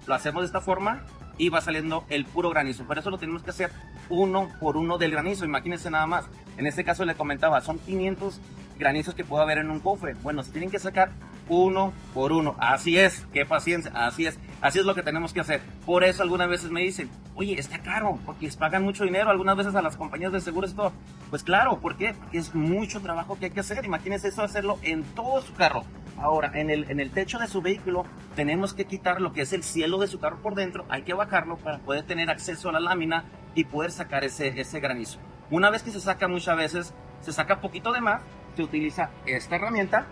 Lo 0.06 0.14
hacemos 0.14 0.42
de 0.42 0.46
esta 0.46 0.60
forma 0.60 1.02
y 1.36 1.48
va 1.48 1.60
saliendo 1.60 2.04
el 2.08 2.26
puro 2.26 2.50
granizo. 2.50 2.84
Por 2.84 2.98
eso 2.98 3.10
lo 3.10 3.18
tenemos 3.18 3.42
que 3.42 3.50
hacer 3.50 3.72
uno 4.08 4.50
por 4.60 4.76
uno 4.76 4.98
del 4.98 5.10
granizo. 5.10 5.44
Imagínense 5.44 5.90
nada 5.90 6.06
más. 6.06 6.26
En 6.58 6.66
este 6.68 6.84
caso 6.84 7.04
le 7.04 7.16
comentaba, 7.16 7.60
son 7.60 7.80
500 7.80 8.40
granizos 8.78 9.14
que 9.14 9.24
puede 9.24 9.42
haber 9.42 9.58
en 9.58 9.70
un 9.70 9.80
cofre. 9.80 10.14
Bueno, 10.22 10.42
se 10.42 10.52
tienen 10.52 10.70
que 10.70 10.78
sacar 10.78 11.10
uno 11.48 11.92
por 12.14 12.32
uno. 12.32 12.54
Así 12.58 12.98
es, 12.98 13.26
qué 13.32 13.44
paciencia, 13.44 13.92
así 13.94 14.26
es. 14.26 14.38
Así 14.60 14.78
es 14.78 14.84
lo 14.84 14.94
que 14.94 15.02
tenemos 15.02 15.32
que 15.32 15.40
hacer. 15.40 15.60
Por 15.84 16.04
eso 16.04 16.22
algunas 16.22 16.48
veces 16.48 16.70
me 16.70 16.82
dicen, 16.82 17.10
oye, 17.34 17.58
está 17.58 17.78
caro, 17.78 18.18
porque 18.24 18.48
pagan 18.58 18.84
mucho 18.84 19.04
dinero 19.04 19.30
algunas 19.30 19.56
veces 19.56 19.74
a 19.74 19.82
las 19.82 19.96
compañías 19.96 20.32
de 20.32 20.40
seguros 20.40 20.74
todo. 20.74 20.92
Pues 21.30 21.42
claro, 21.42 21.78
¿por 21.80 21.96
qué? 21.96 22.14
Porque 22.14 22.38
es 22.38 22.54
mucho 22.54 23.00
trabajo 23.00 23.38
que 23.38 23.46
hay 23.46 23.50
que 23.50 23.60
hacer. 23.60 23.84
Imagínense 23.84 24.28
eso 24.28 24.42
hacerlo 24.42 24.78
en 24.82 25.02
todo 25.02 25.42
su 25.42 25.52
carro. 25.54 25.84
Ahora, 26.18 26.52
en 26.54 26.70
el, 26.70 26.88
en 26.90 27.00
el 27.00 27.10
techo 27.10 27.38
de 27.38 27.48
su 27.48 27.62
vehículo 27.62 28.04
tenemos 28.36 28.74
que 28.74 28.84
quitar 28.84 29.20
lo 29.20 29.32
que 29.32 29.42
es 29.42 29.52
el 29.52 29.64
cielo 29.64 29.98
de 29.98 30.06
su 30.06 30.20
carro 30.20 30.38
por 30.40 30.54
dentro. 30.54 30.84
Hay 30.88 31.02
que 31.02 31.14
bajarlo 31.14 31.56
para 31.56 31.78
poder 31.78 32.04
tener 32.04 32.30
acceso 32.30 32.68
a 32.68 32.72
la 32.72 32.80
lámina 32.80 33.24
y 33.54 33.64
poder 33.64 33.90
sacar 33.90 34.22
ese, 34.22 34.60
ese 34.60 34.78
granizo. 34.78 35.18
Una 35.50 35.70
vez 35.70 35.82
que 35.82 35.90
se 35.90 36.00
saca 36.00 36.28
muchas 36.28 36.56
veces, 36.56 36.94
se 37.20 37.32
saca 37.32 37.60
poquito 37.60 37.92
de 37.92 38.00
más, 38.00 38.22
se 38.56 38.62
utiliza 38.62 39.10
esta 39.26 39.56
herramienta 39.56 40.06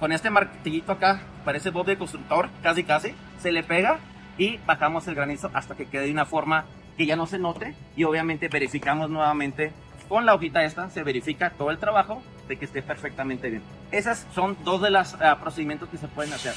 con 0.00 0.12
este 0.12 0.30
martillito 0.30 0.92
acá, 0.92 1.22
parece 1.44 1.70
Bob 1.70 1.86
de 1.86 1.96
constructor, 1.96 2.50
casi 2.62 2.84
casi, 2.84 3.14
se 3.40 3.50
le 3.50 3.62
pega 3.62 3.98
y 4.36 4.58
bajamos 4.58 5.08
el 5.08 5.14
granizo 5.14 5.50
hasta 5.54 5.74
que 5.74 5.86
quede 5.86 6.06
de 6.06 6.12
una 6.12 6.26
forma 6.26 6.66
que 6.96 7.06
ya 7.06 7.16
no 7.16 7.26
se 7.26 7.38
note 7.38 7.74
y 7.96 8.04
obviamente 8.04 8.48
verificamos 8.48 9.08
nuevamente 9.08 9.72
con 10.08 10.26
la 10.26 10.34
hojita 10.34 10.64
esta, 10.64 10.90
se 10.90 11.02
verifica 11.02 11.50
todo 11.50 11.70
el 11.70 11.78
trabajo 11.78 12.22
de 12.46 12.56
que 12.56 12.66
esté 12.66 12.82
perfectamente 12.82 13.50
bien. 13.50 13.62
Esas 13.90 14.26
son 14.34 14.56
dos 14.64 14.82
de 14.82 14.90
los 14.90 15.16
procedimientos 15.40 15.88
que 15.88 15.96
se 15.96 16.08
pueden 16.08 16.32
hacer. 16.32 16.54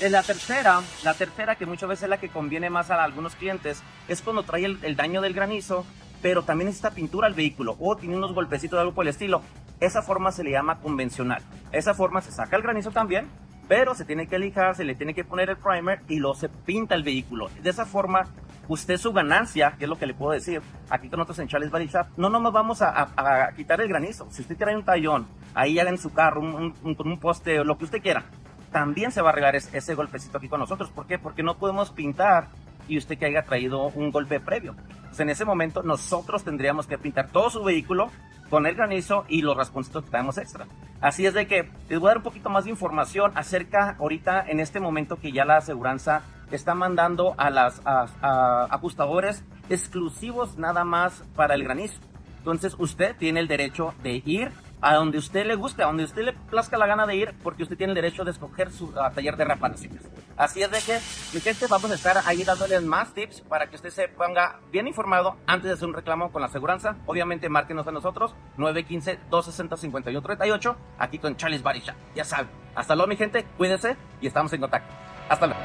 En 0.00 0.12
la 0.12 0.22
tercera, 0.22 0.80
la 1.02 1.14
tercera 1.14 1.56
que 1.56 1.66
muchas 1.66 1.88
veces 1.88 2.04
es 2.04 2.08
la 2.08 2.18
que 2.18 2.28
conviene 2.28 2.70
más 2.70 2.90
a 2.90 3.02
algunos 3.02 3.34
clientes, 3.34 3.82
es 4.08 4.22
cuando 4.22 4.42
trae 4.42 4.64
el, 4.64 4.78
el 4.82 4.96
daño 4.96 5.20
del 5.20 5.32
granizo, 5.32 5.84
pero 6.20 6.42
también 6.42 6.66
necesita 6.66 6.92
pintura 6.92 7.26
al 7.26 7.34
vehículo 7.34 7.76
o 7.80 7.96
tiene 7.96 8.16
unos 8.16 8.34
golpecitos 8.34 8.76
de 8.76 8.80
algo 8.80 8.94
por 8.94 9.04
el 9.04 9.10
estilo. 9.10 9.42
Esa 9.82 10.00
forma 10.00 10.30
se 10.30 10.44
le 10.44 10.52
llama 10.52 10.78
convencional. 10.78 11.42
Esa 11.72 11.92
forma 11.92 12.20
se 12.20 12.30
saca 12.30 12.54
el 12.54 12.62
granizo 12.62 12.92
también, 12.92 13.26
pero 13.66 13.94
se 13.96 14.04
tiene 14.04 14.28
que 14.28 14.38
lijar, 14.38 14.76
se 14.76 14.84
le 14.84 14.94
tiene 14.94 15.12
que 15.12 15.24
poner 15.24 15.50
el 15.50 15.56
primer 15.56 16.02
y 16.08 16.20
luego 16.20 16.36
se 16.36 16.48
pinta 16.48 16.94
el 16.94 17.02
vehículo. 17.02 17.50
De 17.62 17.70
esa 17.70 17.84
forma, 17.84 18.28
usted 18.68 18.96
su 18.96 19.12
ganancia, 19.12 19.72
que 19.76 19.86
es 19.86 19.88
lo 19.90 19.98
que 19.98 20.06
le 20.06 20.14
puedo 20.14 20.30
decir, 20.32 20.62
aquí 20.88 21.08
con 21.08 21.18
nosotros 21.18 21.40
en 21.40 21.48
Charles 21.48 21.72
Body 21.72 21.88
Shop, 21.88 22.06
no 22.16 22.30
nos 22.30 22.52
vamos 22.52 22.80
a, 22.80 23.50
quitar 23.56 23.80
el 23.80 23.88
granizo. 23.88 24.28
Si 24.30 24.42
usted 24.42 24.56
trae 24.56 24.76
un 24.76 24.84
tallón, 24.84 25.26
ahí 25.52 25.74
ya 25.74 25.82
en 25.82 25.98
su 25.98 26.12
carro, 26.12 26.40
un, 26.42 26.54
un- 26.84 26.96
un- 27.04 27.18
poste 27.18 27.64
lo 27.64 27.76
que 27.76 27.84
usted 27.86 28.00
quiera, 28.00 28.22
también 28.70 29.10
se 29.10 29.20
va 29.20 29.30
a 29.30 29.32
arreglar 29.32 29.56
ese, 29.56 29.76
ese 29.76 29.94
golpecito 29.96 30.38
aquí 30.38 30.48
con 30.48 30.60
nosotros. 30.60 30.90
¿Por 30.90 31.06
qué? 31.06 31.18
Porque 31.18 31.42
no 31.42 31.56
podemos 31.58 31.90
pintar 31.90 32.46
y 32.88 32.98
usted 32.98 33.18
que 33.18 33.26
haya 33.26 33.42
traído 33.44 33.86
un 33.88 34.10
golpe 34.10 34.40
previo. 34.40 34.74
Pues 35.08 35.20
en 35.20 35.30
ese 35.30 35.44
momento 35.44 35.82
nosotros 35.82 36.44
tendríamos 36.44 36.86
que 36.86 36.98
pintar 36.98 37.28
todo 37.30 37.50
su 37.50 37.62
vehículo 37.62 38.10
con 38.50 38.66
el 38.66 38.74
granizo 38.74 39.24
y 39.28 39.42
los 39.42 39.56
rasponcitos 39.56 40.04
que 40.04 40.10
tenemos 40.10 40.36
extra. 40.38 40.66
Así 41.00 41.26
es 41.26 41.34
de 41.34 41.46
que 41.46 41.70
les 41.88 41.98
voy 41.98 42.08
a 42.08 42.10
dar 42.10 42.18
un 42.18 42.22
poquito 42.22 42.48
más 42.50 42.64
de 42.64 42.70
información 42.70 43.32
acerca 43.34 43.96
ahorita 43.98 44.44
en 44.46 44.60
este 44.60 44.78
momento 44.78 45.16
que 45.16 45.32
ya 45.32 45.44
la 45.44 45.56
aseguranza 45.56 46.22
está 46.50 46.74
mandando 46.74 47.34
a 47.38 47.48
las 47.50 47.80
a- 47.86 48.06
a 48.20 48.64
ajustadores 48.70 49.42
exclusivos 49.70 50.58
nada 50.58 50.84
más 50.84 51.24
para 51.34 51.54
el 51.54 51.64
granizo. 51.64 51.98
Entonces 52.38 52.74
usted 52.78 53.16
tiene 53.16 53.40
el 53.40 53.48
derecho 53.48 53.94
de 54.02 54.22
ir 54.24 54.50
a 54.82 54.94
donde 54.94 55.18
usted 55.18 55.46
le 55.46 55.54
guste, 55.54 55.82
a 55.82 55.86
donde 55.86 56.04
usted 56.04 56.22
le 56.22 56.32
plazca 56.32 56.76
la 56.76 56.86
gana 56.86 57.06
de 57.06 57.16
ir, 57.16 57.34
porque 57.42 57.62
usted 57.62 57.78
tiene 57.78 57.92
el 57.92 57.94
derecho 57.94 58.24
de 58.24 58.32
escoger 58.32 58.72
su 58.72 58.92
taller 59.14 59.36
de 59.36 59.44
reparaciones. 59.44 60.02
Así 60.36 60.60
es 60.62 60.70
de 60.70 60.80
que, 60.80 60.98
mi 61.32 61.40
gente, 61.40 61.66
vamos 61.68 61.90
a 61.90 61.94
estar 61.94 62.18
ahí 62.26 62.42
dándoles 62.42 62.82
más 62.82 63.14
tips 63.14 63.42
para 63.42 63.68
que 63.68 63.76
usted 63.76 63.90
se 63.90 64.08
ponga 64.08 64.58
bien 64.70 64.88
informado 64.88 65.36
antes 65.46 65.68
de 65.68 65.74
hacer 65.74 65.86
un 65.88 65.94
reclamo 65.94 66.32
con 66.32 66.42
la 66.42 66.48
aseguranza. 66.48 66.96
Obviamente, 67.06 67.48
márquenos 67.48 67.86
a 67.86 67.92
nosotros, 67.92 68.34
915-260-5138, 68.58 70.76
aquí 70.98 71.18
con 71.18 71.36
Charles 71.36 71.62
Shop. 71.62 71.94
Ya 72.14 72.24
saben. 72.24 72.50
Hasta 72.74 72.96
luego, 72.96 73.08
mi 73.08 73.16
gente, 73.16 73.44
cuídense 73.56 73.96
y 74.20 74.26
estamos 74.26 74.52
en 74.52 74.60
contacto. 74.60 74.92
Hasta 75.28 75.46
luego. 75.46 75.62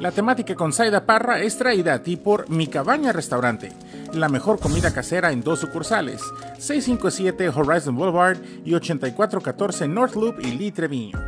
La 0.00 0.10
temática 0.12 0.54
con 0.54 0.72
Saida 0.72 1.04
Parra 1.04 1.40
es 1.40 1.58
traída 1.58 1.92
a 1.92 2.02
ti 2.02 2.16
por 2.16 2.48
Mi 2.48 2.68
Cabaña 2.68 3.12
Restaurante, 3.12 3.70
la 4.14 4.30
mejor 4.30 4.58
comida 4.58 4.94
casera 4.94 5.30
en 5.30 5.42
dos 5.42 5.60
sucursales, 5.60 6.22
657 6.56 7.50
Horizon 7.50 7.94
Boulevard 7.94 8.38
y 8.64 8.72
8414 8.72 9.88
North 9.88 10.14
Loop 10.14 10.40
y 10.40 10.52
Lee 10.52 10.72
Treviño. 10.72 11.20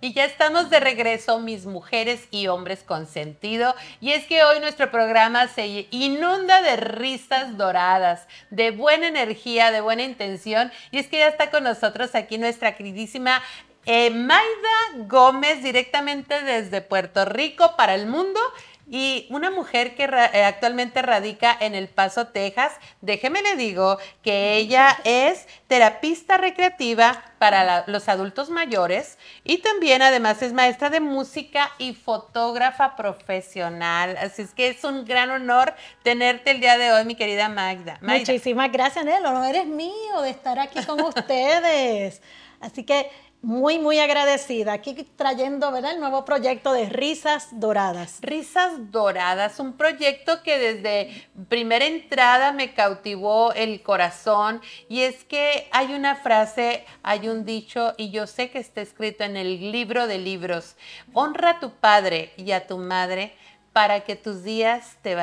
Y 0.00 0.12
ya 0.12 0.24
estamos 0.24 0.70
de 0.70 0.78
regreso, 0.78 1.40
mis 1.40 1.66
mujeres 1.66 2.28
y 2.30 2.46
hombres 2.46 2.84
con 2.84 3.06
sentido. 3.06 3.74
Y 4.00 4.12
es 4.12 4.26
que 4.26 4.44
hoy 4.44 4.60
nuestro 4.60 4.90
programa 4.92 5.48
se 5.48 5.88
inunda 5.90 6.62
de 6.62 6.76
risas 6.76 7.56
doradas, 7.56 8.28
de 8.50 8.70
buena 8.70 9.08
energía, 9.08 9.72
de 9.72 9.80
buena 9.80 10.04
intención. 10.04 10.70
Y 10.92 10.98
es 10.98 11.08
que 11.08 11.18
ya 11.18 11.26
está 11.26 11.50
con 11.50 11.64
nosotros 11.64 12.14
aquí 12.14 12.38
nuestra 12.38 12.76
queridísima 12.76 13.42
eh, 13.86 14.10
Maida 14.10 15.06
Gómez, 15.06 15.62
directamente 15.62 16.42
desde 16.42 16.80
Puerto 16.80 17.24
Rico 17.24 17.74
para 17.76 17.94
el 17.94 18.06
mundo. 18.06 18.38
Y 18.90 19.26
una 19.30 19.50
mujer 19.50 19.94
que 19.94 20.06
ra- 20.06 20.30
eh, 20.32 20.44
actualmente 20.44 21.02
radica 21.02 21.54
en 21.60 21.74
El 21.74 21.88
Paso, 21.88 22.28
Texas. 22.28 22.72
Déjeme 23.02 23.42
le 23.42 23.54
digo 23.56 23.98
que 24.22 24.56
ella 24.56 24.96
es 25.04 25.46
terapista 25.66 26.38
recreativa 26.38 27.22
para 27.38 27.64
la- 27.64 27.84
los 27.86 28.08
adultos 28.08 28.48
mayores 28.48 29.18
y 29.44 29.58
también 29.58 30.00
además 30.00 30.40
es 30.42 30.52
maestra 30.54 30.88
de 30.88 31.00
música 31.00 31.70
y 31.78 31.92
fotógrafa 31.94 32.96
profesional. 32.96 34.16
Así 34.16 34.42
es 34.42 34.54
que 34.54 34.68
es 34.68 34.82
un 34.84 35.04
gran 35.04 35.30
honor 35.30 35.74
tenerte 36.02 36.50
el 36.52 36.60
día 36.60 36.78
de 36.78 36.90
hoy, 36.92 37.04
mi 37.04 37.14
querida 37.14 37.48
Magda. 37.48 37.98
Muchísimas 38.00 38.72
gracias, 38.72 39.04
Nel. 39.04 39.16
El 39.18 39.26
honor 39.26 39.54
es 39.54 39.66
mío 39.66 40.20
de 40.22 40.30
estar 40.30 40.58
aquí 40.58 40.82
con 40.84 40.98
ustedes. 41.04 42.22
Así 42.60 42.84
que 42.84 43.10
muy, 43.40 43.78
muy 43.78 44.00
agradecida. 44.00 44.72
Aquí 44.72 44.94
trayendo, 45.16 45.70
¿verdad? 45.70 45.92
El 45.92 46.00
nuevo 46.00 46.24
proyecto 46.24 46.72
de 46.72 46.88
Risas 46.88 47.48
Doradas. 47.52 48.18
Risas 48.20 48.90
Doradas, 48.90 49.60
un 49.60 49.74
proyecto 49.74 50.42
que 50.42 50.58
desde 50.58 51.28
primera 51.48 51.86
entrada 51.86 52.52
me 52.52 52.74
cautivó 52.74 53.52
el 53.52 53.82
corazón 53.82 54.60
y 54.88 55.02
es 55.02 55.24
que 55.24 55.68
hay 55.70 55.94
una 55.94 56.16
frase, 56.16 56.84
hay 57.02 57.28
un 57.28 57.44
dicho 57.44 57.94
y 57.96 58.10
yo 58.10 58.26
sé 58.26 58.50
que 58.50 58.58
está 58.58 58.80
escrito 58.80 59.22
en 59.22 59.36
el 59.36 59.70
libro 59.70 60.08
de 60.08 60.18
libros, 60.18 60.74
honra 61.12 61.50
a 61.50 61.60
tu 61.60 61.70
padre 61.70 62.32
y 62.36 62.50
a 62.50 62.66
tu 62.66 62.78
madre 62.78 63.34
para 63.72 64.00
que 64.00 64.16
tus 64.16 64.42
días 64.42 64.96
te 65.02 65.14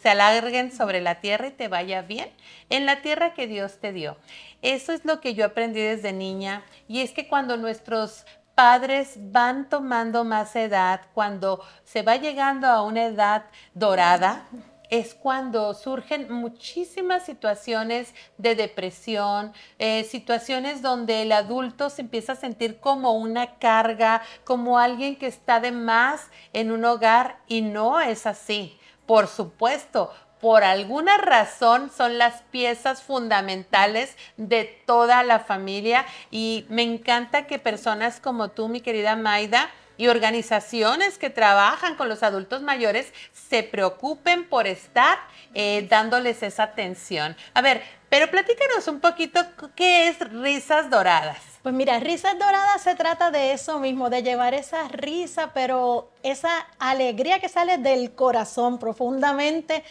se 0.00 0.08
alarguen 0.08 0.70
sobre 0.70 1.00
la 1.00 1.16
tierra 1.16 1.48
y 1.48 1.50
te 1.50 1.66
vaya 1.66 2.02
bien 2.02 2.30
en 2.70 2.86
la 2.86 3.02
tierra 3.02 3.34
que 3.34 3.48
Dios 3.48 3.78
te 3.80 3.92
dio. 3.92 4.16
Eso 4.62 4.92
es 4.92 5.04
lo 5.04 5.20
que 5.20 5.34
yo 5.34 5.44
aprendí 5.44 5.80
desde 5.80 6.12
niña 6.12 6.64
y 6.88 7.00
es 7.00 7.12
que 7.12 7.28
cuando 7.28 7.56
nuestros 7.56 8.24
padres 8.54 9.18
van 9.18 9.68
tomando 9.68 10.24
más 10.24 10.56
edad, 10.56 11.02
cuando 11.12 11.62
se 11.84 12.02
va 12.02 12.16
llegando 12.16 12.66
a 12.66 12.82
una 12.82 13.04
edad 13.04 13.44
dorada, 13.74 14.48
es 14.90 15.14
cuando 15.14 15.74
surgen 15.74 16.32
muchísimas 16.32 17.24
situaciones 17.24 18.14
de 18.38 18.54
depresión, 18.54 19.52
eh, 19.78 20.04
situaciones 20.04 20.80
donde 20.82 21.22
el 21.22 21.32
adulto 21.32 21.90
se 21.90 22.02
empieza 22.02 22.32
a 22.32 22.36
sentir 22.36 22.78
como 22.78 23.12
una 23.12 23.58
carga, 23.58 24.22
como 24.44 24.78
alguien 24.78 25.16
que 25.16 25.26
está 25.26 25.60
de 25.60 25.72
más 25.72 26.28
en 26.52 26.70
un 26.70 26.84
hogar 26.84 27.40
y 27.48 27.62
no 27.62 28.00
es 28.00 28.26
así. 28.26 28.78
Por 29.06 29.28
supuesto, 29.28 30.12
por 30.40 30.64
alguna 30.64 31.16
razón 31.16 31.90
son 31.96 32.18
las 32.18 32.42
piezas 32.50 33.02
fundamentales 33.02 34.16
de 34.36 34.64
toda 34.86 35.22
la 35.22 35.40
familia 35.40 36.04
y 36.30 36.66
me 36.68 36.82
encanta 36.82 37.46
que 37.46 37.58
personas 37.58 38.20
como 38.20 38.50
tú, 38.50 38.68
mi 38.68 38.80
querida 38.80 39.16
Maida, 39.16 39.70
y 39.98 40.08
organizaciones 40.08 41.18
que 41.18 41.30
trabajan 41.30 41.94
con 41.94 42.08
los 42.08 42.22
adultos 42.22 42.62
mayores 42.62 43.12
se 43.32 43.62
preocupen 43.62 44.48
por 44.48 44.66
estar 44.66 45.18
eh, 45.54 45.86
dándoles 45.88 46.42
esa 46.42 46.64
atención. 46.64 47.36
A 47.54 47.62
ver, 47.62 47.82
pero 48.08 48.30
platícanos 48.30 48.86
un 48.88 49.00
poquito 49.00 49.40
qué 49.74 50.08
es 50.08 50.18
Risas 50.20 50.90
Doradas. 50.90 51.38
Pues 51.62 51.74
mira, 51.74 51.98
Risas 51.98 52.38
Doradas 52.38 52.82
se 52.82 52.94
trata 52.94 53.30
de 53.30 53.52
eso 53.52 53.78
mismo, 53.80 54.10
de 54.10 54.22
llevar 54.22 54.54
esa 54.54 54.86
risa, 54.88 55.52
pero 55.52 56.10
esa 56.22 56.66
alegría 56.78 57.40
que 57.40 57.48
sale 57.48 57.78
del 57.78 58.12
corazón 58.14 58.78
profundamente 58.78 59.82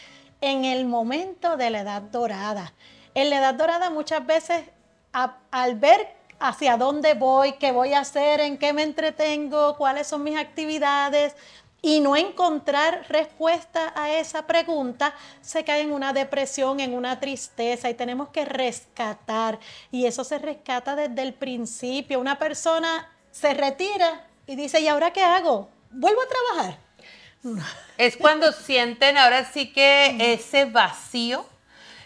en 0.46 0.64
el 0.64 0.86
momento 0.86 1.58
de 1.58 1.70
la 1.70 1.82
edad 1.82 2.02
dorada. 2.04 2.74
En 3.14 3.30
la 3.30 3.38
edad 3.38 3.56
dorada 3.56 3.90
muchas 3.90 4.26
veces 4.26 4.64
al 5.12 5.76
ver 5.76 6.08
hacia 6.40 6.78
dónde 6.78 7.14
voy, 7.14 7.54
qué 7.54 7.72
voy 7.72 7.94
a 7.94 8.02
hacer, 8.02 8.42
en 8.42 8.58
qué 8.58 8.74
me 8.74 8.84
entretengo, 8.84 9.76
cuáles 9.78 10.08
son 10.08 10.24
mis 10.24 10.38
actividades 10.38 11.36
y 11.82 12.00
no 12.00 12.16
encontrar 12.16 13.06
respuesta 13.10 13.94
a 13.96 14.12
esa 14.12 14.46
pregunta, 14.48 15.14
se 15.42 15.64
cae 15.64 15.82
en 15.82 15.92
una 15.92 16.14
depresión, 16.14 16.80
en 16.80 16.94
una 16.94 17.20
tristeza 17.20 17.90
y 17.90 17.94
tenemos 17.94 18.30
que 18.30 18.44
rescatar. 18.44 19.60
Y 19.92 20.06
eso 20.06 20.24
se 20.24 20.40
rescata 20.40 20.96
desde 20.96 21.22
el 21.22 21.34
principio. 21.34 22.20
Una 22.20 22.40
persona 22.40 23.12
se 23.32 23.54
retira 23.54 24.28
y 24.48 24.56
dice, 24.56 24.80
¿y 24.80 24.88
ahora 24.88 25.14
qué 25.14 25.22
hago? 25.24 25.70
¿Vuelvo 25.92 26.22
a 26.22 26.28
trabajar? 26.28 26.85
Es 27.98 28.18
cuando 28.18 28.52
sienten 28.52 29.18
ahora 29.18 29.46
sí 29.46 29.72
que 29.72 30.34
ese 30.34 30.66
vacío 30.66 31.46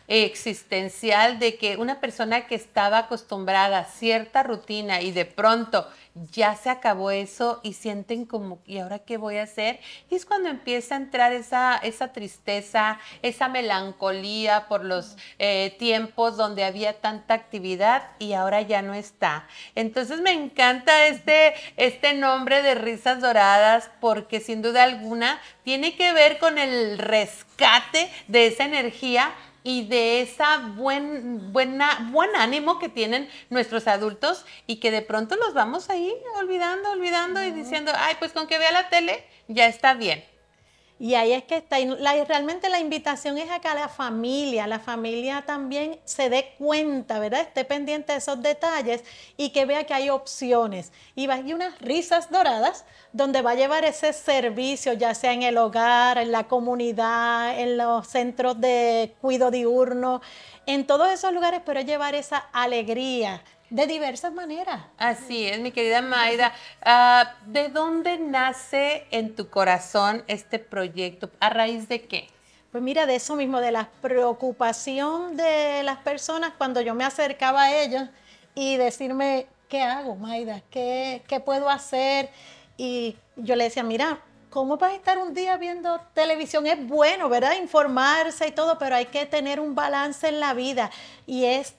existencial 0.08 1.40
de 1.40 1.58
que 1.58 1.78
una 1.78 2.00
persona 2.00 2.48
que 2.48 2.56
estaba 2.56 2.98
acostumbrada 2.98 3.80
a 3.80 3.86
cierta 3.86 4.44
rutina 4.44 5.02
y 5.02 5.12
de 5.12 5.26
pronto 5.26 5.88
ya 6.32 6.56
se 6.56 6.70
acabó 6.70 7.12
eso 7.12 7.60
y 7.64 7.74
sienten 7.74 8.26
como, 8.26 8.60
¿y 8.66 8.80
ahora 8.80 9.00
qué 9.00 9.18
voy 9.18 9.38
a 9.38 9.44
hacer? 9.44 9.80
Y 10.10 10.16
es 10.16 10.26
cuando 10.26 10.50
empieza 10.50 10.96
a 10.96 10.98
entrar 10.98 11.34
esa, 11.34 11.78
esa 11.78 12.12
tristeza, 12.12 13.00
esa 13.22 13.48
melancolía 13.48 14.68
por 14.68 14.84
los 14.84 15.16
eh, 15.38 15.76
tiempos 15.80 16.38
donde 16.38 16.64
había 16.64 17.00
tanta 17.00 17.34
actividad 17.34 18.04
y 18.20 18.34
ahora 18.34 18.62
ya 18.62 18.82
no 18.82 18.94
está. 18.94 19.48
Entonces 19.76 20.22
me 20.22 20.32
encanta 20.32 21.08
este, 21.08 21.54
este 21.78 22.14
nombre 22.14 22.62
de 22.62 22.76
risas 22.76 23.22
doradas 23.22 23.90
porque 24.00 24.40
sin 24.40 24.62
duda 24.62 24.84
alguna 24.84 25.40
tiene 25.64 25.96
que 25.96 26.14
ver 26.14 26.40
con 26.40 26.58
el 26.58 26.98
rescate 26.98 28.12
de 28.28 28.48
esa 28.48 28.66
energía 28.66 29.34
y 29.64 29.88
de 29.88 30.22
esa 30.22 30.58
buen, 30.76 31.52
buena, 31.52 32.10
buen 32.12 32.36
ánimo 32.36 32.80
que 32.80 32.90
tienen 32.90 33.30
nuestros 33.50 33.88
adultos 33.88 34.46
y 34.68 34.78
que 34.78 34.92
de 34.92 35.02
pronto 35.02 35.36
los 35.36 35.54
vamos 35.54 35.90
ahí 35.90 36.14
olvidando, 36.36 36.92
olvidando 36.92 37.44
y 37.44 37.52
diciendo, 37.52 37.92
ay, 37.96 38.16
pues 38.20 38.32
con 38.32 38.48
que 38.48 38.58
vea 38.58 38.72
la 38.72 38.90
tele 38.90 39.24
ya 39.48 39.68
está 39.68 39.94
bien. 39.94 40.24
Y 41.02 41.16
ahí 41.16 41.32
es 41.32 41.46
que 41.46 41.56
está. 41.56 41.80
Y 41.80 41.90
realmente 42.26 42.68
la 42.68 42.80
invitación 42.80 43.38
es 43.38 43.50
a 43.50 43.60
que 43.60 43.70
la 43.74 43.88
familia, 43.88 44.68
la 44.68 44.80
familia 44.80 45.44
también 45.46 45.98
se 46.04 46.30
dé 46.30 46.54
cuenta, 46.58 47.20
¿verdad? 47.20 47.40
Esté 47.42 47.64
pendiente 47.64 48.12
de 48.12 48.18
esos 48.18 48.42
detalles 48.42 49.06
y 49.38 49.52
que 49.52 49.66
vea 49.66 49.86
que 49.86 49.94
hay 49.94 50.10
opciones. 50.10 50.92
Y 51.16 51.28
va 51.28 51.36
a 51.36 51.40
ir 51.40 51.56
unas 51.56 51.80
risas 51.80 52.30
doradas 52.30 52.84
donde 53.14 53.42
va 53.42 53.52
a 53.52 53.56
llevar 53.56 53.86
ese 53.86 54.12
servicio, 54.12 54.92
ya 54.92 55.16
sea 55.16 55.32
en 55.32 55.44
el 55.44 55.58
hogar, 55.58 56.18
en 56.18 56.34
la 56.34 56.50
comunidad, 56.50 57.58
en 57.58 57.78
los 57.78 58.06
centros 58.06 58.60
de 58.60 59.16
cuido 59.22 59.52
diurno, 59.52 60.22
en 60.66 60.86
todos 60.86 61.10
esos 61.10 61.32
lugares, 61.34 61.62
pero 61.66 61.80
llevar 61.80 62.14
esa 62.14 62.38
alegría, 62.52 63.42
de 63.70 63.88
diversas 63.88 64.34
maneras. 64.34 64.82
Así 64.98 65.46
es, 65.46 65.60
mi 65.60 65.72
querida 65.72 66.02
Maida. 66.02 66.54
Ah, 66.82 67.36
¿De 67.46 67.70
dónde 67.70 68.18
nace 68.18 69.06
en 69.12 69.36
tu 69.36 69.50
corazón 69.50 70.24
este 70.28 70.60
proyecto? 70.60 71.30
¿A 71.40 71.50
raíz 71.50 71.88
de 71.88 72.02
qué? 72.04 72.28
Pues 72.72 72.84
mira, 72.84 73.06
de 73.06 73.16
eso 73.16 73.36
mismo, 73.36 73.62
de 73.62 73.72
la 73.72 73.90
preocupación 74.02 75.36
de 75.36 75.82
las 75.84 75.98
personas 75.98 76.54
cuando 76.58 76.82
yo 76.82 76.94
me 76.94 77.04
acercaba 77.04 77.64
a 77.64 77.82
ellos 77.82 78.04
y 78.54 78.78
decirme, 78.78 79.48
¿qué 79.68 79.82
hago, 79.82 80.16
Maida? 80.16 80.62
¿Qué, 80.70 81.24
qué 81.28 81.40
puedo 81.40 81.70
hacer? 81.70 82.30
Y 82.78 83.18
yo 83.36 83.56
le 83.56 83.66
decía, 83.66 83.84
mira, 83.84 84.20
¿cómo 84.50 84.78
vas 84.78 84.92
a 84.92 84.96
estar 84.96 85.18
un 85.18 85.34
día 85.34 85.58
viendo 85.58 86.00
televisión? 86.14 86.66
Es 86.68 86.86
bueno, 86.88 87.30
¿verdad? 87.30 87.54
Informarse 87.60 88.48
y 88.48 88.52
todo, 88.52 88.78
pero 88.78 88.96
hay 88.96 89.06
que 89.06 89.26
tener 89.26 89.60
un 89.60 89.76
balance 89.76 90.28
en 90.28 90.40
la 90.40 90.54
vida. 90.54 90.92
Y 91.26 91.46
es 91.46 91.76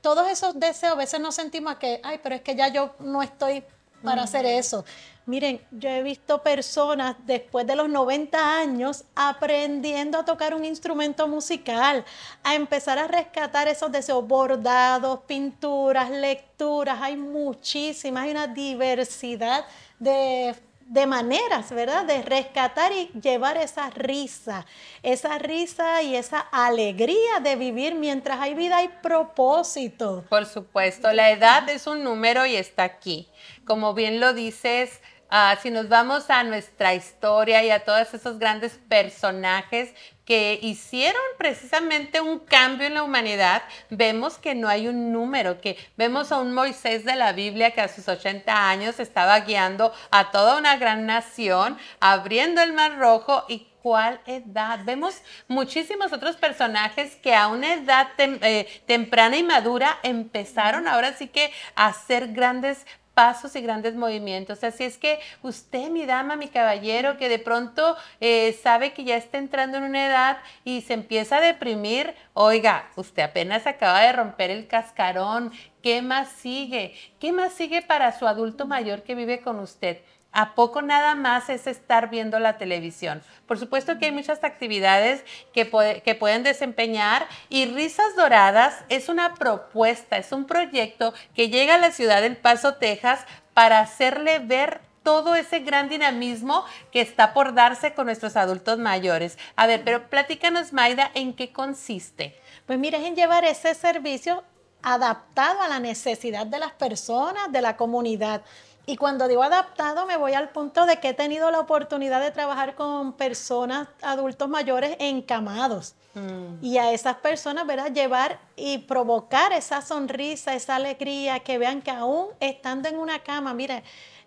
todos 0.00 0.28
esos 0.28 0.58
deseos, 0.58 0.92
a 0.92 0.96
veces 0.96 1.20
nos 1.20 1.34
sentimos 1.34 1.76
que, 1.76 2.00
ay, 2.02 2.20
pero 2.22 2.34
es 2.34 2.42
que 2.42 2.54
ya 2.54 2.68
yo 2.68 2.94
no 3.00 3.22
estoy 3.22 3.64
para 4.02 4.22
hacer 4.22 4.46
eso. 4.46 4.84
Miren, 5.26 5.60
yo 5.70 5.88
he 5.88 6.02
visto 6.02 6.42
personas 6.42 7.16
después 7.24 7.66
de 7.66 7.76
los 7.76 7.88
90 7.88 8.58
años 8.58 9.04
aprendiendo 9.14 10.18
a 10.18 10.24
tocar 10.24 10.54
un 10.54 10.64
instrumento 10.64 11.28
musical, 11.28 12.04
a 12.42 12.54
empezar 12.54 12.98
a 12.98 13.06
rescatar 13.06 13.68
esos 13.68 13.92
deseos, 13.92 14.26
bordados, 14.26 15.20
pinturas, 15.26 16.10
lecturas, 16.10 16.98
hay 17.00 17.16
muchísimas, 17.16 18.24
hay 18.24 18.30
una 18.30 18.46
diversidad 18.48 19.64
de 19.98 20.56
de 20.90 21.06
maneras, 21.06 21.70
¿verdad? 21.70 22.04
De 22.04 22.20
rescatar 22.22 22.90
y 22.90 23.10
llevar 23.20 23.56
esa 23.56 23.90
risa, 23.90 24.66
esa 25.04 25.38
risa 25.38 26.02
y 26.02 26.16
esa 26.16 26.40
alegría 26.40 27.38
de 27.40 27.54
vivir 27.54 27.94
mientras 27.94 28.40
hay 28.40 28.54
vida, 28.54 28.78
hay 28.78 28.88
propósito. 29.00 30.24
Por 30.28 30.46
supuesto, 30.46 31.12
la 31.12 31.30
edad 31.30 31.68
es 31.68 31.86
un 31.86 32.02
número 32.02 32.44
y 32.44 32.56
está 32.56 32.82
aquí. 32.82 33.28
Como 33.64 33.94
bien 33.94 34.18
lo 34.18 34.34
dices, 34.34 35.00
Ah, 35.32 35.56
si 35.62 35.70
nos 35.70 35.88
vamos 35.88 36.28
a 36.28 36.42
nuestra 36.42 36.92
historia 36.92 37.62
y 37.62 37.70
a 37.70 37.84
todos 37.84 38.12
esos 38.12 38.40
grandes 38.40 38.80
personajes 38.88 39.94
que 40.30 40.60
hicieron 40.62 41.20
precisamente 41.38 42.20
un 42.20 42.38
cambio 42.38 42.86
en 42.86 42.94
la 42.94 43.02
humanidad, 43.02 43.64
vemos 43.88 44.38
que 44.38 44.54
no 44.54 44.68
hay 44.68 44.86
un 44.86 45.10
número, 45.10 45.60
que 45.60 45.76
vemos 45.96 46.30
a 46.30 46.38
un 46.38 46.54
Moisés 46.54 47.04
de 47.04 47.16
la 47.16 47.32
Biblia 47.32 47.72
que 47.72 47.80
a 47.80 47.88
sus 47.88 48.06
80 48.06 48.68
años 48.68 49.00
estaba 49.00 49.40
guiando 49.40 49.92
a 50.12 50.30
toda 50.30 50.56
una 50.56 50.76
gran 50.76 51.04
nación, 51.04 51.76
abriendo 51.98 52.62
el 52.62 52.72
mar 52.74 52.96
rojo 52.96 53.44
y 53.48 53.66
cuál 53.82 54.20
edad. 54.24 54.78
Vemos 54.84 55.20
muchísimos 55.48 56.12
otros 56.12 56.36
personajes 56.36 57.16
que 57.16 57.34
a 57.34 57.48
una 57.48 57.74
edad 57.74 58.08
eh, 58.18 58.82
temprana 58.86 59.36
y 59.36 59.42
madura 59.42 59.98
empezaron 60.04 60.86
ahora 60.86 61.12
sí 61.14 61.26
que 61.26 61.52
a 61.74 61.88
hacer 61.88 62.28
grandes 62.28 62.86
pasos 63.14 63.54
y 63.56 63.60
grandes 63.60 63.94
movimientos. 63.94 64.64
Así 64.64 64.84
es 64.84 64.98
que 64.98 65.20
usted, 65.42 65.90
mi 65.90 66.06
dama, 66.06 66.36
mi 66.36 66.48
caballero, 66.48 67.16
que 67.16 67.28
de 67.28 67.38
pronto 67.38 67.96
eh, 68.20 68.58
sabe 68.62 68.92
que 68.92 69.04
ya 69.04 69.16
está 69.16 69.38
entrando 69.38 69.78
en 69.78 69.84
una 69.84 70.06
edad 70.06 70.38
y 70.64 70.82
se 70.82 70.94
empieza 70.94 71.38
a 71.38 71.40
deprimir, 71.40 72.14
oiga, 72.34 72.88
usted 72.96 73.22
apenas 73.22 73.66
acaba 73.66 74.00
de 74.00 74.12
romper 74.12 74.50
el 74.50 74.66
cascarón. 74.66 75.52
¿Qué 75.82 76.02
más 76.02 76.28
sigue? 76.28 76.94
¿Qué 77.18 77.32
más 77.32 77.52
sigue 77.52 77.82
para 77.82 78.18
su 78.18 78.26
adulto 78.26 78.66
mayor 78.66 79.02
que 79.02 79.14
vive 79.14 79.40
con 79.40 79.58
usted? 79.60 79.98
¿A 80.32 80.54
poco 80.54 80.80
nada 80.80 81.16
más 81.16 81.48
es 81.48 81.66
estar 81.66 82.08
viendo 82.08 82.38
la 82.38 82.56
televisión? 82.56 83.20
Por 83.46 83.58
supuesto 83.58 83.98
que 83.98 84.06
hay 84.06 84.12
muchas 84.12 84.44
actividades 84.44 85.24
que, 85.52 85.64
pueden 85.64 86.42
desempeñar 86.44 87.26
y 87.48 87.66
Risas 87.66 88.14
Doradas 88.14 88.84
es 88.88 89.08
una 89.08 89.34
propuesta, 89.34 90.18
es 90.18 90.30
un 90.30 90.44
proyecto 90.44 91.14
que 91.34 91.48
llega 91.48 91.74
a 91.74 91.78
la 91.78 91.90
ciudad 91.90 92.22
del 92.22 92.36
Paso, 92.36 92.74
Texas, 92.74 93.24
para 93.54 93.80
hacerle 93.80 94.38
ver 94.38 94.80
todo 95.02 95.34
ese 95.34 95.60
gran 95.60 95.88
dinamismo 95.88 96.64
que 96.92 97.00
está 97.00 97.32
por 97.32 97.54
darse 97.54 97.94
con 97.94 98.06
nuestros 98.06 98.36
adultos 98.36 98.78
mayores. 98.78 99.36
A 99.56 99.66
ver, 99.66 99.82
pero 99.82 100.08
platícanos, 100.08 100.72
Maida, 100.72 101.10
¿en 101.14 101.34
qué 101.34 101.52
consiste? 101.52 102.40
Pues 102.66 102.78
mira, 102.78 102.98
en 102.98 103.16
llevar 103.16 103.44
ese 103.44 103.74
servicio 103.74 104.44
adaptado 104.82 105.60
a 105.60 105.68
la 105.68 105.80
necesidad 105.80 106.46
de 106.46 106.58
las 106.58 106.72
personas, 106.72 107.50
de 107.50 107.62
la 107.62 107.76
comunidad. 107.76 108.42
Y 108.86 108.96
cuando 108.96 109.28
digo 109.28 109.42
adaptado, 109.42 110.06
me 110.06 110.16
voy 110.16 110.34
al 110.34 110.48
punto 110.50 110.86
de 110.86 110.98
que 110.98 111.10
he 111.10 111.14
tenido 111.14 111.50
la 111.50 111.60
oportunidad 111.60 112.20
de 112.20 112.30
trabajar 112.30 112.74
con 112.74 113.12
personas, 113.12 113.88
adultos 114.02 114.48
mayores 114.48 114.96
encamados. 114.98 115.94
Mm. 116.14 116.64
Y 116.64 116.78
a 116.78 116.92
esas 116.92 117.16
personas, 117.16 117.66
¿verdad? 117.66 117.92
Llevar 117.92 118.40
y 118.56 118.78
provocar 118.78 119.52
esa 119.52 119.80
sonrisa, 119.82 120.54
esa 120.54 120.76
alegría, 120.76 121.40
que 121.40 121.58
vean 121.58 121.82
que 121.82 121.90
aún 121.90 122.28
estando 122.40 122.88
en 122.88 122.98
una 122.98 123.20
cama, 123.20 123.54
mire, 123.54 123.84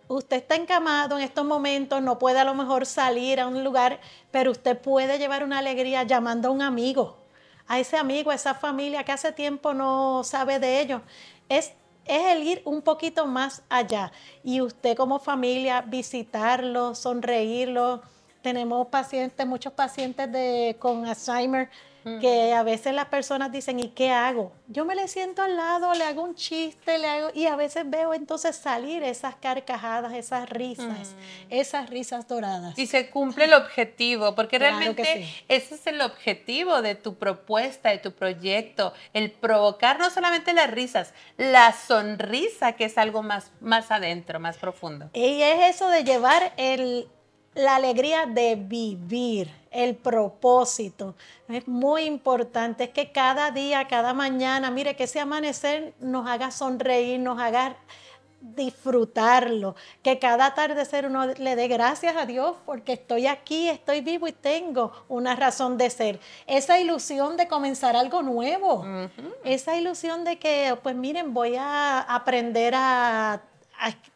usted 0.08 0.38
está 0.38 0.56
encamado 0.56 1.18
en 1.18 1.24
estos 1.24 1.45
momentos, 1.45 2.01
no 2.01 2.20
puede 2.20 2.39
a 2.39 2.45
lo 2.45 2.54
mejor 2.54 2.86
salir 2.86 3.39
a 3.39 3.47
un 3.47 3.64
lugar, 3.64 3.99
pero 4.32 4.51
usted 4.51 4.78
puede 4.78 5.18
llevar 5.18 5.43
una 5.43 5.60
alegría 5.60 6.04
llamando 6.04 6.49
a 6.49 6.51
un 6.51 6.62
amigo, 6.62 7.18
a 7.68 7.80
ese 7.80 7.97
amigo, 7.97 8.32
a 8.32 8.36
esa 8.36 8.54
familia 8.54 9.04
que 9.04 9.12
hace 9.12 9.32
tiempo 9.32 9.74
no 9.74 10.24
sabe 10.24 10.60
de 10.60 10.80
ellos. 10.82 11.01
Es 11.49 11.74
es 12.06 12.36
el 12.36 12.43
ir 12.43 12.62
un 12.66 12.82
poquito 12.82 13.26
más 13.26 13.64
allá 13.70 14.12
y 14.43 14.62
usted 14.62 14.95
como 14.95 15.20
familia 15.20 15.82
visitarlo, 15.82 16.95
sonreírlo. 16.95 18.01
Tenemos 18.41 18.88
pacientes, 18.88 19.45
muchos 19.47 19.74
pacientes 19.74 20.32
de, 20.32 20.76
con 20.80 21.06
Alzheimer 21.06 21.70
que 22.04 22.54
a 22.54 22.64
veces 22.64 22.93
las 22.93 23.06
personas 23.06 23.51
dicen, 23.51 23.80
¿y 23.80 23.89
qué 23.89 24.12
hago? 24.12 24.51
Yo 24.68 24.86
me 24.86 24.95
le 24.95 25.08
siento 25.08 25.41
al 25.41 25.56
lado, 25.56 25.93
le 25.93 26.04
hago 26.04 26.24
un 26.24 26.36
chiste, 26.36 26.97
le 26.97 27.08
hago, 27.08 27.30
y 27.34 27.45
a 27.45 27.56
veces 27.56 27.89
veo 27.89 28.14
entonces 28.14 28.56
salir 28.56 29.04
esas 29.04 29.36
carcajadas, 29.36 30.14
esas 30.14 30.49
risas, 30.49 31.16
esas 31.49 31.89
risas 31.89 32.28
doradas. 32.28 32.78
Y 32.78 32.88
se 32.88 33.10
cumple 33.10 33.45
el 33.45 33.54
objetivo, 33.54 34.36
porque 34.36 34.58
Claro 34.58 34.78
realmente 34.78 35.04
sí. 35.04 35.43
ese 35.47 35.76
es 35.76 35.88
el 35.88 36.01
objetivo 36.01 36.82
de 36.82 36.95
tu 36.95 37.16
propuesta, 37.16 37.89
de 37.89 37.99
tu 37.99 38.12
proyecto, 38.12 38.93
el 39.14 39.32
provocar 39.32 39.99
no 39.99 40.10
solamente 40.10 40.54
las 40.54 40.70
risas, 40.70 41.14
la 41.38 41.72
sonrisa, 41.74 42.74
que 42.74 42.86
es 42.86 42.97
algo 42.97 43.24
más, 43.24 43.51
más 43.62 43.91
adentro, 43.91 44.39
más 44.39 44.58
profundo. 44.58 45.10
Y 45.14 45.41
es 45.41 45.76
eso 45.76 45.89
de 45.89 46.04
llevar 46.04 46.54
el, 46.58 47.08
la 47.56 47.76
alegría 47.76 48.26
de 48.26 48.56
vivir, 48.56 49.49
el 49.74 49.96
propósito. 49.96 51.16
Es 51.50 51.68
muy 51.68 52.04
importante, 52.04 52.86
es 52.86 52.90
que 52.92 53.12
cada 53.12 53.52
día, 53.52 53.88
cada 53.88 54.14
mañana, 54.14 54.72
mire, 54.72 54.96
que 54.96 55.04
ese 55.04 55.20
amanecer 55.20 55.94
nos 56.00 56.28
haga 56.28 56.52
sonreír, 56.52 57.20
nos 57.20 57.40
haga 57.40 57.76
disfrutarlo, 58.44 59.76
que 60.02 60.20
cada 60.20 60.48
atardecer 60.48 61.06
uno 61.06 61.28
le 61.28 61.56
dé 61.56 61.70
gracias 61.70 62.16
a 62.18 62.26
Dios 62.26 62.58
porque 62.66 62.94
estoy 62.94 63.26
aquí, 63.26 63.70
estoy 63.70 64.02
vivo 64.02 64.28
y 64.28 64.34
tengo 64.34 64.92
una 65.08 65.36
razón 65.36 65.78
de 65.78 65.90
ser. 65.90 66.20
Esa 66.46 66.78
ilusión 66.80 67.38
de 67.38 67.48
comenzar 67.48 67.96
algo 67.96 68.22
nuevo, 68.22 68.86
esa 69.46 69.78
ilusión 69.78 70.26
de 70.26 70.40
que, 70.40 70.78
pues 70.84 70.96
miren, 70.96 71.34
voy 71.34 71.56
a 71.56 72.02
aprender 72.02 72.76
a 72.76 72.84
a- 73.34 73.42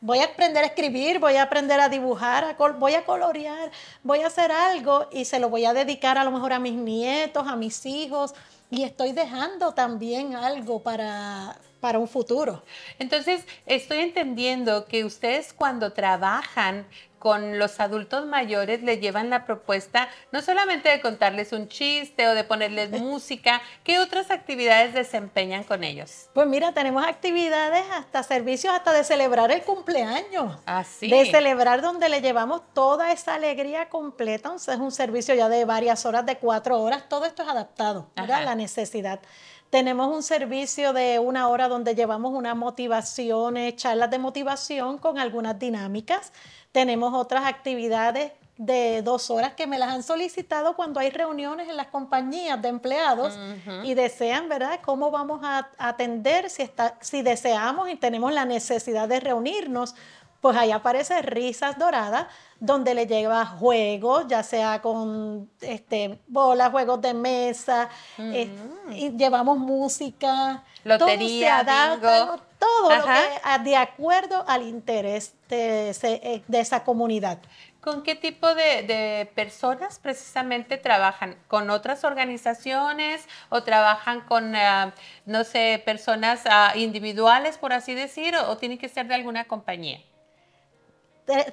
voy 0.02 0.20
a 0.20 0.26
aprender 0.26 0.64
a 0.64 0.68
escribir, 0.68 1.20
voy 1.20 1.36
a 1.36 1.44
aprender 1.44 1.80
a 1.80 1.90
dibujar, 1.90 2.44
a 2.44 2.72
voy 2.74 2.96
a 2.96 3.06
colorear, 3.06 3.72
voy 4.04 4.22
a 4.22 4.28
hacer 4.28 4.52
algo 4.52 5.08
y 5.12 5.26
se 5.26 5.40
lo 5.40 5.50
voy 5.50 5.66
a 5.66 5.74
dedicar 5.74 6.18
a 6.18 6.24
lo 6.24 6.32
mejor 6.32 6.54
a 6.54 6.60
mis 6.60 6.74
nietos, 6.74 7.48
a 7.48 7.56
mis 7.56 7.86
hijos. 7.86 8.34
Y 8.70 8.84
estoy 8.84 9.14
dejando 9.14 9.74
también 9.74 10.36
algo 10.36 10.82
para, 10.82 11.56
para 11.88 12.00
un 12.00 12.08
futuro. 12.10 12.64
Entonces, 13.00 13.46
estoy 13.66 14.00
entendiendo 14.00 14.88
que 14.88 15.06
ustedes 15.06 15.54
cuando 15.54 15.94
trabajan 15.94 16.86
con 17.18 17.58
los 17.58 17.80
adultos 17.80 18.26
mayores 18.26 18.84
le 18.84 19.00
llevan 19.00 19.30
la 19.30 19.46
propuesta 19.46 20.08
no 20.32 20.42
solamente 20.42 20.90
de 20.90 21.02
contarles 21.02 21.52
un 21.52 21.70
chiste 21.70 22.28
o 22.28 22.36
de 22.36 22.44
ponerles 22.44 22.92
música, 23.02 23.62
¿qué 23.86 24.00
otras 24.00 24.32
actividades 24.32 24.94
desempeñan 24.94 25.64
con 25.64 25.86
ellos? 25.86 26.30
Pues 26.34 26.46
mira, 26.46 26.74
tenemos 26.74 27.08
actividades 27.08 27.86
hasta 27.94 28.22
servicios, 28.22 28.74
hasta 28.74 28.92
de 28.92 29.06
celebrar 29.06 29.50
el 29.52 29.62
cumpleaños. 29.62 30.60
Así. 30.66 31.10
De 31.10 31.26
celebrar 31.26 31.82
donde 31.82 32.10
le 32.10 32.20
llevamos 32.20 32.62
toda 32.74 33.14
esa 33.14 33.36
alegría 33.36 33.88
completa. 33.88 34.50
Entonces, 34.50 34.76
es 34.76 34.82
un 34.82 34.92
servicio 34.92 35.34
ya 35.36 35.48
de 35.48 35.64
varias 35.64 36.06
horas, 36.06 36.26
de 36.26 36.38
cuatro 36.38 36.82
horas. 36.82 37.08
Todo 37.08 37.26
esto 37.26 37.44
es 37.44 37.50
adaptado. 37.50 38.10
Ajá. 38.18 38.42
La 38.42 38.56
necesidad. 38.56 39.22
Tenemos 39.70 40.16
un 40.16 40.24
servicio 40.24 40.94
de 40.94 41.20
una 41.20 41.50
hora 41.50 41.68
donde 41.68 41.94
llevamos 41.94 42.34
unas 42.34 42.56
motivaciones, 42.56 43.76
charlas 43.76 44.10
de 44.10 44.18
motivación 44.18 44.98
con 44.98 45.20
algunas 45.20 45.60
dinámicas. 45.60 46.32
Tenemos 46.72 47.14
otras 47.14 47.46
actividades 47.46 48.32
de 48.58 49.02
dos 49.04 49.30
horas 49.30 49.54
que 49.54 49.68
me 49.68 49.78
las 49.78 49.90
han 49.90 50.04
solicitado 50.04 50.76
cuando 50.76 51.00
hay 51.00 51.12
reuniones 51.12 51.70
en 51.70 51.78
las 51.78 51.88
compañías 51.88 52.60
de 52.62 52.70
empleados 52.70 53.38
y 53.84 53.94
desean, 53.94 54.50
¿verdad?, 54.50 54.80
cómo 54.84 55.12
vamos 55.12 55.42
a 55.44 55.70
atender 55.78 56.50
si, 56.50 56.64
está, 56.64 56.98
si 57.02 57.22
deseamos 57.22 57.90
y 57.90 57.96
tenemos 57.96 58.34
la 58.34 58.46
necesidad 58.46 59.08
de 59.08 59.20
reunirnos. 59.20 59.96
Pues 60.42 60.56
ahí 60.56 60.72
aparece 60.72 61.22
Risas 61.24 61.78
Doradas, 61.80 62.28
donde 62.60 62.94
le 62.94 63.08
lleva 63.08 63.46
juegos, 63.46 64.26
ya 64.28 64.44
sea 64.44 64.82
con 64.82 65.50
este, 65.62 66.20
bolas, 66.28 66.72
juegos 66.72 67.02
de 67.02 67.14
mesa, 67.14 67.90
eh, 68.20 68.50
y 68.92 69.10
llevamos 69.18 69.58
música, 69.58 70.64
Lotería, 70.84 71.18
todo, 71.18 71.30
se 71.30 71.50
adapta, 71.72 72.24
bingo. 72.26 72.42
todo 72.60 72.90
lo 72.98 73.04
que 73.04 73.40
a- 73.44 73.60
de 73.60 73.76
acuerdo 73.76 74.44
al 74.48 74.64
interés 74.64 75.34
de, 75.50 75.90
ese- 75.90 76.22
eh, 76.24 76.44
de 76.48 76.60
esa 76.60 76.84
comunidad. 76.84 77.40
¿Con 77.82 78.04
qué 78.04 78.16
tipo 78.16 78.54
de, 78.54 78.84
de 78.84 79.32
personas 79.34 79.98
precisamente 80.00 80.78
trabajan? 80.78 81.38
¿Con 81.48 81.70
otras 81.70 82.04
organizaciones 82.04 83.26
o 83.50 83.64
trabajan 83.64 84.22
con, 84.22 84.56
ah, 84.56 84.94
no 85.26 85.44
sé, 85.44 85.82
personas 85.86 86.42
ah, 86.50 86.74
individuales, 86.76 87.58
por 87.58 87.72
así 87.74 87.94
decir, 87.96 88.36
o, 88.36 88.50
o 88.52 88.58
tiene 88.58 88.78
que 88.78 88.90
ser 88.90 89.08
de 89.08 89.16
alguna 89.16 89.46
compañía? 89.46 90.00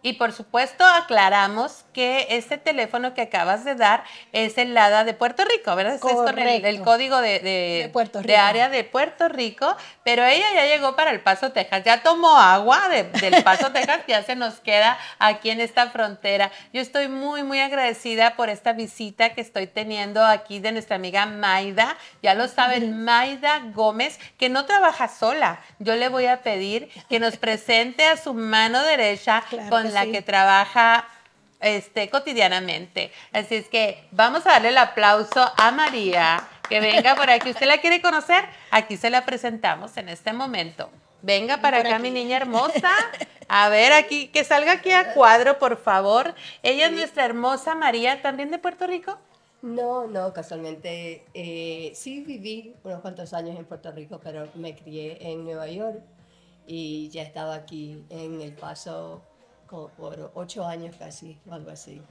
Y 0.02 0.14
por 0.14 0.32
supuesto 0.32 0.84
aclaramos 0.86 1.86
que 1.94 2.26
este 2.30 2.58
teléfono 2.58 3.14
que 3.14 3.22
acabas 3.22 3.64
de 3.66 3.76
dar 3.76 4.04
es 4.32 4.58
el 4.58 4.76
ADA 4.78 5.04
de 5.04 5.14
Puerto 5.14 5.44
Rico, 5.46 5.76
¿verdad? 5.76 5.96
Es 5.96 6.02
el, 6.66 6.82
código 6.84 7.22
de, 7.22 7.40
de- 7.40 7.80
De 7.84 7.90
Puerto 7.92 8.20
de 8.22 8.28
Rico. 8.28 8.40
área 8.40 8.70
de 8.70 8.84
Puerto 8.84 9.28
Rico, 9.30 9.76
pero 10.04 10.24
ella 10.26 10.46
ya 10.56 10.66
llegó 10.66 10.96
para 10.96 11.12
el 11.12 11.20
Paso, 11.20 11.52
Texas, 11.52 11.84
ya 11.84 12.02
tomó 12.02 12.38
agua 12.38 12.88
de- 12.90 13.04
del 13.04 13.44
Paso, 13.44 13.72
Texas, 13.74 14.02
ya 14.08 14.24
se 14.24 14.36
nos 14.36 14.60
queda 14.60 14.98
aquí 15.20 15.50
en 15.52 15.62
esta 15.62 15.90
frontera. 15.92 16.52
Yo 16.74 16.82
estoy 16.82 17.08
muy, 17.08 17.44
muy 17.44 17.60
agradecida 17.60 18.36
por 18.36 18.50
esta 18.50 18.74
visita 18.74 19.34
que 19.36 19.42
estoy 19.42 19.68
teniendo 19.68 20.26
aquí 20.26 20.60
de 20.60 20.72
nuestra 20.72 20.96
amiga 20.96 21.26
Maida. 21.28 21.96
Ya 22.24 22.34
lo 22.34 22.48
saben, 22.48 23.04
Maida 23.04 23.60
Gómez, 23.74 24.20
que 24.40 24.50
no 24.50 24.66
trabaja 24.66 25.08
sola. 25.08 25.60
Yo 25.80 25.96
le 25.96 26.10
voy 26.10 26.26
a 26.26 26.42
pedir 26.42 26.90
que 27.10 27.20
nos 27.20 27.38
presente 27.38 28.06
a 28.08 28.18
su 28.18 28.34
mano 28.34 28.82
derecha 28.82 29.11
Claro 29.18 29.70
con 29.70 29.84
que 29.84 29.90
la 29.90 30.04
sí. 30.04 30.12
que 30.12 30.22
trabaja 30.22 31.08
este, 31.60 32.10
cotidianamente. 32.10 33.12
Así 33.34 33.56
es 33.56 33.68
que 33.68 34.08
vamos 34.12 34.46
a 34.46 34.52
darle 34.52 34.70
el 34.70 34.78
aplauso 34.78 35.52
a 35.58 35.72
María, 35.72 36.48
que 36.68 36.80
venga 36.80 37.16
por 37.16 37.30
aquí. 37.30 37.52
¿Usted 37.52 37.68
la 37.68 37.78
quiere 37.78 38.02
conocer? 38.02 38.46
Aquí 38.72 38.98
se 38.98 39.10
la 39.10 39.26
presentamos 39.26 39.96
en 39.98 40.10
este 40.10 40.34
momento. 40.34 40.90
Venga 41.22 41.58
para 41.58 41.80
acá, 41.80 41.96
aquí. 41.96 42.02
mi 42.02 42.12
niña 42.12 42.38
hermosa. 42.38 42.90
A 43.54 43.68
ver, 43.68 43.92
aquí, 43.92 44.30
que 44.30 44.46
salga 44.46 44.72
aquí 44.72 44.92
a 44.92 45.14
cuadro, 45.14 45.60
por 45.60 45.76
favor. 45.76 46.34
Ella 46.64 46.86
es 46.86 46.94
nuestra 46.94 47.26
hermosa 47.26 47.76
María, 47.76 48.22
también 48.22 48.50
de 48.50 48.60
Puerto 48.60 48.88
Rico. 48.88 49.18
No, 49.62 50.08
no, 50.08 50.32
casualmente 50.32 51.26
eh, 51.34 51.92
sí 51.94 52.24
viví 52.24 52.74
unos 52.84 53.02
cuantos 53.02 53.34
años 53.34 53.60
en 53.60 53.66
Puerto 53.66 53.92
Rico, 53.92 54.22
pero 54.24 54.48
me 54.56 54.74
crié 54.74 55.18
en 55.20 55.44
Nueva 55.44 55.68
York 55.68 56.02
y 56.74 57.10
ya 57.10 57.24
estaba 57.24 57.54
aquí 57.56 58.06
en 58.10 58.40
El 58.40 58.54
Paso 58.54 59.22
por 59.68 60.32
ocho 60.36 60.66
años 60.66 60.96
casi, 60.98 61.38
o 61.50 61.54
algo 61.54 61.70
así. 61.70 62.02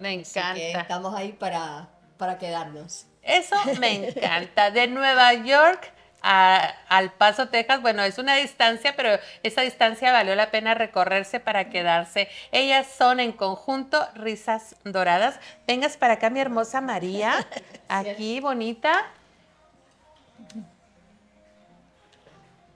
Me 0.00 0.20
Así 0.20 0.34
que 0.34 0.40
encanta. 0.40 0.80
estamos 0.80 1.14
ahí 1.14 1.32
para, 1.32 1.88
para 2.16 2.36
quedarnos. 2.36 3.06
Eso 3.22 3.54
me 3.78 4.08
encanta. 4.08 4.72
De 4.72 4.88
Nueva 4.88 5.32
York 5.34 5.92
a, 6.22 6.74
al 6.88 7.12
Paso, 7.12 7.50
Texas, 7.50 7.82
bueno, 7.82 8.02
es 8.02 8.18
una 8.18 8.34
distancia, 8.34 8.96
pero 8.96 9.10
esa 9.44 9.60
distancia 9.60 10.10
valió 10.10 10.34
la 10.34 10.50
pena 10.50 10.74
recorrerse 10.74 11.38
para 11.38 11.70
quedarse. 11.70 12.28
Ellas 12.50 12.88
son 12.98 13.20
en 13.20 13.30
conjunto 13.30 14.04
Risas 14.16 14.74
Doradas. 14.82 15.38
Vengas 15.68 15.96
para 15.96 16.14
acá, 16.14 16.30
mi 16.30 16.40
hermosa 16.40 16.80
María. 16.80 17.46
Aquí, 17.88 18.40
bonita. 18.40 19.04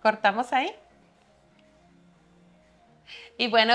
¿Cortamos 0.01 0.53
ahí? 0.53 0.73
Y 3.41 3.47
bueno, 3.47 3.75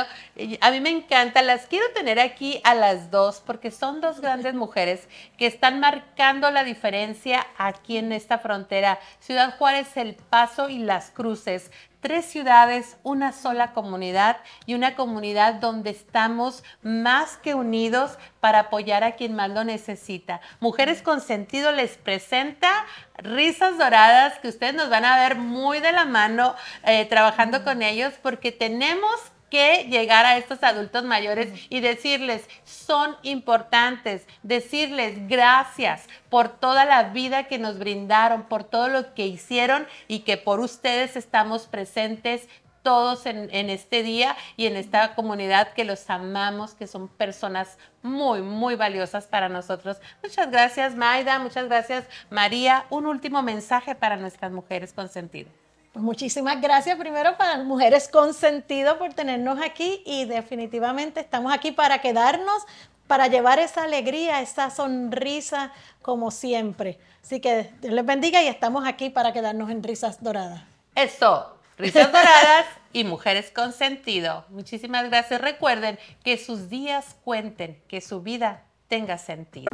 a 0.59 0.72
mí 0.72 0.82
me 0.82 0.89
encanta, 0.89 1.41
las 1.41 1.68
quiero 1.68 1.86
tener 1.95 2.20
aquí 2.20 2.59
a 2.66 2.76
las 2.76 3.09
dos 3.11 3.41
porque 3.45 3.72
son 3.72 4.01
dos 4.01 4.20
grandes 4.20 4.53
mujeres 4.53 5.07
que 5.38 5.47
están 5.47 5.80
marcando 5.80 6.51
la 6.51 6.66
diferencia 6.66 7.47
aquí 7.57 7.95
en 7.95 8.11
esta 8.11 8.39
frontera. 8.39 8.99
Ciudad 9.22 9.57
Juárez, 9.57 9.95
El 9.95 10.16
Paso 10.16 10.68
y 10.68 10.80
Las 10.80 11.11
Cruces. 11.11 11.72
Tres 12.01 12.26
ciudades, 12.26 12.97
una 13.03 13.32
sola 13.32 13.72
comunidad 13.72 14.36
y 14.66 14.74
una 14.74 14.95
comunidad 14.95 15.53
donde 15.53 15.91
estamos 15.91 16.66
más 16.82 17.38
que 17.38 17.55
unidos 17.55 18.18
para 18.41 18.59
apoyar 18.59 19.05
a 19.05 19.14
quien 19.14 19.34
más 19.34 19.49
lo 19.49 19.64
necesita. 19.64 20.41
Mujeres 20.59 21.01
con 21.01 21.22
Sentido 21.22 21.72
les 21.72 21.95
presenta 21.95 22.68
Risas 23.16 23.78
Doradas 23.78 24.38
que 24.39 24.49
ustedes 24.49 24.74
nos 24.74 24.89
van 24.89 25.05
a 25.05 25.16
ver 25.16 25.36
muy 25.36 25.80
de 25.80 25.93
la 25.93 26.03
mano 26.03 26.55
eh, 26.84 27.05
trabajando 27.05 27.64
con 27.64 27.82
ellos 27.82 28.14
porque 28.22 28.51
tenemos 28.51 29.33
que 29.54 29.88
llegar 29.88 30.26
a 30.26 30.38
estos 30.38 30.64
adultos 30.64 31.04
mayores 31.04 31.68
y 31.70 31.80
decirles, 31.80 32.49
son 32.64 33.16
importantes, 33.22 34.26
decirles 34.41 35.28
gracias 35.28 36.08
por 36.30 36.49
toda 36.49 36.86
la 36.86 37.04
vida 37.10 37.43
que 37.43 37.60
nos 37.60 37.78
brindaron, 37.78 38.45
por 38.45 38.64
todo 38.64 38.88
lo 38.88 39.14
que 39.14 39.28
hicieron 39.28 39.86
y 40.08 40.22
que 40.22 40.38
por 40.38 40.60
ustedes 40.60 41.16
estamos 41.16 41.68
presentes 41.68 42.49
todos 42.82 43.28
en, 43.28 43.47
en 43.51 43.70
este 43.70 44.01
día 44.01 44.36
y 44.58 44.66
en 44.66 44.76
esta 44.76 45.14
comunidad 45.14 45.74
que 45.74 45.86
los 45.86 46.10
amamos, 46.10 46.74
que 46.74 46.88
son 46.88 47.08
personas 47.08 47.78
muy, 48.01 48.41
muy 48.41 48.74
valiosas 48.74 49.28
para 49.28 49.49
nosotros. 49.49 49.97
Muchas 50.24 50.49
gracias, 50.49 50.95
Maida, 50.95 51.38
muchas 51.38 51.66
gracias, 51.66 52.08
María. 52.32 52.88
Un 52.89 53.06
último 53.06 53.43
mensaje 53.43 53.93
para 53.93 54.18
nuestras 54.18 54.51
mujeres 54.51 54.93
con 54.93 55.10
sentido. 55.10 55.51
Pues 55.94 56.04
muchísimas 56.04 56.60
gracias 56.60 56.98
primero 56.98 57.38
para 57.38 57.58
las 57.58 57.68
Mujeres 57.68 58.08
con 58.08 58.34
Sentido 58.34 58.98
por 58.98 59.14
tenernos 59.14 59.60
aquí 59.64 60.02
y 60.08 60.26
definitivamente 60.26 61.20
estamos 61.20 61.54
aquí 61.54 61.72
para 61.72 62.02
quedarnos, 62.02 62.64
para 63.06 63.28
llevar 63.28 63.60
esa 63.60 63.84
alegría, 63.84 64.41
esa 64.41 64.72
sonrisa 64.72 65.72
como 66.02 66.32
siempre. 66.32 66.98
Así 67.24 67.39
que 67.39 67.70
Dios 67.80 67.94
les 67.94 68.06
bendiga 68.08 68.41
y 68.41 68.48
estamos 68.48 68.88
aquí 68.88 69.12
para 69.12 69.34
quedarnos 69.34 69.70
en 69.70 69.84
risas 69.84 70.24
doradas. 70.24 70.64
Eso, 70.96 71.56
risas 71.78 72.12
doradas 72.12 72.66
y 72.91 73.04
mujeres 73.04 73.52
con 73.52 73.72
sentido. 73.72 74.46
Muchísimas 74.50 75.08
gracias. 75.12 75.39
Recuerden 75.41 76.00
que 76.24 76.39
sus 76.39 76.70
días 76.70 77.18
cuenten, 77.24 77.80
que 77.88 78.02
su 78.02 78.24
vida 78.24 78.64
tenga 78.88 79.20
sentido. 79.20 79.68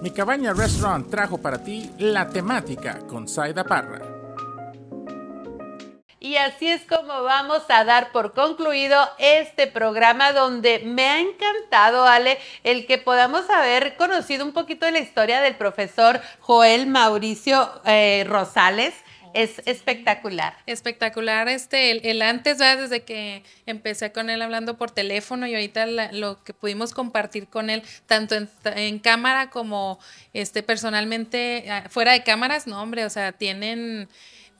Mi 0.00 0.12
Cabaña 0.12 0.52
Restaurant 0.52 1.10
trajo 1.10 1.38
para 1.38 1.58
ti 1.58 1.90
la 1.98 2.28
temática 2.28 2.98
con 3.08 3.28
Saida 3.28 3.64
Parra. 3.64 4.11
Y 6.24 6.36
así 6.36 6.68
es 6.68 6.82
como 6.82 7.24
vamos 7.24 7.64
a 7.68 7.82
dar 7.82 8.12
por 8.12 8.32
concluido 8.32 8.96
este 9.18 9.66
programa 9.66 10.32
donde 10.32 10.78
me 10.84 11.04
ha 11.08 11.18
encantado, 11.18 12.06
Ale, 12.06 12.38
el 12.62 12.86
que 12.86 12.96
podamos 12.96 13.50
haber 13.50 13.96
conocido 13.96 14.44
un 14.44 14.52
poquito 14.52 14.86
de 14.86 14.92
la 14.92 15.00
historia 15.00 15.40
del 15.40 15.56
profesor 15.56 16.20
Joel 16.38 16.86
Mauricio 16.86 17.68
eh, 17.86 18.24
Rosales. 18.28 18.94
Es 19.34 19.62
espectacular. 19.66 20.56
Espectacular 20.66 21.48
este, 21.48 21.90
el, 21.90 22.02
el 22.06 22.22
antes, 22.22 22.58
¿verdad? 22.58 22.82
desde 22.82 23.02
que 23.02 23.42
empecé 23.66 24.12
con 24.12 24.30
él 24.30 24.42
hablando 24.42 24.76
por 24.78 24.92
teléfono 24.92 25.48
y 25.48 25.54
ahorita 25.54 25.86
la- 25.86 26.12
lo 26.12 26.44
que 26.44 26.54
pudimos 26.54 26.92
compartir 26.94 27.48
con 27.48 27.68
él, 27.68 27.82
tanto 28.06 28.36
en, 28.36 28.48
en 28.76 29.00
cámara 29.00 29.50
como 29.50 29.98
este, 30.34 30.62
personalmente, 30.62 31.64
ah, 31.68 31.84
fuera 31.90 32.12
de 32.12 32.22
cámaras, 32.22 32.68
no, 32.68 32.80
hombre, 32.80 33.04
o 33.06 33.10
sea, 33.10 33.32
tienen... 33.32 34.08